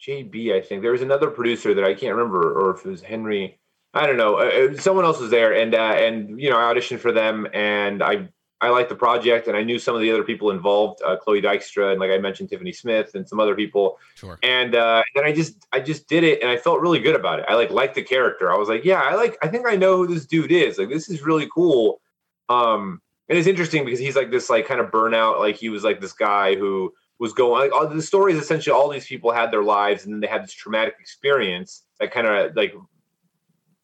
JB. 0.00 0.52
I 0.52 0.60
think 0.60 0.82
there 0.82 0.92
was 0.92 1.02
another 1.02 1.30
producer 1.30 1.74
that 1.74 1.84
I 1.84 1.94
can't 1.94 2.16
remember, 2.16 2.52
or 2.52 2.74
if 2.74 2.84
it 2.84 2.88
was 2.88 3.02
Henry. 3.02 3.58
I 3.94 4.06
don't 4.06 4.16
know. 4.16 4.36
Uh, 4.36 4.72
uh, 4.72 4.80
someone 4.80 5.04
else 5.04 5.20
was 5.20 5.30
there, 5.30 5.52
and 5.54 5.74
uh, 5.74 5.94
and 5.96 6.40
you 6.40 6.50
know, 6.50 6.58
I 6.58 6.72
auditioned 6.74 6.98
for 6.98 7.12
them, 7.12 7.46
and 7.52 8.02
I 8.02 8.28
I 8.62 8.68
liked 8.68 8.88
the 8.88 8.94
project, 8.94 9.48
and 9.48 9.56
I 9.56 9.64
knew 9.64 9.76
some 9.76 9.96
of 9.96 10.00
the 10.00 10.10
other 10.12 10.22
people 10.22 10.52
involved, 10.52 11.02
uh, 11.02 11.16
Chloe 11.16 11.42
Dykstra, 11.42 11.90
and 11.90 11.98
like 11.98 12.12
I 12.12 12.18
mentioned, 12.18 12.48
Tiffany 12.48 12.72
Smith, 12.72 13.16
and 13.16 13.28
some 13.28 13.40
other 13.40 13.56
people 13.56 13.98
sure 14.14 14.38
and 14.44 14.76
uh, 14.76 15.02
then 15.16 15.24
I 15.24 15.32
just 15.32 15.66
I 15.72 15.80
just 15.80 16.08
did 16.08 16.22
it, 16.22 16.40
and 16.40 16.48
I 16.48 16.56
felt 16.56 16.80
really 16.80 17.00
good 17.00 17.16
about 17.16 17.40
it. 17.40 17.46
I 17.48 17.54
like 17.54 17.70
liked 17.70 17.96
the 17.96 18.02
character. 18.02 18.52
I 18.52 18.56
was 18.56 18.68
like, 18.68 18.84
yeah, 18.84 19.02
I 19.02 19.16
like. 19.16 19.36
I 19.42 19.48
think 19.48 19.66
I 19.66 19.74
know 19.74 19.96
who 19.96 20.06
this 20.06 20.26
dude 20.26 20.52
is. 20.52 20.78
Like, 20.78 20.90
this 20.90 21.10
is 21.10 21.22
really 21.22 21.48
cool. 21.52 22.00
Um, 22.48 23.02
and 23.28 23.36
it's 23.36 23.48
interesting 23.48 23.84
because 23.84 23.98
he's 23.98 24.14
like 24.14 24.30
this 24.30 24.48
like 24.48 24.66
kind 24.68 24.80
of 24.80 24.92
burnout. 24.92 25.40
Like 25.40 25.56
he 25.56 25.68
was 25.68 25.82
like 25.82 26.00
this 26.00 26.12
guy 26.12 26.54
who 26.54 26.94
was 27.18 27.32
going. 27.32 27.68
Like, 27.68 27.72
all 27.72 27.88
the 27.88 28.00
story 28.00 28.32
is 28.32 28.38
essentially 28.38 28.72
all 28.72 28.88
these 28.88 29.06
people 29.06 29.32
had 29.32 29.50
their 29.50 29.64
lives, 29.64 30.04
and 30.04 30.14
then 30.14 30.20
they 30.20 30.28
had 30.28 30.44
this 30.44 30.52
traumatic 30.52 30.94
experience 31.00 31.82
that 31.98 32.12
kind 32.12 32.28
of 32.28 32.54
like 32.54 32.74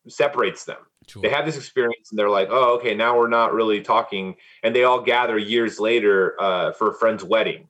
separates 0.06 0.64
them 0.64 0.78
sure. 1.08 1.22
They 1.22 1.28
have 1.28 1.46
this 1.46 1.56
experience 1.56 2.10
and 2.10 2.18
they're 2.18 2.30
like 2.30 2.48
oh 2.50 2.76
okay 2.76 2.94
now 2.94 3.16
we're 3.16 3.28
not 3.28 3.52
really 3.52 3.80
talking 3.82 4.36
and 4.62 4.74
they 4.74 4.84
all 4.84 5.00
gather 5.00 5.38
years 5.38 5.80
later 5.80 6.40
uh, 6.40 6.72
for 6.72 6.90
a 6.90 6.94
friend's 6.94 7.24
wedding. 7.24 7.68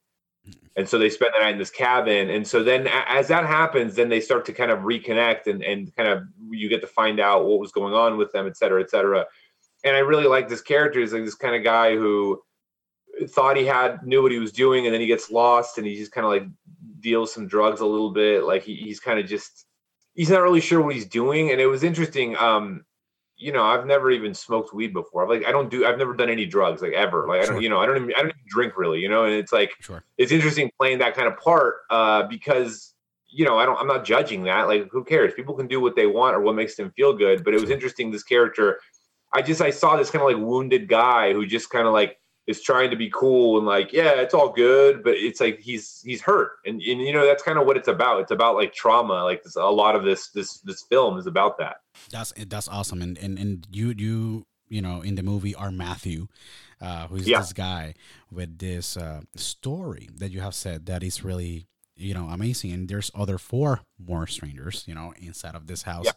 And 0.77 0.89
so 0.89 0.97
they 0.97 1.11
spend 1.11 1.33
the 1.35 1.41
night 1.41 1.53
in 1.53 1.59
this 1.59 1.71
cabin 1.71 2.31
and 2.31 2.47
so 2.47 2.63
then 2.63 2.89
as 3.09 3.29
that 3.29 3.47
happens 3.47 3.97
then 3.97 4.09
they 4.09 4.21
start 4.21 4.45
to 4.47 4.53
kind 4.53 4.71
of 4.71 4.81
reconnect 4.81 5.47
and, 5.47 5.63
and 5.63 5.95
kind 5.97 6.09
of 6.09 6.23
you 6.51 6.69
get 6.69 6.81
to 6.83 6.87
find 6.87 7.19
out 7.19 7.47
what 7.47 7.59
was 7.59 7.73
going 7.73 7.95
on 7.95 8.17
with 8.17 8.31
them 8.33 8.47
et 8.47 8.57
cetera 8.57 8.81
et 8.81 8.91
cetera. 8.91 9.27
And 9.85 9.97
i 9.97 10.01
really 10.01 10.27
like 10.27 10.49
this 10.49 10.63
character. 10.63 11.01
He's 11.01 11.13
like 11.13 11.25
this 11.25 11.35
kind 11.35 11.57
of 11.57 11.65
guy 11.65 11.97
who 11.97 12.41
thought 13.31 13.57
he 13.57 13.65
had 13.67 14.07
knew 14.07 14.23
what 14.23 14.33
he 14.33 14.39
was 14.39 14.53
doing 14.53 14.87
and 14.87 14.95
then 14.95 15.01
he 15.01 15.07
gets 15.07 15.31
lost 15.31 15.79
and 15.79 15.87
he 15.87 15.97
just 15.97 16.13
kind 16.13 16.25
of 16.25 16.31
like 16.33 16.47
deals 17.01 17.33
some 17.33 17.49
drugs 17.49 17.81
a 17.81 17.87
little 17.87 18.13
bit. 18.13 18.45
Like 18.45 18.63
he, 18.63 18.77
he's 18.77 19.01
kind 19.01 19.19
of 19.19 19.27
just 19.27 19.67
he's 20.15 20.31
not 20.31 20.43
really 20.43 20.61
sure 20.61 20.81
what 20.81 20.95
he's 20.95 21.07
doing 21.07 21.51
and 21.51 21.61
it 21.61 21.67
was 21.67 21.83
interesting 21.83 22.37
um 22.37 22.85
you 23.39 23.53
know 23.53 23.63
i've 23.63 23.87
never 23.87 24.11
even 24.11 24.35
smoked 24.35 24.75
weed 24.75 24.93
before. 24.93 25.23
I've, 25.23 25.29
like 25.29 25.47
i 25.47 25.53
don't 25.53 25.71
do 25.71 25.87
i've 25.87 25.97
never 25.97 26.15
done 26.15 26.29
any 26.29 26.45
drugs 26.45 26.83
like 26.83 26.93
ever. 26.93 27.27
Like 27.27 27.43
i 27.43 27.47
don't 27.47 27.63
you 27.63 27.69
know 27.69 27.79
i 27.79 27.87
don't 27.87 27.97
even 27.97 28.11
i 28.17 28.21
don't 28.21 28.31
even 28.31 28.43
drink 28.47 28.77
really 28.77 28.99
you 29.01 29.09
know 29.09 29.25
and 29.25 29.35
it's 29.35 29.53
like 29.53 29.73
sure. 29.81 30.05
it's 30.19 30.33
interesting 30.33 30.71
playing 30.79 30.99
that 30.99 31.15
kind 31.15 31.29
of 31.29 31.39
part 31.39 31.77
uh 31.91 32.25
because 32.25 32.95
you 33.29 33.45
know 33.45 33.59
i 33.59 33.65
don't 33.65 33.79
i'm 33.79 33.87
not 33.87 34.05
judging 34.05 34.43
that. 34.45 34.67
Like 34.69 34.89
who 34.91 35.05
cares? 35.05 35.33
People 35.35 35.55
can 35.55 35.69
do 35.69 35.81
what 35.81 35.97
they 35.97 36.07
want 36.07 36.37
or 36.37 36.41
what 36.41 36.55
makes 36.55 36.75
them 36.77 36.91
feel 36.91 37.15
good 37.15 37.45
but 37.45 37.55
it 37.55 37.61
was 37.61 37.71
interesting 37.71 38.11
this 38.11 38.25
character 38.25 38.81
i 39.33 39.41
just 39.41 39.61
i 39.61 39.71
saw 39.71 39.97
this 39.97 40.11
kind 40.11 40.23
of 40.23 40.29
like 40.29 40.49
wounded 40.49 40.89
guy 40.89 41.33
who 41.33 41.47
just 41.47 41.71
kind 41.71 41.87
of 41.87 41.93
like 41.93 42.19
is 42.49 42.63
trying 42.63 42.91
to 42.91 42.97
be 42.97 43.11
cool 43.11 43.59
and 43.59 43.67
like 43.67 43.93
yeah 43.93 44.13
it's 44.25 44.33
all 44.35 44.49
good 44.51 45.05
but 45.05 45.15
it's 45.15 45.39
like 45.39 45.61
he's 45.61 46.03
he's 46.05 46.21
hurt. 46.23 46.53
And, 46.67 46.81
and 46.83 47.01
you 47.01 47.13
know 47.13 47.25
that's 47.25 47.43
kind 47.43 47.59
of 47.59 47.67
what 47.67 47.77
it's 47.77 47.89
about. 47.89 48.23
It's 48.23 48.33
about 48.33 48.57
like 48.57 48.73
trauma. 48.75 49.23
Like 49.23 49.45
this 49.45 49.55
a 49.57 49.63
lot 49.65 49.95
of 49.95 50.03
this 50.03 50.31
this 50.31 50.59
this 50.61 50.83
film 50.83 51.19
is 51.19 51.27
about 51.27 51.59
that. 51.59 51.77
That's 52.11 52.33
that's 52.49 52.67
awesome, 52.69 53.03
and 53.03 53.17
and 53.19 53.39
and 53.39 53.67
you 53.71 53.95
you 53.97 54.47
you 54.69 54.83
know 54.83 55.03
in 55.03 55.15
the 55.15 55.23
movie 55.23 55.55
are 55.55 55.71
Matthew, 55.71 56.29
uh, 56.81 57.07
who's 57.09 57.29
Yeah. 57.29 57.41
this 57.41 57.53
guy 57.53 57.95
with 58.31 58.59
this 58.59 58.97
uh, 58.97 59.21
story 59.37 60.09
that 60.17 60.31
you 60.31 60.41
have 60.41 60.55
said 60.55 60.87
that 60.87 61.03
is 61.03 61.23
really 61.25 61.67
you 61.97 62.15
know 62.15 62.29
amazing, 62.29 62.73
and 62.73 62.89
there's 62.89 63.11
other 63.15 63.39
four 63.39 63.81
more 63.99 64.27
strangers 64.27 64.85
you 64.87 64.95
know 64.95 65.13
inside 65.21 65.55
of 65.55 65.67
this 65.67 65.83
house. 65.83 66.09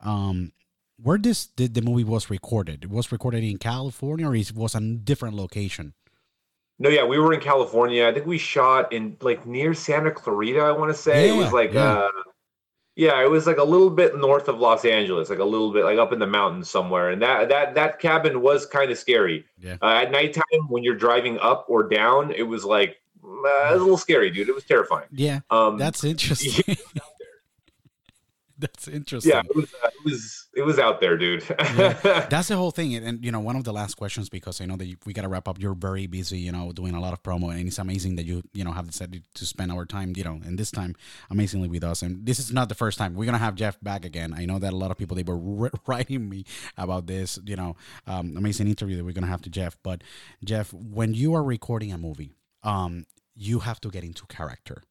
Um, 0.00 0.52
where 1.02 1.18
this 1.18 1.46
the, 1.56 1.66
the 1.68 1.82
movie 1.82 2.04
was 2.04 2.30
recorded? 2.30 2.84
It 2.84 2.90
was 2.90 3.10
recorded 3.12 3.42
in 3.44 3.58
California, 3.58 4.28
or 4.28 4.34
it 4.36 4.52
was 4.54 4.74
a 4.74 4.80
different 4.80 5.34
location. 5.36 5.94
no 6.78 6.88
yeah 6.90 7.04
we 7.06 7.18
were 7.18 7.32
in 7.32 7.40
california 7.40 8.02
i 8.08 8.12
think 8.12 8.26
we 8.26 8.36
shot 8.38 8.92
in 8.92 9.16
like 9.20 9.46
near 9.46 9.72
santa 9.74 10.10
clarita 10.10 10.58
i 10.60 10.72
want 10.72 10.90
to 10.90 11.00
say 11.08 11.28
it 11.30 11.36
was 11.36 11.52
like 11.52 11.72
yeah. 11.72 11.92
uh 12.02 12.08
yeah 12.96 13.22
it 13.22 13.30
was 13.30 13.46
like 13.46 13.58
a 13.58 13.68
little 13.74 13.90
bit 13.90 14.16
north 14.16 14.48
of 14.48 14.58
los 14.58 14.84
angeles 14.84 15.30
like 15.30 15.38
a 15.38 15.44
little 15.54 15.72
bit 15.72 15.84
like 15.84 15.98
up 15.98 16.12
in 16.12 16.18
the 16.18 16.26
mountains 16.26 16.68
somewhere 16.68 17.10
and 17.10 17.22
that 17.22 17.48
that 17.48 17.74
that 17.76 18.00
cabin 18.00 18.40
was 18.42 18.66
kind 18.66 18.90
of 18.90 18.98
scary 18.98 19.44
Yeah. 19.58 19.76
uh, 19.82 20.02
at 20.02 20.10
nighttime 20.10 20.62
when 20.68 20.82
you're 20.82 20.96
driving 21.06 21.38
up 21.38 21.64
or 21.68 21.88
down 21.88 22.32
it 22.32 22.42
was 22.54 22.64
like 22.64 22.90
uh, 23.22 23.28
it 23.70 23.72
was 23.74 23.80
a 23.80 23.84
little 23.88 23.96
scary 24.08 24.30
dude 24.34 24.48
it 24.48 24.54
was 24.54 24.64
terrifying 24.64 25.06
Yeah, 25.12 25.40
um 25.50 25.78
that's 25.78 26.02
interesting. 26.12 26.76
That's 28.64 28.88
interesting. 28.88 29.32
yeah 29.32 29.40
it 29.40 29.56
was, 29.56 29.74
uh, 29.82 29.88
it 29.88 30.04
was 30.04 30.46
it 30.54 30.62
was 30.62 30.78
out 30.78 31.00
there 31.00 31.16
dude 31.16 31.42
That's 32.30 32.48
the 32.48 32.56
whole 32.56 32.70
thing, 32.70 32.94
and, 32.94 33.06
and, 33.06 33.24
you 33.24 33.32
know, 33.32 33.40
one 33.40 33.56
of 33.56 33.64
the 33.64 33.72
last 33.72 33.94
questions 33.94 34.28
because 34.28 34.60
I 34.60 34.66
know 34.66 34.76
that 34.76 34.86
you, 34.86 34.96
we 35.04 35.12
got 35.12 35.22
to 35.22 35.28
wrap 35.28 35.48
up. 35.48 35.60
You're 35.60 35.74
very 35.74 36.06
busy, 36.06 36.38
you 36.38 36.52
know, 36.52 36.72
doing 36.72 36.94
a 36.94 37.00
lot 37.00 37.12
of 37.12 37.22
promo, 37.22 37.50
and 37.50 37.66
it's 37.66 37.78
amazing 37.78 38.16
that 38.16 38.24
you, 38.24 38.42
you 38.52 38.64
know, 38.64 38.72
have 38.72 38.86
decided 38.86 39.24
to 39.34 39.46
spend 39.46 39.72
our 39.72 39.84
time, 39.84 40.12
you 40.16 40.24
know, 40.24 40.40
and 40.44 40.58
this 40.58 40.70
time 40.70 40.94
amazingly 41.30 41.68
with 41.68 41.84
us. 41.84 42.02
And 42.02 42.24
this 42.26 42.38
is 42.38 42.52
not 42.52 42.68
the 42.68 42.74
first 42.74 42.98
time 42.98 43.14
we're 43.14 43.24
gonna 43.24 43.38
have 43.38 43.54
Jeff 43.54 43.80
back 43.80 44.04
again. 44.04 44.34
I 44.36 44.44
know 44.44 44.58
that 44.58 44.72
a 44.72 44.76
lot 44.76 44.90
of 44.90 44.98
people 44.98 45.16
they 45.16 45.22
were 45.22 45.70
writing 45.86 46.28
me 46.28 46.44
about 46.76 47.06
this, 47.06 47.38
you 47.44 47.56
know, 47.56 47.76
um, 48.06 48.36
amazing 48.36 48.68
interview 48.68 48.96
that 48.96 49.04
we're 49.04 49.12
gonna 49.12 49.26
have 49.26 49.42
to 49.42 49.50
Jeff. 49.50 49.76
But 49.82 50.02
Jeff, 50.44 50.72
when 50.72 51.14
you 51.14 51.34
are 51.34 51.42
recording 51.42 51.92
a 51.92 51.98
movie, 51.98 52.32
um, 52.62 53.06
you 53.34 53.60
have 53.60 53.80
to 53.80 53.90
get 53.90 54.04
into 54.04 54.26
character. 54.26 54.82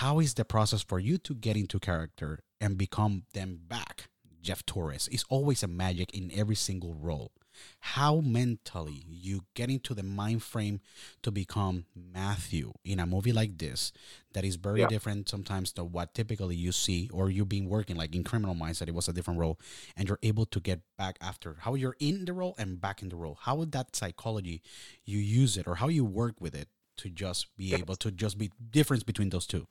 How 0.00 0.18
is 0.20 0.34
the 0.34 0.44
process 0.44 0.82
for 0.82 0.98
you 0.98 1.16
to 1.18 1.34
get 1.34 1.56
into 1.56 1.78
character 1.78 2.40
and 2.60 2.76
become 2.76 3.22
them 3.32 3.60
back? 3.66 4.10
Jeff 4.42 4.64
Torres 4.66 5.08
is 5.08 5.24
always 5.30 5.62
a 5.62 5.66
magic 5.66 6.12
in 6.12 6.30
every 6.34 6.54
single 6.54 6.94
role. 6.94 7.32
How 7.80 8.20
mentally 8.20 9.04
you 9.08 9.46
get 9.54 9.70
into 9.70 9.94
the 9.94 10.02
mind 10.02 10.42
frame 10.42 10.80
to 11.22 11.30
become 11.30 11.86
Matthew 11.96 12.74
in 12.84 13.00
a 13.00 13.06
movie 13.06 13.32
like 13.32 13.56
this 13.56 13.90
that 14.34 14.44
is 14.44 14.56
very 14.56 14.80
Yeah. 14.80 14.88
different 14.88 15.30
sometimes 15.30 15.72
to 15.72 15.84
what 15.84 16.12
typically 16.12 16.56
you 16.56 16.72
see 16.72 17.08
or 17.10 17.30
you've 17.30 17.48
been 17.48 17.66
working 17.66 17.96
like 17.96 18.14
in 18.14 18.22
Criminal 18.22 18.54
Minds 18.54 18.80
that 18.80 18.90
it 18.90 18.94
was 18.94 19.08
a 19.08 19.14
different 19.14 19.40
role 19.40 19.58
and 19.96 20.06
you're 20.08 20.18
able 20.22 20.44
to 20.44 20.60
get 20.60 20.82
back 20.98 21.16
after 21.22 21.54
how 21.60 21.74
you're 21.74 21.96
in 21.98 22.26
the 22.26 22.34
role 22.34 22.54
and 22.58 22.82
back 22.82 23.00
in 23.00 23.08
the 23.08 23.16
role. 23.16 23.38
How 23.40 23.54
would 23.56 23.72
that 23.72 23.96
psychology 23.96 24.60
you 25.06 25.18
use 25.18 25.56
it 25.56 25.66
or 25.66 25.76
how 25.76 25.88
you 25.88 26.04
work 26.04 26.38
with 26.38 26.54
it 26.54 26.68
to 26.98 27.08
just 27.08 27.56
be 27.56 27.72
able 27.74 27.96
to 27.96 28.10
just 28.10 28.36
be 28.36 28.50
difference 28.70 29.02
between 29.02 29.30
those 29.30 29.46
two? 29.46 29.66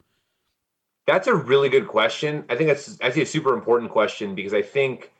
That's 1.07 1.27
a 1.27 1.35
really 1.35 1.69
good 1.69 1.87
question. 1.87 2.45
I 2.49 2.55
think 2.55 2.67
that's 2.67 2.97
actually 3.01 3.23
a 3.23 3.27
super 3.27 3.53
important 3.53 3.91
question 3.91 4.33
because 4.33 4.53
I 4.53 4.61
think 4.61 5.11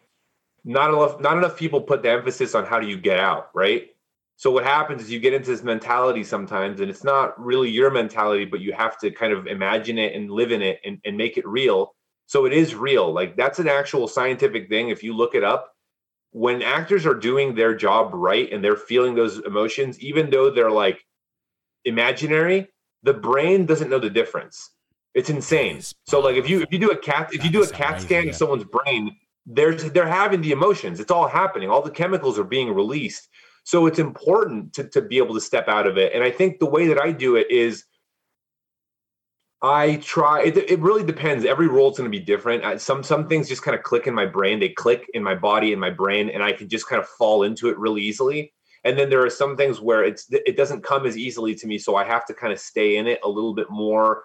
not 0.64 0.90
enough 0.90 1.20
not 1.20 1.38
enough 1.38 1.58
people 1.58 1.80
put 1.82 2.02
the 2.02 2.10
emphasis 2.10 2.56
on 2.56 2.66
how 2.66 2.80
do 2.80 2.88
you 2.88 2.98
get 2.98 3.20
out, 3.20 3.50
right? 3.54 3.90
So 4.38 4.52
what 4.52 4.66
happens 4.66 5.04
is 5.04 5.12
you 5.12 5.20
get 5.20 5.34
into 5.34 5.50
this 5.50 5.64
mentality 5.64 6.24
sometimes, 6.24 6.82
and 6.82 6.90
it's 6.90 7.04
not 7.04 7.40
really 7.44 7.70
your 7.70 7.90
mentality, 7.90 8.44
but 8.46 8.60
you 8.60 8.74
have 8.74 8.98
to 9.00 9.12
kind 9.12 9.32
of 9.32 9.48
imagine 9.48 9.98
it 9.98 10.14
and 10.14 10.30
live 10.30 10.52
in 10.52 10.62
it 10.62 10.82
and, 10.84 11.00
and 11.06 11.16
make 11.16 11.38
it 11.38 11.48
real. 11.48 11.96
So 12.26 12.46
it 12.46 12.52
is 12.52 12.76
real. 12.76 13.14
Like 13.14 13.38
that's 13.38 13.60
an 13.60 13.70
actual 13.70 14.08
scientific 14.08 14.68
thing. 14.68 14.90
If 14.90 15.04
you 15.04 15.14
look 15.16 15.36
it 15.36 15.44
up, 15.44 15.74
when 16.32 16.62
actors 16.62 17.06
are 17.06 17.14
doing 17.14 17.56
their 17.56 17.74
job 17.76 18.12
right 18.14 18.52
and 18.52 18.62
they're 18.62 18.76
feeling 18.76 19.16
those 19.16 19.40
emotions, 19.46 20.00
even 20.02 20.30
though 20.30 20.50
they're 20.50 20.72
like 20.72 21.06
imaginary, 21.86 22.68
the 23.04 23.14
brain 23.14 23.66
doesn't 23.66 23.90
know 23.90 24.00
the 24.00 24.10
difference. 24.10 24.72
It's 25.16 25.30
insane. 25.30 25.82
So 26.06 26.20
like 26.20 26.36
if 26.36 26.50
you 26.50 26.62
if 26.62 26.72
you 26.72 26.80
do 26.80 26.92
a 26.92 26.98
cat 26.98 27.30
if 27.34 27.44
you 27.44 27.50
do 27.50 27.64
a 27.64 27.68
CAT 27.68 28.02
scan 28.02 28.30
of 28.30 28.36
someone's 28.36 28.66
brain, 28.66 29.16
there's 29.46 29.92
they're 29.94 30.08
having 30.08 30.42
the 30.42 30.52
emotions. 30.52 31.00
It's 31.00 31.12
all 31.12 31.28
happening. 31.28 31.70
All 31.70 31.82
the 31.82 31.90
chemicals 31.90 32.38
are 32.38 32.44
being 32.44 32.74
released. 32.74 33.28
So 33.64 33.88
it's 33.88 33.98
important 33.98 34.74
to, 34.74 34.84
to 34.90 35.02
be 35.02 35.18
able 35.18 35.34
to 35.34 35.42
step 35.42 35.68
out 35.68 35.88
of 35.88 35.98
it. 35.98 36.14
And 36.14 36.24
I 36.24 36.30
think 36.30 36.60
the 36.60 36.68
way 36.68 36.88
that 36.88 37.02
I 37.02 37.12
do 37.12 37.36
it 37.36 37.50
is 37.50 37.86
I 39.62 39.96
try 39.98 40.44
it, 40.44 40.58
it 40.58 40.80
really 40.80 41.04
depends. 41.04 41.46
Every 41.46 41.68
role 41.68 41.90
is 41.92 41.98
going 41.98 42.12
to 42.12 42.16
be 42.20 42.24
different. 42.24 42.82
Some 42.82 43.02
some 43.02 43.28
things 43.28 43.48
just 43.48 43.64
kind 43.64 43.76
of 43.76 43.84
click 43.84 44.06
in 44.08 44.14
my 44.14 44.26
brain. 44.26 44.60
They 44.60 44.70
click 44.70 45.10
in 45.14 45.24
my 45.24 45.34
body 45.36 45.72
and 45.72 45.82
my 45.82 45.90
brain, 45.90 46.30
and 46.30 46.44
I 46.44 46.52
can 46.52 46.68
just 46.70 46.88
kind 46.88 47.02
of 47.02 47.08
fall 47.08 47.44
into 47.44 47.70
it 47.70 47.78
really 47.80 48.02
easily. 48.02 48.54
and 48.86 48.98
then 48.98 49.10
there 49.10 49.26
are 49.26 49.30
some 49.30 49.58
things 49.58 49.82
where 49.82 50.04
it's 50.04 50.28
it 50.30 50.56
doesn't 50.56 50.84
come 50.84 51.06
as 51.06 51.18
easily 51.18 51.56
to 51.56 51.68
me 51.68 51.78
so 51.78 51.96
i 51.96 52.06
have 52.06 52.26
to 52.26 52.34
kind 52.34 52.54
of 52.54 52.60
stay 52.60 52.96
in 52.98 53.08
it 53.08 53.20
a 53.24 53.30
little 53.30 53.54
bit 53.54 53.70
more 53.70 54.24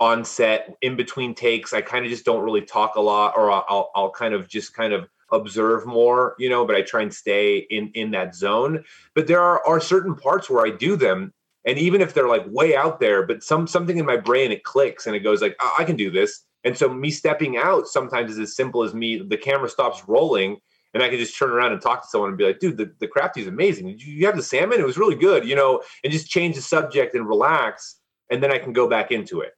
on 0.00 0.24
set 0.24 0.74
in 0.82 0.96
between 0.96 1.34
takes 1.34 1.72
i 1.72 1.80
kind 1.80 2.04
of 2.04 2.10
just 2.10 2.24
don't 2.24 2.42
really 2.42 2.62
talk 2.62 2.96
a 2.96 3.00
lot 3.00 3.34
or 3.36 3.50
I'll, 3.50 3.90
I'll 3.94 4.10
kind 4.10 4.34
of 4.34 4.48
just 4.48 4.74
kind 4.74 4.92
of 4.92 5.08
observe 5.30 5.86
more 5.86 6.34
you 6.38 6.48
know 6.48 6.66
but 6.66 6.76
i 6.76 6.82
try 6.82 7.02
and 7.02 7.12
stay 7.12 7.58
in 7.70 7.90
in 7.94 8.10
that 8.10 8.34
zone 8.34 8.84
but 9.14 9.26
there 9.26 9.40
are, 9.40 9.64
are 9.66 9.80
certain 9.80 10.14
parts 10.14 10.50
where 10.50 10.66
i 10.66 10.70
do 10.70 10.96
them 10.96 11.32
and 11.64 11.78
even 11.78 12.00
if 12.00 12.12
they're 12.12 12.28
like 12.28 12.44
way 12.48 12.76
out 12.76 13.00
there 13.00 13.26
but 13.26 13.42
some 13.42 13.66
something 13.66 13.98
in 13.98 14.04
my 14.04 14.16
brain 14.16 14.52
it 14.52 14.64
clicks 14.64 15.06
and 15.06 15.16
it 15.16 15.20
goes 15.20 15.40
like 15.40 15.56
i 15.78 15.84
can 15.84 15.96
do 15.96 16.10
this 16.10 16.44
and 16.64 16.76
so 16.76 16.92
me 16.92 17.10
stepping 17.10 17.56
out 17.56 17.86
sometimes 17.86 18.32
is 18.32 18.38
as 18.38 18.56
simple 18.56 18.82
as 18.82 18.94
me 18.94 19.18
the 19.18 19.36
camera 19.36 19.68
stops 19.68 20.02
rolling 20.06 20.58
and 20.94 21.02
I 21.02 21.08
can 21.08 21.18
just 21.18 21.38
turn 21.38 21.50
around 21.50 21.72
and 21.72 21.80
talk 21.80 22.02
to 22.02 22.08
someone 22.08 22.30
and 22.30 22.38
be 22.38 22.44
like, 22.44 22.58
dude, 22.58 22.76
the, 22.76 22.92
the 23.00 23.06
crafty 23.08 23.40
is 23.40 23.46
amazing. 23.46 23.86
Did 23.86 24.02
you 24.02 24.26
have 24.26 24.36
the 24.36 24.42
salmon? 24.42 24.80
It 24.80 24.86
was 24.86 24.98
really 24.98 25.14
good, 25.14 25.46
you 25.46 25.56
know, 25.56 25.80
and 26.04 26.12
just 26.12 26.28
change 26.28 26.56
the 26.56 26.62
subject 26.62 27.14
and 27.14 27.26
relax. 27.26 27.96
And 28.30 28.42
then 28.42 28.52
I 28.52 28.58
can 28.58 28.72
go 28.72 28.88
back 28.88 29.10
into 29.10 29.40
it. 29.40 29.52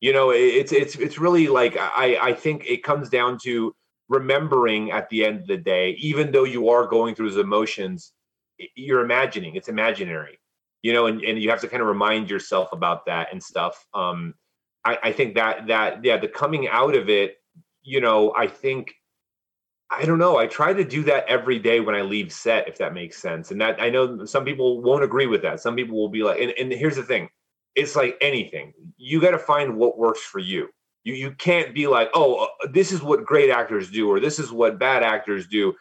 You 0.00 0.12
know, 0.14 0.30
it's 0.30 0.72
it's 0.72 0.96
it's 0.96 1.18
really 1.18 1.48
like 1.48 1.76
I 1.78 2.18
I 2.20 2.32
think 2.32 2.64
it 2.66 2.82
comes 2.82 3.10
down 3.10 3.38
to 3.42 3.74
remembering 4.08 4.90
at 4.90 5.08
the 5.10 5.24
end 5.24 5.40
of 5.40 5.46
the 5.46 5.58
day, 5.58 5.90
even 6.00 6.32
though 6.32 6.44
you 6.44 6.70
are 6.70 6.86
going 6.86 7.14
through 7.14 7.30
those 7.30 7.38
emotions, 7.38 8.12
you're 8.74 9.04
imagining, 9.04 9.54
it's 9.54 9.68
imaginary, 9.68 10.38
you 10.82 10.92
know, 10.92 11.06
and, 11.06 11.22
and 11.22 11.40
you 11.40 11.48
have 11.50 11.60
to 11.60 11.68
kind 11.68 11.82
of 11.82 11.88
remind 11.88 12.28
yourself 12.28 12.72
about 12.72 13.06
that 13.06 13.28
and 13.30 13.42
stuff. 13.42 13.86
Um, 13.94 14.34
I, 14.84 14.98
I 15.04 15.12
think 15.12 15.34
that 15.36 15.68
that 15.68 16.04
yeah, 16.04 16.16
the 16.16 16.28
coming 16.28 16.66
out 16.68 16.94
of 16.96 17.08
it, 17.08 17.36
you 17.82 18.00
know, 18.00 18.34
I 18.36 18.46
think 18.46 18.94
I 19.90 20.04
don't 20.04 20.18
know. 20.18 20.38
I 20.38 20.46
try 20.46 20.72
to 20.72 20.84
do 20.84 21.02
that 21.04 21.26
every 21.28 21.58
day 21.58 21.80
when 21.80 21.94
I 21.94 22.02
leave 22.02 22.32
set, 22.32 22.68
if 22.68 22.78
that 22.78 22.94
makes 22.94 23.20
sense. 23.20 23.50
And 23.50 23.60
that 23.60 23.80
I 23.82 23.90
know 23.90 24.24
some 24.24 24.44
people 24.44 24.80
won't 24.82 25.04
agree 25.04 25.26
with 25.26 25.42
that. 25.42 25.60
Some 25.60 25.76
people 25.76 25.98
will 25.98 26.08
be 26.08 26.22
like, 26.22 26.40
and, 26.40 26.52
and 26.58 26.72
here's 26.72 26.96
the 26.96 27.02
thing 27.02 27.28
it's 27.74 27.96
like 27.96 28.16
anything. 28.20 28.72
You 28.96 29.20
got 29.20 29.30
to 29.30 29.38
find 29.38 29.76
what 29.76 29.98
works 29.98 30.20
for 30.20 30.38
you. 30.38 30.68
You 31.04 31.14
you 31.14 31.32
can't 31.32 31.74
be 31.74 31.86
like, 31.86 32.10
oh, 32.14 32.44
uh, 32.44 32.68
this 32.72 32.92
is 32.92 33.02
what 33.02 33.24
great 33.24 33.50
actors 33.50 33.90
do, 33.90 34.08
or 34.08 34.20
this 34.20 34.38
is 34.38 34.52
what 34.52 34.78
bad 34.78 35.02
actors 35.02 35.46
do. 35.46 35.74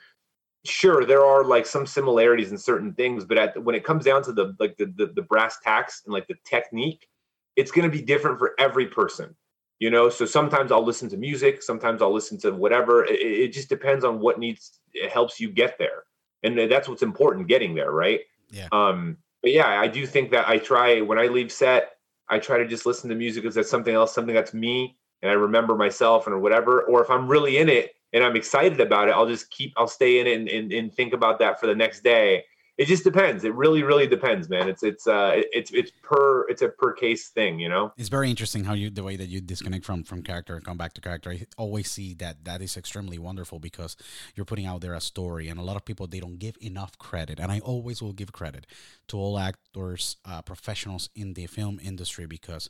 Sure, 0.66 1.06
there 1.06 1.26
are 1.26 1.44
like 1.44 1.66
some 1.66 1.86
similarities 1.86 2.52
in 2.52 2.58
certain 2.58 2.94
things, 2.94 3.26
but 3.26 3.38
at, 3.38 3.64
when 3.64 3.76
it 3.76 3.84
comes 3.84 4.06
down 4.06 4.24
to 4.24 4.32
the 4.32 4.56
like 4.60 4.78
the, 4.78 4.86
the 4.96 5.08
the 5.08 5.22
brass 5.22 5.58
tacks 5.62 6.04
and 6.06 6.14
like 6.14 6.28
the 6.28 6.36
technique, 6.46 7.08
it's 7.56 7.72
going 7.72 7.90
to 7.90 7.96
be 7.96 8.04
different 8.04 8.40
for 8.40 8.54
every 8.60 8.88
person 8.88 9.36
you 9.80 9.90
know 9.90 10.10
so 10.10 10.26
sometimes 10.26 10.72
i'll 10.72 10.86
listen 10.86 11.10
to 11.10 11.18
music 11.18 11.64
sometimes 11.64 12.02
i'll 12.02 12.14
listen 12.14 12.38
to 12.38 12.52
whatever 12.52 13.06
it, 13.06 13.20
it, 13.20 13.54
just 13.54 13.70
depends 13.70 14.06
on 14.06 14.20
what 14.20 14.38
needs 14.38 14.80
it 14.94 15.10
helps 15.10 15.40
you 15.40 15.50
get 15.50 15.78
there 15.80 16.04
and 16.44 16.58
that's 16.72 16.88
what's 16.88 17.02
important 17.02 17.48
getting 17.48 17.74
there 17.74 17.92
right 17.92 18.22
yeah 18.52 18.68
um 18.72 19.18
but 19.42 19.52
yeah 19.52 19.80
i 19.80 19.88
do 19.88 20.06
think 20.06 20.32
that 20.32 20.48
i 20.48 20.58
try 20.58 21.02
when 21.02 21.20
i 21.20 21.26
leave 21.28 21.52
set 21.52 21.92
i 22.30 22.40
try 22.40 22.58
to 22.58 22.68
just 22.68 22.86
listen 22.86 23.10
to 23.10 23.16
music 23.16 23.44
because 23.44 23.56
that's 23.56 23.70
something 23.70 23.96
else 23.96 24.14
something 24.14 24.36
that's 24.36 24.54
me 24.54 24.96
and 25.22 25.32
i 25.32 25.34
remember 25.34 25.76
myself 25.76 26.28
and 26.28 26.36
or 26.36 26.40
whatever. 26.40 26.84
Or 26.84 27.02
if 27.02 27.10
i'm 27.10 27.28
really 27.28 27.58
in 27.58 27.70
it 27.70 27.92
and 28.14 28.24
i'm 28.24 28.36
excited 28.36 28.80
about 28.80 29.08
it 29.08 29.12
i'll 29.12 29.28
just 29.28 29.50
keep 29.52 29.74
i'll 29.78 29.88
stay 29.88 30.20
in 30.20 30.28
it 30.28 30.38
and, 30.38 30.50
and, 30.50 30.72
and 30.72 30.94
think 30.94 31.14
about 31.14 31.40
that 31.40 31.60
for 31.60 31.68
the 31.68 31.76
next 31.76 32.04
day 32.04 32.44
it 32.80 32.88
just 32.88 33.04
depends. 33.04 33.44
It 33.44 33.54
really, 33.56 33.84
really 33.84 34.08
depends, 34.08 34.48
man. 34.48 34.70
It's 34.70 34.84
it's 34.84 35.06
uh 35.06 35.32
it's 35.36 35.70
it's 35.72 35.92
per 36.02 36.48
it's 36.48 36.62
a 36.62 36.70
per 36.70 36.94
case 36.94 37.28
thing, 37.28 37.60
you 37.60 37.68
know. 37.68 37.92
It's 37.98 38.08
very 38.08 38.30
interesting 38.30 38.64
how 38.64 38.74
you 38.74 38.90
the 38.90 39.04
way 39.04 39.18
that 39.18 39.28
you 39.28 39.42
disconnect 39.42 39.84
from 39.84 40.06
from 40.06 40.24
character 40.24 40.56
and 40.56 40.64
come 40.64 40.78
back 40.78 40.94
to 40.94 41.02
character. 41.02 41.30
I 41.30 41.46
always 41.58 41.92
see 41.92 42.14
that 42.16 42.46
that 42.46 42.62
is 42.62 42.78
extremely 42.78 43.20
wonderful 43.20 43.60
because 43.60 43.98
you're 44.34 44.46
putting 44.46 44.66
out 44.66 44.80
there 44.80 44.94
a 44.94 45.02
story, 45.02 45.50
and 45.50 45.60
a 45.60 45.62
lot 45.62 45.76
of 45.76 45.84
people 45.84 46.08
they 46.08 46.22
don't 46.22 46.40
give 46.40 46.56
enough 46.62 46.98
credit, 46.98 47.38
and 47.38 47.52
I 47.52 47.60
always 47.60 48.02
will 48.02 48.14
give 48.14 48.32
credit 48.32 48.66
to 49.10 49.18
all 49.18 49.38
actors, 49.38 50.16
uh, 50.24 50.42
professionals 50.42 51.10
in 51.14 51.34
the 51.34 51.48
film 51.48 51.82
industry 51.84 52.28
because 52.28 52.70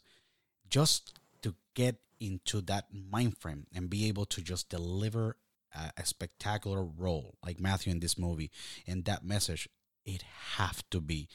just 0.71 1.19
to 1.43 1.53
get 1.75 1.97
into 2.19 2.61
that 2.61 2.85
mind 2.91 3.37
frame 3.37 3.67
and 3.75 3.91
be 3.91 4.07
able 4.07 4.25
to 4.25 4.41
just 4.41 4.69
deliver 4.69 5.37
a, 5.75 5.91
a 5.97 6.05
spectacular 6.05 6.83
role 6.83 7.35
like 7.45 7.59
Matthew 7.59 7.91
in 7.91 7.99
this 7.99 8.17
movie 8.17 8.49
and 8.87 9.05
that 9.05 9.23
message 9.23 9.69
it 10.05 10.23
have 10.57 10.83
to 10.91 11.01
be 11.01 11.27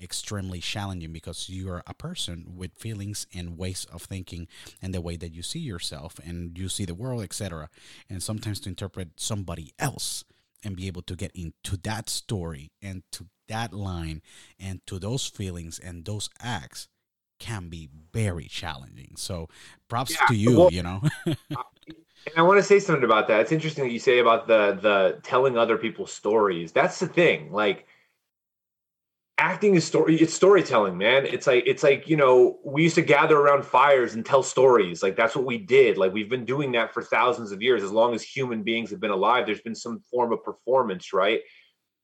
extremely 0.00 0.60
challenging 0.60 1.12
because 1.12 1.48
you're 1.48 1.82
a 1.86 1.94
person 1.94 2.54
with 2.56 2.72
feelings 2.74 3.26
and 3.34 3.58
ways 3.58 3.84
of 3.92 4.02
thinking 4.02 4.46
and 4.80 4.94
the 4.94 5.00
way 5.00 5.16
that 5.16 5.34
you 5.34 5.42
see 5.42 5.58
yourself 5.58 6.20
and 6.24 6.56
you 6.56 6.68
see 6.68 6.84
the 6.84 6.94
world 6.94 7.20
etc 7.20 7.68
and 8.08 8.22
sometimes 8.22 8.60
to 8.60 8.68
interpret 8.68 9.08
somebody 9.16 9.72
else 9.76 10.22
and 10.64 10.76
be 10.76 10.86
able 10.86 11.02
to 11.02 11.16
get 11.16 11.32
into 11.34 11.76
that 11.78 12.08
story 12.08 12.70
and 12.80 13.02
to 13.10 13.26
that 13.48 13.72
line 13.72 14.22
and 14.58 14.86
to 14.86 15.00
those 15.00 15.26
feelings 15.26 15.78
and 15.78 16.04
those 16.04 16.30
acts 16.40 16.88
can 17.38 17.68
be 17.68 17.88
very 18.12 18.46
challenging. 18.46 19.12
So 19.16 19.48
props 19.88 20.12
yeah, 20.12 20.26
to 20.26 20.34
you 20.34 20.58
well, 20.58 20.72
you 20.72 20.82
know? 20.82 21.02
And 22.26 22.36
i 22.36 22.42
want 22.42 22.58
to 22.58 22.64
say 22.64 22.80
something 22.80 23.04
about 23.04 23.28
that. 23.28 23.40
It's 23.40 23.52
interesting 23.52 23.84
that 23.84 23.92
you 23.92 24.00
say 24.00 24.18
about 24.18 24.48
the 24.48 24.76
the 24.82 25.20
telling 25.22 25.56
other 25.56 25.78
people's 25.78 26.12
stories. 26.12 26.72
That's 26.72 26.98
the 26.98 27.06
thing 27.06 27.52
like 27.52 27.86
acting 29.38 29.76
is 29.76 29.84
story 29.84 30.16
it's 30.16 30.34
storytelling 30.34 30.98
man. 30.98 31.24
It's 31.24 31.46
like 31.46 31.62
it's 31.66 31.82
like 31.82 32.08
you 32.08 32.16
know 32.16 32.58
we 32.64 32.82
used 32.82 32.96
to 32.96 33.02
gather 33.02 33.38
around 33.38 33.64
fires 33.64 34.14
and 34.14 34.26
tell 34.26 34.42
stories. 34.42 35.02
Like 35.02 35.16
that's 35.16 35.36
what 35.36 35.46
we 35.46 35.58
did. 35.58 35.96
Like 35.96 36.12
we've 36.12 36.28
been 36.28 36.44
doing 36.44 36.72
that 36.72 36.92
for 36.92 37.02
thousands 37.02 37.52
of 37.52 37.62
years. 37.62 37.82
As 37.82 37.92
long 37.92 38.14
as 38.14 38.22
human 38.22 38.62
beings 38.64 38.90
have 38.90 39.00
been 39.00 39.12
alive 39.12 39.46
there's 39.46 39.60
been 39.60 39.76
some 39.76 40.00
form 40.10 40.32
of 40.32 40.42
performance 40.42 41.12
right? 41.12 41.40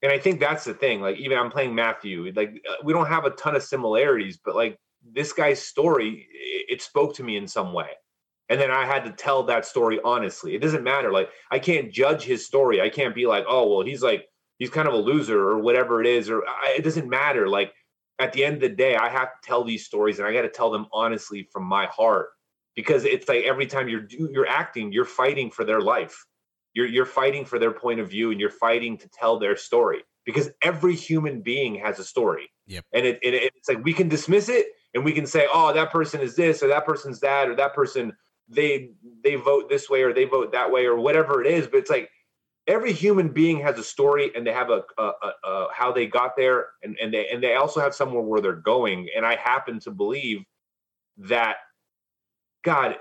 And 0.03 0.13
i 0.13 0.19
think 0.19 0.39
that's 0.39 0.65
the 0.65 0.75
thing. 0.75 1.01
Like 1.01 1.17
even 1.19 1.37
i'm 1.37 1.51
playing 1.51 1.75
matthew. 1.75 2.33
Like 2.35 2.63
uh, 2.71 2.77
we 2.85 2.93
don't 2.93 3.09
have 3.09 3.25
a 3.25 3.31
ton 3.31 3.57
of 3.57 3.63
similarities 3.63 4.39
but 4.43 4.55
like 4.55 4.79
this 5.13 5.33
guy's 5.33 5.61
story 5.61 6.27
it 6.33 6.81
spoke 6.81 7.15
to 7.17 7.25
me 7.25 7.37
in 7.37 7.49
some 7.49 7.73
way. 7.73 7.91
And 8.49 8.61
then 8.61 8.71
i 8.71 8.87
had 8.87 9.05
to 9.05 9.11
tell 9.11 9.43
that 9.45 9.67
story 9.67 9.99
honestly. 10.05 10.55
It 10.55 10.63
doesn't 10.63 10.85
matter. 10.85 11.11
Like 11.11 11.31
i 11.51 11.59
can't 11.59 11.93
judge 11.93 12.23
his 12.23 12.47
story. 12.47 12.81
I 12.81 12.91
can't 12.91 13.15
be 13.15 13.27
like 13.27 13.45
oh 13.49 13.69
well 13.69 13.85
he's 13.85 14.03
like 14.05 14.29
he's 14.65 14.71
kind 14.71 14.89
of 14.89 14.95
a 14.95 14.99
loser 14.99 15.39
or 15.39 15.59
whatever 15.59 16.01
it 16.01 16.07
is, 16.07 16.31
or 16.31 16.43
it 16.69 16.83
doesn't 16.83 17.07
matter. 17.07 17.47
Like 17.47 17.75
at 18.19 18.33
the 18.33 18.43
end 18.43 18.57
of 18.57 18.61
the 18.63 18.71
day, 18.71 18.97
I 18.97 19.11
have 19.11 19.29
to 19.29 19.39
tell 19.47 19.63
these 19.63 19.85
stories 19.85 20.19
and 20.19 20.27
I 20.27 20.33
got 20.33 20.43
to 20.43 20.49
tell 20.49 20.71
them 20.71 20.87
honestly 20.91 21.47
from 21.53 21.65
my 21.65 21.85
heart 21.87 22.29
because 22.75 23.05
it's 23.05 23.29
like 23.29 23.45
every 23.45 23.67
time 23.67 23.89
you're 23.89 24.07
you're 24.09 24.47
acting, 24.47 24.91
you're 24.91 25.05
fighting 25.05 25.51
for 25.51 25.65
their 25.67 25.83
life. 25.83 26.25
You're 26.73 26.87
you're 26.87 27.05
fighting 27.05 27.45
for 27.45 27.59
their 27.59 27.73
point 27.73 28.01
of 28.01 28.09
view 28.09 28.31
and 28.31 28.41
you're 28.41 28.49
fighting 28.49 28.97
to 28.99 29.09
tell 29.09 29.39
their 29.39 29.55
story 29.55 30.03
because 30.25 30.49
every 30.63 30.95
human 30.95 31.43
being 31.43 31.75
has 31.75 31.99
a 31.99 32.05
story. 32.05 32.51
Yep. 32.67 32.85
And 32.95 33.05
it, 33.05 33.19
it 33.23 33.53
it's 33.55 33.69
like 33.69 33.85
we 33.85 33.93
can 33.93 34.09
dismiss 34.09 34.49
it 34.49 34.69
and 34.95 35.05
we 35.05 35.13
can 35.13 35.27
say, 35.27 35.47
oh, 35.53 35.75
that 35.75 35.91
person 35.91 36.23
is 36.23 36.37
this 36.37 36.63
or 36.63 36.69
that 36.69 36.87
person's 36.87 37.21
that 37.21 37.51
or 37.51 37.57
that 37.57 37.75
person 37.75 38.17
they 38.49 38.93
they 39.23 39.35
vote 39.35 39.69
this 39.69 39.91
way 39.91 40.03
or 40.03 40.15
they 40.15 40.25
vote 40.25 40.53
that 40.53 40.73
way 40.73 40.87
or 40.87 40.97
whatever 40.97 41.43
it 41.43 41.53
is. 41.53 41.67
But 41.67 41.81
it's 41.81 41.91
like 41.91 42.09
every 42.67 42.93
human 42.93 43.29
being 43.29 43.61
has 43.61 43.79
a 43.79 43.85
story 43.85 44.31
and 44.35 44.47
they 44.47 44.53
have 44.53 44.71
a, 44.71 44.83
a, 44.99 45.03
a, 45.03 45.33
a, 45.45 45.69
how 45.73 45.93
they 45.93 46.07
got 46.07 46.37
there 46.37 46.69
and, 46.83 46.97
and 47.01 47.13
they 47.13 47.29
and 47.29 47.43
they 47.43 47.55
also 47.55 47.81
have 47.81 47.95
somewhere 47.95 48.23
where 48.23 48.41
they're 48.41 48.53
going. 48.53 49.09
And 49.17 49.25
i 49.27 49.37
happen 49.37 49.79
to 49.81 49.91
believe 49.91 50.45
that 51.19 51.57
god 52.63 52.97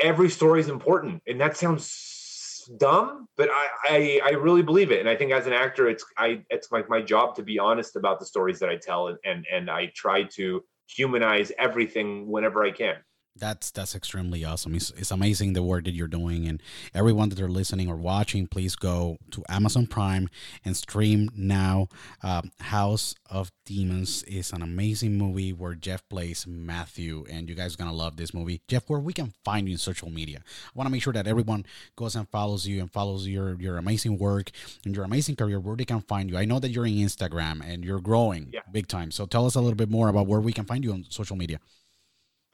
every 0.00 0.28
story 0.28 0.60
is 0.60 0.68
important. 0.68 1.22
And 1.26 1.40
that 1.40 1.56
sounds 1.56 2.70
dumb 2.78 3.26
but 3.38 3.48
I, 3.50 3.66
I 3.88 4.20
i 4.26 4.30
really 4.30 4.60
believe 4.62 4.92
it. 4.92 5.00
And 5.00 5.08
i 5.08 5.16
think 5.16 5.32
as 5.32 5.46
an 5.46 5.54
actor 5.54 5.88
it's 5.88 6.04
i 6.18 6.44
it's 6.50 6.70
like 6.70 6.88
my 6.88 7.00
job 7.00 7.34
to 7.36 7.42
be 7.42 7.58
honest 7.58 7.96
about 7.96 8.20
the 8.20 8.26
stories 8.26 8.58
that 8.58 8.68
i 8.68 8.76
tell 8.76 9.08
and 9.08 9.18
and, 9.24 9.46
and 9.50 9.70
i 9.70 9.86
try 9.94 10.24
to 10.24 10.62
humanize 10.86 11.50
everything 11.58 12.28
whenever 12.28 12.62
i 12.62 12.70
can 12.70 12.96
that's 13.38 13.70
that's 13.70 13.94
extremely 13.94 14.44
awesome. 14.44 14.74
It's, 14.74 14.90
it's 14.96 15.10
amazing 15.10 15.52
the 15.52 15.62
work 15.62 15.84
that 15.84 15.94
you're 15.94 16.08
doing, 16.08 16.46
and 16.46 16.62
everyone 16.94 17.28
that 17.30 17.40
are 17.40 17.48
listening 17.48 17.88
or 17.88 17.96
watching, 17.96 18.46
please 18.46 18.76
go 18.76 19.18
to 19.30 19.44
Amazon 19.48 19.86
Prime 19.86 20.28
and 20.64 20.76
stream 20.76 21.30
now. 21.36 21.88
Uh, 22.22 22.42
House 22.60 23.14
of 23.30 23.50
Demons 23.64 24.22
is 24.24 24.52
an 24.52 24.62
amazing 24.62 25.16
movie 25.16 25.52
where 25.52 25.74
Jeff 25.74 26.08
plays 26.08 26.46
Matthew, 26.46 27.24
and 27.30 27.48
you 27.48 27.54
guys 27.54 27.74
are 27.74 27.78
gonna 27.78 27.92
love 27.92 28.16
this 28.16 28.34
movie. 28.34 28.60
Jeff, 28.68 28.88
where 28.88 29.00
we 29.00 29.12
can 29.12 29.32
find 29.44 29.68
you 29.68 29.72
in 29.72 29.78
social 29.78 30.10
media, 30.10 30.38
I 30.66 30.70
want 30.74 30.86
to 30.86 30.92
make 30.92 31.02
sure 31.02 31.12
that 31.12 31.26
everyone 31.26 31.64
goes 31.96 32.16
and 32.16 32.28
follows 32.28 32.66
you 32.66 32.80
and 32.80 32.90
follows 32.90 33.26
your 33.26 33.54
your 33.60 33.78
amazing 33.78 34.18
work 34.18 34.50
and 34.84 34.94
your 34.94 35.04
amazing 35.04 35.36
career. 35.36 35.60
Where 35.60 35.76
they 35.76 35.84
can 35.84 36.00
find 36.00 36.30
you. 36.30 36.36
I 36.36 36.44
know 36.44 36.58
that 36.60 36.70
you're 36.70 36.86
in 36.86 36.94
Instagram 36.94 37.62
and 37.64 37.84
you're 37.84 38.00
growing 38.00 38.50
yeah. 38.52 38.60
big 38.72 38.88
time. 38.88 39.10
So 39.10 39.26
tell 39.26 39.46
us 39.46 39.54
a 39.54 39.60
little 39.60 39.76
bit 39.76 39.90
more 39.90 40.08
about 40.08 40.26
where 40.26 40.40
we 40.40 40.52
can 40.52 40.64
find 40.64 40.84
you 40.84 40.92
on 40.92 41.04
social 41.08 41.36
media. 41.36 41.58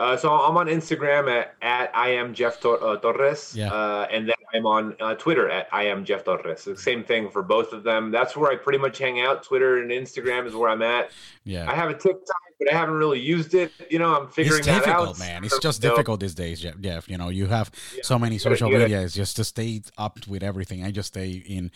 Uh, 0.00 0.16
so 0.16 0.32
I'm 0.32 0.56
on 0.56 0.66
Instagram 0.66 1.30
at, 1.30 1.54
at 1.62 1.96
I 1.96 2.08
am 2.10 2.34
Jeff 2.34 2.60
Tor- 2.60 2.82
uh, 2.84 2.96
Torres, 2.96 3.54
yeah. 3.56 3.72
uh, 3.72 4.08
and 4.10 4.28
then 4.28 4.34
I'm 4.52 4.66
on 4.66 4.96
uh, 5.00 5.14
Twitter 5.14 5.48
at 5.48 5.68
I 5.72 5.84
am 5.84 6.04
Jeff 6.04 6.24
Torres. 6.24 6.64
The 6.64 6.76
same 6.76 7.04
thing 7.04 7.30
for 7.30 7.42
both 7.42 7.72
of 7.72 7.84
them. 7.84 8.10
That's 8.10 8.36
where 8.36 8.50
I 8.50 8.56
pretty 8.56 8.78
much 8.78 8.98
hang 8.98 9.20
out. 9.20 9.44
Twitter 9.44 9.80
and 9.80 9.92
Instagram 9.92 10.46
is 10.46 10.54
where 10.54 10.68
I'm 10.68 10.82
at. 10.82 11.10
Yeah. 11.44 11.70
I 11.70 11.74
have 11.76 11.90
a 11.90 11.94
TikTok 11.94 12.36
but 12.64 12.72
I 12.74 12.76
haven't 12.76 12.94
really 12.94 13.20
used 13.20 13.54
it. 13.54 13.72
You 13.90 13.98
know, 13.98 14.14
I'm 14.16 14.28
figuring 14.28 14.58
it's 14.58 14.66
that 14.66 14.84
difficult, 14.84 15.10
out. 15.10 15.18
man. 15.18 15.44
It's 15.44 15.58
just 15.58 15.82
know, 15.82 15.90
difficult 15.90 16.20
these 16.20 16.34
days, 16.34 16.60
Jeff. 16.60 16.78
Jeff. 16.80 17.08
You 17.08 17.18
know, 17.18 17.28
you 17.28 17.46
have 17.46 17.70
so 18.02 18.18
many 18.18 18.38
social 18.38 18.70
gotta- 18.70 18.84
media. 18.84 19.02
It's 19.02 19.14
just 19.14 19.36
to 19.36 19.44
stay 19.44 19.82
up 19.98 20.26
with 20.26 20.42
everything. 20.42 20.84
I 20.84 20.90
just 20.90 21.08
stay 21.08 21.30
in. 21.30 21.70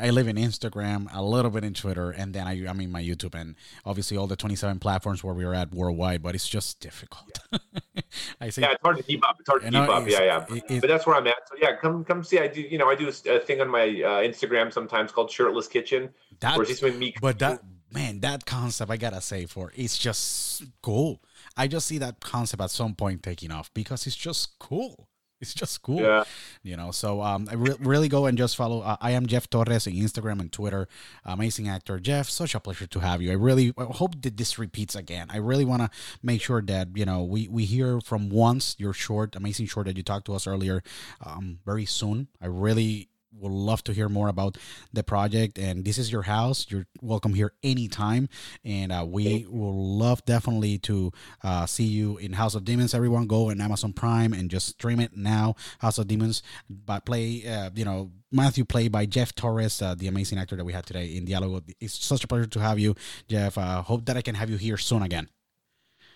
I 0.00 0.10
live 0.10 0.28
in 0.28 0.36
Instagram, 0.36 1.08
a 1.14 1.22
little 1.22 1.50
bit 1.50 1.64
in 1.64 1.74
Twitter, 1.74 2.10
and 2.10 2.34
then 2.34 2.46
I, 2.46 2.52
I'm 2.68 2.80
in 2.80 2.90
my 2.90 3.02
YouTube, 3.02 3.34
and 3.34 3.54
obviously 3.84 4.16
all 4.16 4.26
the 4.26 4.36
27 4.36 4.78
platforms 4.78 5.22
where 5.24 5.34
we 5.34 5.44
are 5.44 5.54
at 5.54 5.72
worldwide. 5.72 6.22
But 6.22 6.34
it's 6.34 6.48
just 6.48 6.80
difficult. 6.80 7.38
I 8.40 8.50
say, 8.50 8.62
Yeah, 8.62 8.72
it's 8.72 8.82
hard 8.82 8.96
to 8.98 9.02
keep 9.02 9.26
up. 9.28 9.36
It's 9.40 9.48
hard 9.48 9.62
to 9.62 9.66
keep 9.66 9.72
know, 9.72 9.84
up. 9.92 10.08
Yeah, 10.08 10.22
yeah. 10.22 10.44
it- 10.68 10.80
but 10.80 10.88
that's 10.88 11.06
where 11.06 11.16
I'm 11.16 11.26
at. 11.26 11.48
So 11.48 11.56
yeah, 11.60 11.76
come 11.76 12.04
come 12.04 12.22
see. 12.22 12.38
I 12.38 12.48
do. 12.48 12.60
You 12.60 12.78
know, 12.78 12.88
I 12.90 12.94
do 12.94 13.08
a 13.08 13.38
thing 13.40 13.60
on 13.60 13.68
my 13.68 13.82
uh, 13.84 14.22
Instagram 14.22 14.72
sometimes 14.72 15.12
called 15.12 15.30
Shirtless 15.30 15.68
Kitchen, 15.68 16.10
that, 16.40 16.56
where 16.56 16.66
it's 16.68 16.80
just 16.80 16.96
me. 16.98 17.14
but 17.20 17.38
that 17.38 17.60
man, 17.94 18.20
that 18.20 18.44
concept, 18.44 18.90
I 18.90 18.96
gotta 18.96 19.20
say, 19.20 19.46
for 19.46 19.72
it's 19.74 19.96
just 19.96 20.64
cool. 20.82 21.22
I 21.56 21.68
just 21.68 21.86
see 21.86 21.98
that 21.98 22.20
concept 22.20 22.62
at 22.62 22.70
some 22.70 22.94
point 22.94 23.22
taking 23.22 23.50
off 23.52 23.72
because 23.72 24.06
it's 24.06 24.16
just 24.16 24.58
cool. 24.58 25.08
It's 25.40 25.52
just 25.52 25.82
cool. 25.82 26.00
Yeah. 26.00 26.24
you 26.62 26.74
know 26.74 26.90
so 26.90 27.20
um 27.20 27.46
i 27.50 27.54
re- 27.54 27.76
really 27.80 28.08
go 28.08 28.24
and 28.24 28.38
just 28.38 28.56
follow 28.56 28.80
uh, 28.80 28.96
i 29.02 29.10
am 29.10 29.26
jeff 29.26 29.50
torres 29.50 29.86
on 29.86 29.92
instagram 29.92 30.40
and 30.40 30.50
twitter 30.50 30.88
amazing 31.24 31.68
actor 31.68 32.00
jeff 32.00 32.30
such 32.30 32.54
a 32.54 32.60
pleasure 32.60 32.86
to 32.86 33.00
have 33.00 33.20
you 33.20 33.30
i 33.30 33.34
really 33.34 33.74
I 33.76 33.84
hope 33.84 34.22
that 34.22 34.38
this 34.38 34.58
repeats 34.58 34.94
again 34.94 35.26
i 35.30 35.36
really 35.36 35.66
want 35.66 35.82
to 35.82 35.90
make 36.22 36.40
sure 36.40 36.62
that 36.62 36.88
you 36.94 37.04
know 37.04 37.22
we 37.22 37.48
we 37.48 37.66
hear 37.66 38.00
from 38.00 38.30
once 38.30 38.74
your 38.78 38.94
short 38.94 39.36
amazing 39.36 39.66
short 39.66 39.86
that 39.86 39.98
you 39.98 40.02
talked 40.02 40.24
to 40.26 40.34
us 40.34 40.46
earlier 40.46 40.82
um 41.22 41.58
very 41.66 41.84
soon 41.84 42.28
i 42.40 42.46
really 42.46 43.10
would 43.38 43.52
love 43.52 43.82
to 43.84 43.92
hear 43.92 44.08
more 44.08 44.28
about 44.28 44.58
the 44.92 45.02
project. 45.02 45.58
And 45.58 45.84
this 45.84 45.98
is 45.98 46.10
your 46.10 46.22
house. 46.22 46.66
You're 46.68 46.86
welcome 47.00 47.34
here 47.34 47.52
anytime. 47.62 48.28
And 48.64 48.92
uh, 48.92 49.04
we 49.08 49.46
will 49.48 49.98
love 49.98 50.24
definitely 50.24 50.78
to 50.78 51.12
uh, 51.42 51.66
see 51.66 51.84
you 51.84 52.16
in 52.18 52.34
house 52.34 52.54
of 52.54 52.64
demons. 52.64 52.94
Everyone 52.94 53.26
go 53.26 53.50
on 53.50 53.60
amazon 53.60 53.92
prime 53.92 54.32
and 54.32 54.50
just 54.50 54.68
stream 54.68 55.00
it 55.00 55.16
now 55.16 55.54
house 55.78 55.98
of 55.98 56.06
demons. 56.06 56.42
But 56.68 57.04
play 57.06 57.46
uh, 57.46 57.70
you 57.74 57.84
know 57.84 58.10
matthew 58.30 58.64
played 58.64 58.90
by 58.90 59.06
jeff 59.06 59.34
torres 59.34 59.80
uh, 59.80 59.94
the 59.94 60.08
amazing 60.08 60.38
actor 60.38 60.56
that 60.56 60.64
we 60.64 60.72
had 60.72 60.86
today 60.86 61.16
in 61.16 61.26
dialogo. 61.26 61.62
It's 61.80 62.04
such 62.04 62.24
a 62.24 62.28
pleasure 62.28 62.46
to 62.46 62.60
have 62.60 62.78
you 62.78 62.94
jeff. 63.28 63.56
Uh, 63.58 63.82
hope 63.82 64.04
that 64.06 64.16
i 64.16 64.22
can 64.22 64.34
have 64.34 64.50
you 64.50 64.56
here 64.56 64.76
soon 64.76 65.02
again 65.02 65.28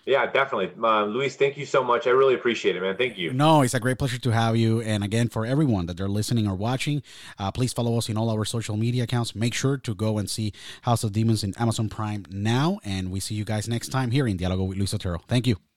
Yeah, 0.09 0.25
definitely, 0.25 0.71
uh, 0.83 1.05
Luis. 1.05 1.35
Thank 1.35 1.55
you 1.55 1.67
so 1.67 1.83
much. 1.83 2.07
I 2.07 2.09
really 2.09 2.33
appreciate 2.33 2.75
it, 2.75 2.81
man. 2.81 2.97
Thank 2.97 3.19
you. 3.19 3.31
No, 3.31 3.61
it's 3.61 3.75
a 3.75 3.79
great 3.79 3.99
pleasure 3.99 4.17
to 4.17 4.31
have 4.31 4.57
you. 4.57 4.81
And 4.81 5.03
again, 5.03 5.29
for 5.29 5.45
everyone 5.45 5.85
that 5.85 5.97
they're 5.97 6.09
listening 6.09 6.47
or 6.47 6.55
watching, 6.55 7.03
uh, 7.37 7.51
please 7.51 7.73
follow 7.73 7.95
us 7.95 8.09
in 8.09 8.17
all 8.17 8.31
our 8.31 8.43
social 8.43 8.75
media 8.75 9.03
accounts. 9.03 9.35
Make 9.35 9.53
sure 9.53 9.77
to 9.77 9.93
go 9.93 10.17
and 10.17 10.27
see 10.27 10.51
House 10.81 11.03
of 11.03 11.11
Demons 11.11 11.43
in 11.43 11.53
Amazon 11.59 11.89
Prime 11.89 12.25
now. 12.31 12.79
And 12.83 13.11
we 13.11 13.19
see 13.19 13.35
you 13.35 13.45
guys 13.45 13.67
next 13.67 13.89
time 13.89 14.09
here 14.09 14.27
in 14.27 14.35
Dialogo 14.35 14.67
with 14.67 14.79
Luis 14.79 14.95
Otero. 14.95 15.21
Thank 15.27 15.45
you. 15.45 15.68